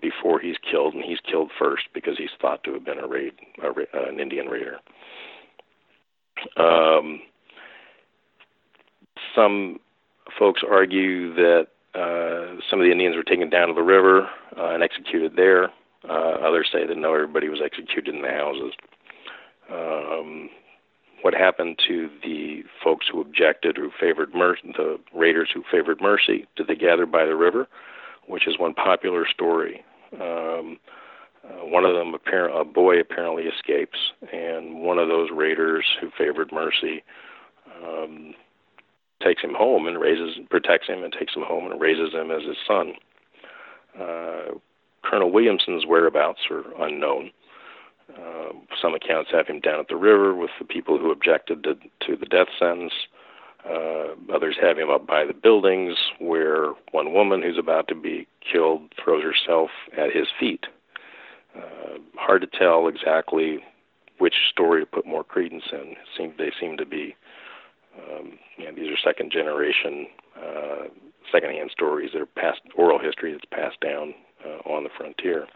before 0.00 0.40
he's 0.40 0.56
killed, 0.68 0.94
and 0.94 1.04
he's 1.04 1.18
killed 1.20 1.50
first 1.58 1.84
because 1.94 2.16
he's 2.18 2.30
thought 2.40 2.62
to 2.64 2.72
have 2.72 2.84
been 2.84 2.98
a 2.98 3.06
raid, 3.06 3.32
a, 3.62 3.68
uh, 3.68 4.08
an 4.08 4.20
Indian 4.20 4.46
raider. 4.46 4.78
Um, 6.56 7.22
some 9.34 9.78
folks 10.38 10.62
argue 10.68 11.34
that 11.34 11.68
uh, 11.94 12.60
some 12.68 12.80
of 12.80 12.84
the 12.84 12.92
Indians 12.92 13.16
were 13.16 13.22
taken 13.22 13.48
down 13.48 13.68
to 13.68 13.74
the 13.74 13.82
river 13.82 14.28
uh, 14.56 14.70
and 14.70 14.82
executed 14.82 15.34
there. 15.36 15.70
Uh, 16.08 16.36
others 16.46 16.68
say 16.72 16.86
that 16.86 16.96
no, 16.96 17.14
everybody 17.14 17.48
was 17.48 17.60
executed 17.64 18.14
in 18.14 18.22
the 18.22 18.28
houses. 18.28 18.72
Um, 19.72 20.50
what 21.22 21.34
happened 21.34 21.80
to 21.88 22.08
the 22.22 22.62
folks 22.84 23.06
who 23.10 23.20
objected, 23.20 23.76
who 23.76 23.90
favored 23.98 24.34
mercy, 24.34 24.72
the 24.76 24.98
raiders 25.14 25.50
who 25.52 25.64
favored 25.70 26.00
mercy? 26.00 26.46
Did 26.56 26.68
they 26.68 26.76
gather 26.76 27.06
by 27.06 27.24
the 27.24 27.34
river? 27.34 27.66
Which 28.28 28.46
is 28.46 28.58
one 28.58 28.74
popular 28.74 29.26
story. 29.26 29.84
Um, 30.20 30.78
uh, 31.44 31.64
one 31.64 31.84
of 31.84 31.94
them, 31.94 32.14
a 32.14 32.64
boy, 32.64 33.00
apparently 33.00 33.44
escapes, 33.44 33.98
and 34.32 34.80
one 34.80 34.98
of 34.98 35.08
those 35.08 35.30
raiders 35.32 35.84
who 36.00 36.10
favored 36.16 36.50
mercy 36.52 37.02
um, 37.82 38.34
takes 39.22 39.42
him 39.42 39.54
home 39.54 39.86
and 39.86 40.00
raises, 40.00 40.38
protects 40.50 40.88
him, 40.88 41.04
and 41.04 41.12
takes 41.12 41.34
him 41.34 41.42
home 41.42 41.70
and 41.70 41.80
raises 41.80 42.12
him 42.12 42.30
as 42.30 42.42
his 42.42 42.56
son. 42.66 42.94
Uh, 44.00 44.58
Colonel 45.08 45.30
Williamson's 45.30 45.86
whereabouts 45.86 46.40
are 46.50 46.64
unknown. 46.84 47.30
Uh, 48.12 48.52
some 48.80 48.94
accounts 48.94 49.30
have 49.32 49.46
him 49.46 49.60
down 49.60 49.78
at 49.80 49.88
the 49.88 49.96
river 49.96 50.34
with 50.34 50.50
the 50.58 50.64
people 50.64 50.98
who 50.98 51.12
objected 51.12 51.62
to, 51.64 51.74
to 52.00 52.16
the 52.16 52.26
death 52.26 52.48
sentence. 52.58 52.92
Uh, 53.68 54.14
others 54.32 54.56
have 54.60 54.78
him 54.78 54.90
up 54.90 55.06
by 55.06 55.24
the 55.24 55.34
buildings 55.34 55.96
where 56.18 56.72
one 56.92 57.12
woman 57.12 57.42
who's 57.42 57.58
about 57.58 57.88
to 57.88 57.94
be 57.94 58.26
killed 58.40 58.82
throws 59.02 59.22
herself 59.22 59.70
at 59.96 60.12
his 60.12 60.26
feet. 60.38 60.66
Uh, 61.56 61.98
hard 62.16 62.40
to 62.42 62.58
tell 62.58 62.88
exactly 62.88 63.58
which 64.18 64.34
story 64.50 64.82
to 64.82 64.86
put 64.86 65.06
more 65.06 65.24
credence 65.24 65.64
in. 65.72 65.94
seem, 66.16 66.32
they 66.38 66.52
seem 66.60 66.76
to 66.76 66.86
be, 66.86 67.14
um, 67.96 68.38
you 68.56 68.64
know, 68.64 68.72
these 68.74 68.88
are 68.88 68.96
second 69.04 69.30
generation, 69.32 70.06
uh, 70.36 70.84
secondhand 71.32 71.70
stories 71.70 72.10
that 72.12 72.22
are 72.22 72.26
passed, 72.26 72.60
oral 72.76 72.98
history 72.98 73.32
that's 73.32 73.44
passed 73.50 73.80
down 73.80 74.14
uh, 74.44 74.68
on 74.68 74.84
the 74.84 74.90
frontier. 74.96 75.46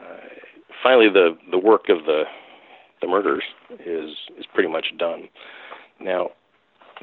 Uh, 0.00 0.16
finally, 0.82 1.08
the 1.08 1.36
the 1.50 1.58
work 1.58 1.88
of 1.88 2.04
the 2.04 2.24
the 3.00 3.08
murders 3.08 3.44
is 3.80 4.10
is 4.38 4.46
pretty 4.52 4.68
much 4.68 4.86
done. 4.98 5.28
Now, 6.00 6.30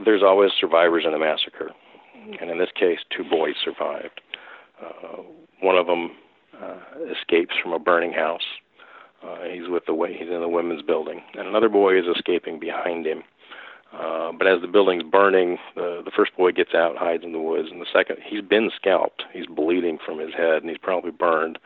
there's 0.04 0.24
always 0.24 0.52
survivors 0.60 1.04
in 1.08 1.14
a 1.14 1.20
massacre, 1.20 1.72
and 2.40 2.50
in 2.50 2.58
this 2.58 2.70
case, 2.76 3.00
two 3.16 3.24
boys 3.24 3.56
survived. 3.64 4.22
Uh, 4.84 5.24
one 5.62 5.78
of 5.78 5.88
them 5.88 6.12
uh, 6.62 6.78
escapes 7.12 7.56
from 7.62 7.74
a 7.74 7.80
burning 7.80 8.14
house. 8.14 8.42
Uh, 9.24 9.44
he's 9.52 9.70
with 9.70 9.86
the 9.86 9.94
he's 10.18 10.30
in 10.30 10.42
the 10.42 10.50
women's 10.50 10.82
building, 10.82 11.22
and 11.36 11.48
another 11.48 11.70
boy 11.70 11.98
is 11.98 12.06
escaping 12.14 12.60
behind 12.60 13.06
him. 13.06 13.24
Uh, 13.94 14.32
but 14.32 14.48
as 14.48 14.62
the 14.62 14.68
building's 14.68 15.04
burning, 15.04 15.58
the 15.76 16.02
the 16.04 16.12
first 16.16 16.36
boy 16.36 16.52
gets 16.52 16.74
out, 16.74 16.98
hides 16.98 17.24
in 17.24 17.32
the 17.32 17.40
woods, 17.40 17.70
and 17.72 17.80
the 17.80 17.86
second 17.94 18.18
he's 18.26 18.42
been 18.42 18.72
scalped. 18.76 19.24
He's 19.32 19.46
bleeding 19.46 20.00
from 20.04 20.20
his 20.20 20.34
head, 20.34 20.64
and 20.64 20.70
he's 20.70 20.80
probably 20.80 21.12
burned 21.12 21.60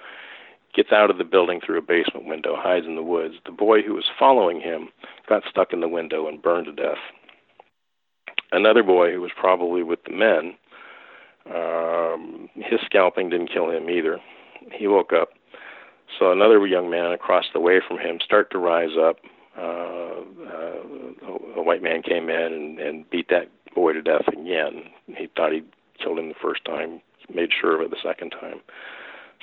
gets 0.77 0.91
out 0.91 1.09
of 1.09 1.17
the 1.17 1.23
building 1.23 1.59
through 1.59 1.79
a 1.79 1.81
basement 1.81 2.27
window, 2.27 2.55
hides 2.55 2.85
in 2.85 2.95
the 2.95 3.03
woods. 3.03 3.33
The 3.45 3.51
boy 3.51 3.81
who 3.81 3.95
was 3.95 4.05
following 4.17 4.61
him 4.61 4.89
got 5.27 5.41
stuck 5.49 5.73
in 5.73 5.81
the 5.81 5.87
window 5.87 6.27
and 6.27 6.41
burned 6.41 6.67
to 6.67 6.71
death. 6.71 6.99
Another 8.51 8.83
boy 8.83 9.11
who 9.11 9.19
was 9.19 9.31
probably 9.35 9.81
with 9.81 9.99
the 10.05 10.13
men, 10.13 10.55
um, 11.53 12.47
his 12.55 12.79
scalping 12.85 13.29
didn't 13.29 13.51
kill 13.51 13.71
him 13.71 13.89
either. 13.89 14.19
He 14.71 14.87
woke 14.87 15.11
up. 15.13 15.29
So 16.19 16.31
another 16.31 16.65
young 16.65 16.89
man 16.89 17.11
across 17.11 17.45
the 17.53 17.59
way 17.59 17.81
from 17.85 17.97
him 17.97 18.19
start 18.23 18.51
to 18.51 18.59
rise 18.59 18.95
up. 18.99 19.17
Uh, 19.57 20.21
uh, 20.47 21.57
a 21.57 21.61
white 21.63 21.81
man 21.81 22.01
came 22.03 22.29
in 22.29 22.53
and, 22.53 22.79
and 22.79 23.09
beat 23.09 23.27
that 23.29 23.49
boy 23.73 23.93
to 23.93 24.01
death 24.01 24.27
again. 24.27 24.83
He 25.07 25.27
thought 25.35 25.51
he 25.51 25.63
killed 26.01 26.19
him 26.19 26.29
the 26.29 26.35
first 26.41 26.63
time, 26.65 27.01
made 27.33 27.49
sure 27.59 27.75
of 27.75 27.81
it 27.81 27.89
the 27.89 27.97
second 28.03 28.31
time. 28.31 28.61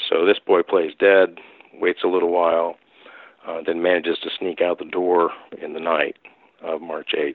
So 0.09 0.25
this 0.25 0.39
boy 0.45 0.63
plays 0.63 0.93
dead, 0.99 1.39
waits 1.81 2.01
a 2.05 2.09
little 2.09 2.31
while, 2.31 2.77
uh, 3.47 3.61
then 3.67 3.83
manages 3.83 4.19
to 4.23 4.31
sneak 4.39 4.61
out 4.61 4.79
the 4.79 4.85
door 4.85 5.31
in 5.61 5.73
the 5.75 5.81
night 5.81 6.17
of 6.63 6.81
March 6.81 7.11
8th, 7.17 7.35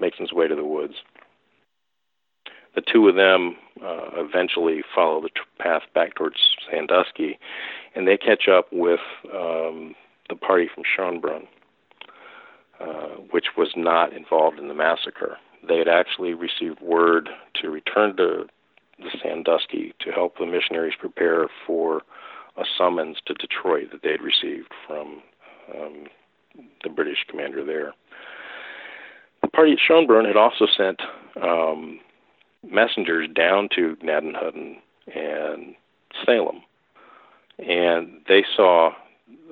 makes 0.00 0.18
his 0.18 0.32
way 0.32 0.46
to 0.46 0.54
the 0.54 0.64
woods. 0.64 0.94
The 2.74 2.82
two 2.82 3.08
of 3.08 3.16
them 3.16 3.56
uh, 3.84 4.10
eventually 4.14 4.82
follow 4.94 5.20
the 5.20 5.28
t- 5.28 5.40
path 5.58 5.82
back 5.92 6.14
towards 6.14 6.36
Sandusky, 6.70 7.38
and 7.94 8.06
they 8.06 8.16
catch 8.16 8.48
up 8.48 8.68
with 8.72 9.00
um, 9.34 9.94
the 10.28 10.36
party 10.36 10.68
from 10.72 10.84
Schoenbrunn, 10.84 11.48
uh, 12.80 13.16
which 13.30 13.46
was 13.56 13.72
not 13.76 14.12
involved 14.12 14.58
in 14.58 14.68
the 14.68 14.74
massacre. 14.74 15.36
They 15.66 15.78
had 15.78 15.88
actually 15.88 16.34
received 16.34 16.80
word 16.80 17.28
to 17.60 17.70
return 17.70 18.16
to 18.16 18.46
the 18.98 19.10
Sandusky 19.22 19.94
to 20.00 20.10
help 20.10 20.38
the 20.38 20.46
missionaries 20.46 20.94
prepare 20.98 21.48
for 21.66 22.02
a 22.56 22.64
summons 22.76 23.18
to 23.26 23.34
Detroit 23.34 23.90
that 23.92 24.02
they 24.02 24.10
had 24.10 24.22
received 24.22 24.72
from 24.86 25.22
um, 25.74 26.06
the 26.82 26.90
British 26.90 27.24
commander 27.28 27.64
there. 27.64 27.92
The 29.42 29.48
party 29.48 29.72
at 29.72 29.78
Schoenbrunn 29.78 30.26
had 30.26 30.36
also 30.36 30.66
sent 30.76 31.00
um, 31.42 32.00
messengers 32.68 33.28
down 33.34 33.68
to 33.76 33.96
Gnadenhutten 34.02 34.76
and 35.14 35.74
Salem, 36.24 36.62
and 37.58 38.20
they 38.28 38.44
saw 38.56 38.92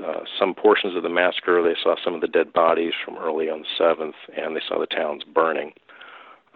uh, 0.05 0.21
some 0.39 0.55
portions 0.55 0.97
of 0.97 1.03
the 1.03 1.09
massacre. 1.09 1.63
They 1.63 1.77
saw 1.83 1.97
some 2.03 2.15
of 2.15 2.21
the 2.21 2.29
dead 2.29 2.53
bodies 2.53 2.93
from 3.05 3.17
early 3.17 3.49
on 3.49 3.61
the 3.63 3.85
7th, 3.85 4.15
and 4.37 4.55
they 4.55 4.63
saw 4.67 4.79
the 4.79 4.87
towns 4.87 5.23
burning. 5.25 5.73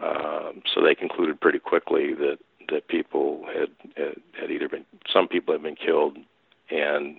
Um, 0.02 0.62
so 0.72 0.82
they 0.82 0.94
concluded 0.94 1.40
pretty 1.40 1.58
quickly 1.58 2.14
that 2.14 2.38
that 2.68 2.88
people 2.88 3.44
had, 3.46 3.68
had 3.96 4.14
had 4.40 4.50
either 4.50 4.68
been 4.68 4.84
some 5.12 5.28
people 5.28 5.52
had 5.52 5.62
been 5.62 5.76
killed, 5.76 6.16
and 6.70 7.18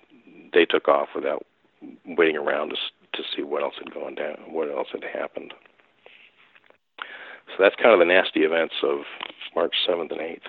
they 0.53 0.65
took 0.65 0.87
off 0.87 1.09
without 1.15 1.45
waiting 2.05 2.37
around 2.37 2.69
to 2.69 2.75
to 3.13 3.23
see 3.35 3.43
what 3.43 3.61
else 3.61 3.75
had 3.77 3.93
gone 3.93 4.15
down, 4.15 4.37
what 4.49 4.69
else 4.69 4.87
had 4.91 5.03
happened. 5.03 5.53
So 6.99 7.63
that's 7.63 7.75
kind 7.75 7.93
of 7.93 7.99
the 7.99 8.05
nasty 8.05 8.39
events 8.41 8.73
of 8.83 8.99
March 9.55 9.75
7th 9.87 10.11
and 10.11 10.19
8th. 10.19 10.39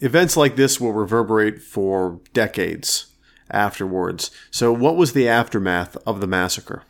Events 0.00 0.36
like 0.36 0.56
this 0.56 0.80
will 0.80 0.92
reverberate 0.92 1.60
for 1.60 2.20
decades 2.32 3.07
afterwards. 3.50 4.30
So, 4.50 4.72
what 4.72 4.96
was 4.96 5.12
the 5.12 5.28
aftermath 5.28 5.96
of 6.06 6.20
the 6.20 6.26
massacre? 6.26 6.82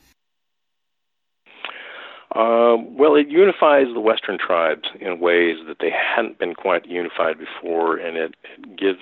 Uh, 2.35 2.77
well, 2.77 3.17
it 3.17 3.29
unifies 3.29 3.87
the 3.95 4.01
Western 4.01 4.39
tribes 4.39 4.89
in 5.01 5.19
ways 5.19 5.57
that 5.67 5.79
they 5.81 5.91
hadn't 5.91 6.39
been 6.39 6.55
quite 6.55 6.87
unified 6.87 7.37
before, 7.39 7.97
and 7.97 8.17
it, 8.17 8.35
it 8.59 8.77
gives 8.77 9.01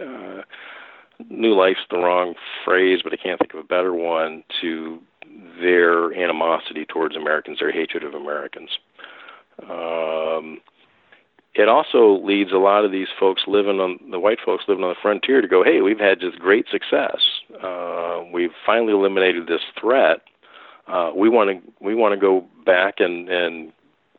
uh, 0.00 0.42
new 1.28 1.54
life's 1.54 1.80
the 1.90 1.98
wrong 1.98 2.34
phrase, 2.64 3.00
but 3.02 3.12
I 3.12 3.16
can't 3.16 3.38
think 3.38 3.52
of 3.54 3.60
a 3.60 3.64
better 3.64 3.92
one 3.92 4.44
to 4.60 5.00
their 5.60 6.12
animosity 6.14 6.84
towards 6.84 7.16
Americans, 7.16 7.58
their 7.58 7.72
hatred 7.72 8.04
of 8.04 8.14
Americans. 8.14 8.70
Um, 9.68 10.60
it 11.54 11.68
also 11.68 12.18
leads 12.24 12.52
a 12.52 12.56
lot 12.56 12.84
of 12.84 12.92
these 12.92 13.08
folks 13.20 13.42
living 13.46 13.78
on 13.78 13.98
the 14.10 14.18
white 14.18 14.38
folks 14.44 14.64
living 14.68 14.84
on 14.84 14.90
the 14.90 15.00
frontier 15.02 15.42
to 15.42 15.48
go, 15.48 15.62
hey, 15.62 15.80
we've 15.80 15.98
had 15.98 16.20
just 16.20 16.38
great 16.38 16.66
success. 16.70 17.20
Uh, 17.62 18.22
we've 18.32 18.52
finally 18.64 18.92
eliminated 18.92 19.46
this 19.46 19.60
threat 19.78 20.22
uh, 20.86 21.10
we 21.14 21.28
want 21.28 21.50
to 21.50 21.72
we 21.80 21.94
want 21.94 22.12
to 22.12 22.20
go 22.20 22.46
back 22.66 22.94
and 22.98 23.28
and 23.28 23.72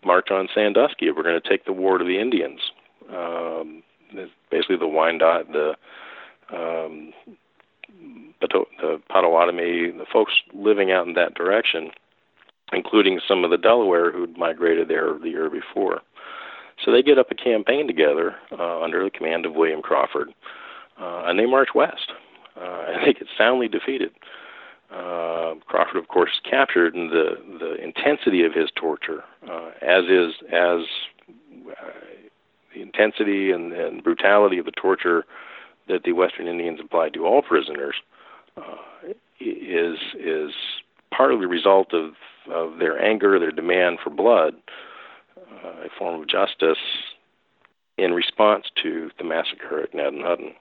march 0.06 0.32
on 0.32 0.48
Sandusky. 0.54 1.12
We're 1.12 1.24
going 1.24 1.40
to 1.40 1.50
take 1.50 1.66
the 1.66 1.74
war 1.74 1.98
to 1.98 2.06
the 2.06 2.20
Indians. 2.20 2.60
Um, 3.10 3.84
basically, 4.50 4.78
the 4.78 4.86
Wyandot, 4.86 5.52
the 5.52 5.76
um, 6.56 7.14
the, 8.42 8.66
the 8.82 9.02
Potawatomi, 9.10 9.92
the 9.92 10.06
folks 10.12 10.34
living 10.54 10.92
out 10.92 11.08
in 11.08 11.14
that 11.14 11.36
direction, 11.36 11.92
including 12.72 13.20
some 13.28 13.44
of 13.44 13.52
the 13.52 13.58
Delaware 13.58 14.12
who'd 14.12 14.38
migrated 14.38 14.88
there 14.88 15.18
the 15.18 15.30
year 15.30 15.50
before. 15.50 16.02
So 16.84 16.92
they 16.92 17.02
get 17.02 17.18
up 17.18 17.32
a 17.32 17.36
campaign 17.36 17.88
together 17.88 18.36
uh, 18.52 18.82
under 18.82 19.04
the 19.04 19.10
command 19.10 19.46
of 19.46 19.54
William 19.54 19.82
Crawford, 19.82 20.30
uh, 21.00 21.24
and 21.26 21.40
they 21.40 21.46
march 21.46 21.70
west. 21.76 22.12
Uh, 22.56 22.86
and 22.88 23.08
they 23.08 23.14
get 23.14 23.28
soundly 23.38 23.68
defeated. 23.68 24.12
Uh, 24.92 25.56
Crawford, 25.66 25.98
of 25.98 26.08
course, 26.08 26.30
is 26.36 26.50
captured, 26.50 26.94
and 26.94 27.10
the 27.10 27.36
the 27.60 27.84
intensity 27.84 28.44
of 28.44 28.54
his 28.54 28.70
torture, 28.76 29.24
uh, 29.50 29.72
as 29.82 30.04
is 30.06 30.34
as 30.52 30.82
uh, 31.72 31.90
the 32.76 32.82
intensity 32.82 33.52
and, 33.52 33.74
and 33.74 34.04
brutality 34.04 34.60
of 34.60 34.66
the 34.66 34.72
torture 34.72 35.26
that 35.88 36.04
the 36.04 36.12
Western 36.12 36.48
Indians 36.48 36.80
applied 36.84 37.14
to 37.16 37.26
all 37.26 37.42
prisoners 37.42 37.96
uh, 38.56 38.76
is 39.40 39.98
is 40.20 40.52
partly 41.16 41.40
the 41.40 41.48
result 41.48 41.94
of 41.94 42.12
of 42.52 42.78
their 42.78 43.02
anger, 43.02 43.40
their 43.40 43.52
demand 43.52 43.98
for 44.04 44.12
blood, 44.12 44.54
a 45.64 45.90
form 45.98 46.22
of 46.22 46.28
justice 46.28 46.78
in 47.98 48.14
response 48.14 48.66
to 48.82 49.10
the 49.18 49.24
massacre 49.24 49.82
at 49.82 49.94
Gnadenhutten. 49.94 50.54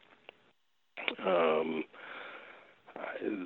Um, 1.27 1.85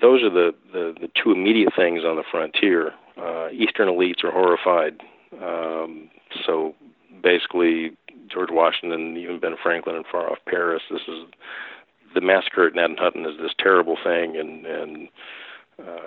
those 0.00 0.22
are 0.22 0.30
the, 0.30 0.54
the, 0.72 0.94
the 1.00 1.08
two 1.22 1.32
immediate 1.32 1.72
things 1.76 2.02
on 2.04 2.16
the 2.16 2.24
frontier. 2.30 2.92
Uh, 3.16 3.48
Eastern 3.50 3.88
elites 3.88 4.24
are 4.24 4.30
horrified. 4.30 5.00
Um, 5.42 6.10
so 6.44 6.74
basically, 7.22 7.96
George 8.28 8.50
Washington, 8.50 9.16
even 9.16 9.40
Ben 9.40 9.56
Franklin, 9.62 9.96
and 9.96 10.04
far 10.10 10.30
off 10.30 10.38
Paris. 10.46 10.82
This 10.90 11.02
is 11.08 11.24
the 12.14 12.20
massacre 12.20 12.66
at 12.66 12.74
Gnadenhutten 12.74 13.28
is 13.28 13.38
this 13.40 13.52
terrible 13.58 13.96
thing, 14.02 14.36
and 14.36 14.66
and 14.66 15.08
uh, 15.78 16.06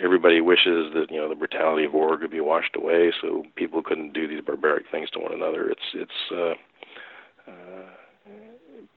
everybody 0.00 0.40
wishes 0.40 0.92
that 0.94 1.06
you 1.10 1.18
know 1.18 1.28
the 1.28 1.34
brutality 1.34 1.84
of 1.84 1.92
war 1.92 2.16
could 2.16 2.30
be 2.30 2.40
washed 2.40 2.76
away, 2.76 3.12
so 3.20 3.44
people 3.56 3.82
couldn't 3.82 4.12
do 4.12 4.26
these 4.26 4.42
barbaric 4.44 4.84
things 4.90 5.10
to 5.10 5.18
one 5.18 5.32
another. 5.32 5.68
It's 5.68 5.80
it's 5.94 6.10
uh, 6.32 7.50
uh, 7.50 7.88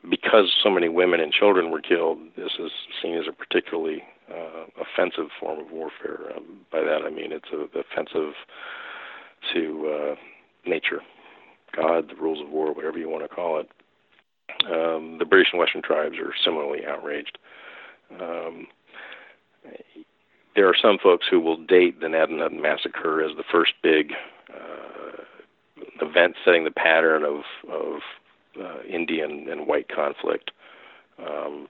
because 0.10 0.54
so 0.64 0.70
many 0.70 0.89
women 0.89 1.20
and 1.20 1.34
children 1.34 1.72
were 1.72 1.82
killed. 1.82 2.20
This 2.38 2.52
is 2.60 2.72
seen 3.02 3.16
as 3.16 3.26
a 3.28 3.34
particularly 3.34 4.04
uh, 4.30 4.66
offensive 4.82 5.30
form 5.39 5.60
of 5.60 5.72
warfare. 5.72 6.36
Um, 6.36 6.62
by 6.72 6.82
that 6.82 7.02
I 7.06 7.10
mean 7.10 7.32
it's 7.32 7.50
a, 7.52 7.80
offensive 7.80 8.34
to 9.54 9.93
uh, 9.93 10.16
nature, 10.66 11.02
God, 11.76 12.10
the 12.10 12.16
rules 12.16 12.41
of 12.41 12.50
war, 12.50 12.74
whatever 12.74 12.98
you 12.98 13.10
want 13.10 13.24
to 13.24 13.36
call 13.36 13.60
it. 13.60 13.70
Um, 14.66 15.18
the 15.20 15.26
British 15.26 15.50
and 15.52 15.60
Western 15.60 15.82
tribes 15.82 16.16
are 16.18 16.34
similarly 16.43 16.86
outraged. 16.88 17.38
Um, 18.20 18.68
there 20.56 20.68
are 20.70 20.76
some 20.82 20.97
folks 21.01 21.26
who 21.30 21.39
will 21.39 21.58
date 21.58 21.99
the 21.99 22.08
Gnaden 22.08 22.62
massacre 22.62 23.22
as 23.22 23.36
the 23.36 23.43
first 23.51 23.74
big 23.84 24.14
uh, 24.49 25.22
event 26.01 26.36
setting 26.45 26.64
the 26.64 26.72
pattern 26.72 27.24
of, 27.24 27.41
of 27.70 27.99
uh, 28.60 28.82
Indian 28.84 29.47
and 29.49 29.68
white 29.68 29.89
conflict 29.89 30.51
um, 31.20 31.68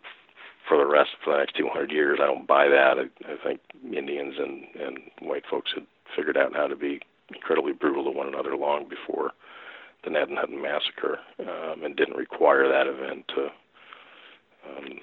for 0.67 0.77
the 0.77 0.85
rest 0.85 1.11
for 1.23 1.33
the 1.33 1.39
next 1.39 1.55
200 1.55 1.91
years. 1.91 2.19
I 2.21 2.27
don't 2.27 2.47
buy 2.47 2.67
that. 2.67 2.97
I, 2.97 3.31
I 3.31 3.35
think 3.43 3.59
Indians 3.83 4.35
and, 4.37 4.63
and 4.79 4.99
white 5.21 5.43
folks 5.49 5.71
had 5.73 5.85
figured 6.15 6.37
out 6.37 6.53
how 6.53 6.67
to 6.67 6.75
be 6.75 6.99
incredibly 7.33 7.73
brutal 7.73 8.03
to 8.03 8.11
one 8.11 8.27
another 8.27 8.55
long 8.55 8.87
before 8.87 9.31
the 10.03 10.11
Gnadenhutten 10.11 10.61
massacre, 10.61 11.17
um, 11.39 11.83
and 11.83 11.95
didn't 11.95 12.15
require 12.15 12.67
that 12.67 12.85
event 12.85 13.25
to 13.29 13.45
um, 14.69 14.99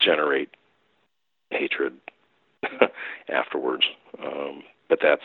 generate 0.00 0.50
hatred 1.50 1.94
afterwards. 3.28 3.84
Um, 4.22 4.62
but 4.88 4.98
that's 5.02 5.22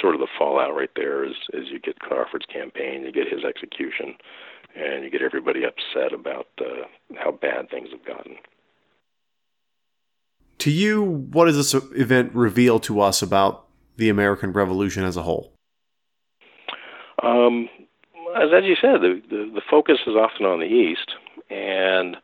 sort 0.00 0.14
of 0.14 0.20
the 0.20 0.28
fallout 0.38 0.74
right 0.74 0.90
there 0.96 1.24
is, 1.24 1.34
is 1.52 1.68
you 1.70 1.78
get 1.78 1.98
Crawford's 1.98 2.46
campaign, 2.46 3.02
you 3.02 3.12
get 3.12 3.28
his 3.28 3.44
execution, 3.44 4.14
and 4.74 5.04
you 5.04 5.10
get 5.10 5.22
everybody 5.22 5.62
upset 5.64 6.12
about 6.12 6.46
uh, 6.60 6.86
how 7.16 7.32
bad 7.32 7.68
things 7.70 7.88
have 7.92 8.04
gotten. 8.04 8.36
To 10.58 10.70
you, 10.70 11.02
what 11.02 11.46
does 11.46 11.56
this 11.56 11.74
event 11.92 12.32
reveal 12.34 12.78
to 12.80 13.00
us 13.00 13.20
about 13.20 13.66
the 13.96 14.08
American 14.08 14.52
Revolution 14.52 15.04
as 15.04 15.16
a 15.16 15.22
whole? 15.22 15.52
Um, 17.22 17.68
as, 18.36 18.48
as 18.56 18.64
you 18.64 18.76
said, 18.80 19.00
the, 19.00 19.20
the, 19.28 19.50
the 19.54 19.62
focus 19.68 19.98
is 20.06 20.14
often 20.14 20.46
on 20.46 20.60
the 20.60 20.66
East, 20.66 21.12
and 21.50 22.16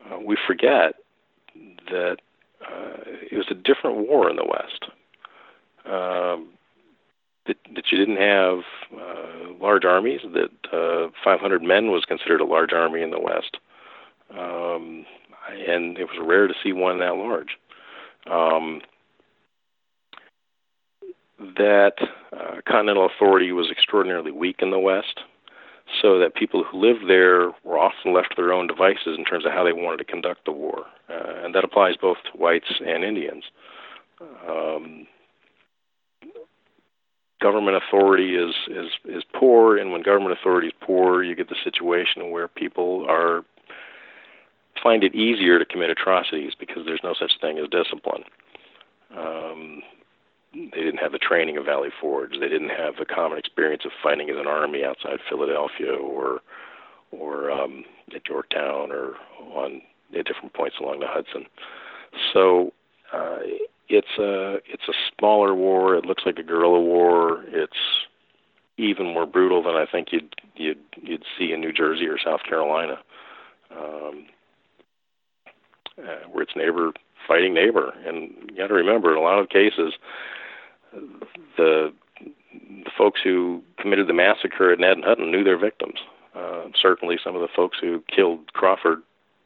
uh, 0.00 0.18
we 0.24 0.36
forget 0.46 0.94
that 1.90 2.18
uh, 2.66 2.96
it 3.30 3.36
was 3.36 3.46
a 3.50 3.54
different 3.54 4.08
war 4.08 4.28
in 4.30 4.36
the 4.36 4.44
West. 4.44 4.86
Um, 5.84 6.48
that, 7.46 7.56
that 7.74 7.92
you 7.92 7.98
didn't 7.98 8.16
have 8.16 8.58
uh, 8.92 9.52
large 9.60 9.84
armies, 9.84 10.20
that 10.34 10.50
uh, 10.72 11.10
500 11.22 11.62
men 11.62 11.90
was 11.90 12.04
considered 12.04 12.40
a 12.40 12.44
large 12.44 12.72
army 12.72 13.02
in 13.02 13.10
the 13.10 13.20
West. 13.20 13.58
Um, 14.30 15.06
and 15.48 15.96
it 15.96 16.04
was 16.04 16.18
rare 16.20 16.48
to 16.48 16.54
see 16.62 16.72
one 16.72 16.98
that 16.98 17.14
large. 17.16 17.56
Um, 18.28 18.80
that 21.38 21.94
uh, 22.32 22.60
continental 22.66 23.06
authority 23.06 23.52
was 23.52 23.70
extraordinarily 23.70 24.32
weak 24.32 24.56
in 24.60 24.70
the 24.70 24.78
West, 24.78 25.20
so 26.02 26.18
that 26.18 26.34
people 26.34 26.64
who 26.64 26.78
lived 26.78 27.08
there 27.08 27.52
were 27.64 27.78
often 27.78 28.12
left 28.12 28.30
to 28.30 28.36
their 28.36 28.52
own 28.52 28.66
devices 28.66 29.16
in 29.16 29.24
terms 29.24 29.46
of 29.46 29.52
how 29.52 29.64
they 29.64 29.72
wanted 29.72 29.98
to 29.98 30.04
conduct 30.04 30.44
the 30.44 30.52
war, 30.52 30.84
uh, 31.08 31.44
and 31.44 31.54
that 31.54 31.64
applies 31.64 31.96
both 31.96 32.18
to 32.24 32.38
whites 32.38 32.80
and 32.84 33.04
Indians. 33.04 33.44
Um, 34.48 35.06
government 37.40 37.76
authority 37.76 38.34
is, 38.34 38.54
is 38.68 38.90
is 39.04 39.22
poor, 39.34 39.76
and 39.76 39.92
when 39.92 40.02
government 40.02 40.36
authority 40.38 40.68
is 40.68 40.74
poor, 40.80 41.22
you 41.22 41.34
get 41.34 41.48
the 41.48 41.56
situation 41.62 42.30
where 42.30 42.48
people 42.48 43.06
are 43.08 43.44
find 44.82 45.04
it 45.04 45.14
easier 45.14 45.58
to 45.58 45.64
commit 45.64 45.90
atrocities 45.90 46.52
because 46.58 46.84
there's 46.84 47.00
no 47.02 47.14
such 47.18 47.32
thing 47.40 47.58
as 47.58 47.68
discipline. 47.70 48.24
Um, 49.16 49.82
they 50.56 50.80
didn't 50.80 50.98
have 50.98 51.12
the 51.12 51.18
training 51.18 51.56
of 51.56 51.66
Valley 51.66 51.90
Forge. 52.00 52.32
They 52.40 52.48
didn't 52.48 52.70
have 52.70 52.94
the 52.98 53.04
common 53.04 53.38
experience 53.38 53.82
of 53.84 53.92
fighting 54.02 54.30
as 54.30 54.36
an 54.38 54.46
army 54.46 54.84
outside 54.84 55.18
Philadelphia 55.28 55.92
or 55.92 56.40
or 57.12 57.50
um, 57.50 57.84
at 58.14 58.28
Yorktown 58.28 58.90
or 58.90 59.14
on 59.54 59.82
at 60.16 60.26
different 60.26 60.54
points 60.54 60.76
along 60.80 61.00
the 61.00 61.06
Hudson. 61.08 61.46
So 62.32 62.72
uh, 63.12 63.38
it's 63.88 64.18
a 64.18 64.56
it's 64.66 64.88
a 64.88 64.94
smaller 65.18 65.54
war. 65.54 65.94
It 65.96 66.06
looks 66.06 66.24
like 66.24 66.38
a 66.38 66.42
guerrilla 66.42 66.80
war. 66.80 67.44
It's 67.48 68.06
even 68.78 69.06
more 69.06 69.26
brutal 69.26 69.62
than 69.62 69.74
I 69.74 69.86
think 69.90 70.08
you'd 70.12 70.34
you'd 70.54 70.82
you'd 70.96 71.24
see 71.38 71.52
in 71.52 71.60
New 71.60 71.72
Jersey 71.72 72.06
or 72.06 72.18
South 72.18 72.40
Carolina, 72.48 72.98
um, 73.70 74.26
uh, 75.98 76.28
where 76.30 76.42
it's 76.42 76.56
neighbor 76.56 76.92
fighting 77.26 77.54
neighbor. 77.54 77.92
And 78.06 78.32
you 78.50 78.56
got 78.56 78.68
to 78.68 78.74
remember, 78.74 79.12
in 79.12 79.18
a 79.18 79.22
lot 79.22 79.38
of 79.38 79.48
cases, 79.48 79.94
the 80.92 81.92
the 82.54 82.90
folks 82.96 83.20
who 83.22 83.62
committed 83.78 84.06
the 84.06 84.14
massacre 84.14 84.72
at 84.72 84.78
Gnadenhutten 84.78 85.30
knew 85.30 85.44
their 85.44 85.58
victims. 85.58 85.98
Uh, 86.34 86.64
certainly, 86.80 87.16
some 87.22 87.34
of 87.34 87.42
the 87.42 87.48
folks 87.54 87.78
who 87.80 88.02
killed 88.14 88.52
Crawford 88.52 89.02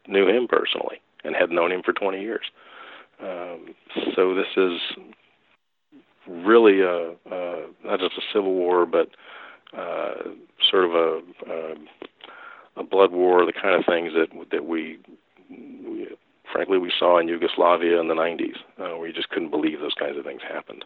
knew 0.07 0.27
him 0.27 0.47
personally 0.47 1.01
and 1.23 1.35
had 1.35 1.51
known 1.51 1.71
him 1.71 1.81
for 1.83 1.93
20 1.93 2.19
years. 2.21 2.45
Um, 3.21 3.75
so 4.15 4.33
this 4.33 4.47
is 4.57 4.79
really 6.27 6.81
a, 6.81 7.11
a 7.31 7.67
not 7.83 7.99
just 7.99 8.17
a 8.17 8.21
civil 8.33 8.53
war, 8.53 8.85
but 8.85 9.09
uh, 9.77 10.29
sort 10.69 10.85
of 10.85 10.91
a, 10.93 11.21
a 11.47 11.75
a 12.77 12.83
blood 12.83 13.11
war, 13.11 13.45
the 13.45 13.53
kind 13.53 13.75
of 13.75 13.85
things 13.85 14.13
that 14.13 14.27
that 14.51 14.65
we, 14.65 14.99
we 15.49 16.07
frankly 16.51 16.77
we 16.77 16.91
saw 16.97 17.19
in 17.19 17.27
Yugoslavia 17.27 17.99
in 17.99 18.07
the 18.07 18.13
90s, 18.13 18.57
uh, 18.79 18.97
where 18.97 19.07
you 19.07 19.13
just 19.13 19.29
couldn't 19.29 19.51
believe 19.51 19.79
those 19.79 19.93
kinds 19.93 20.17
of 20.17 20.23
things 20.23 20.41
happened. 20.41 20.85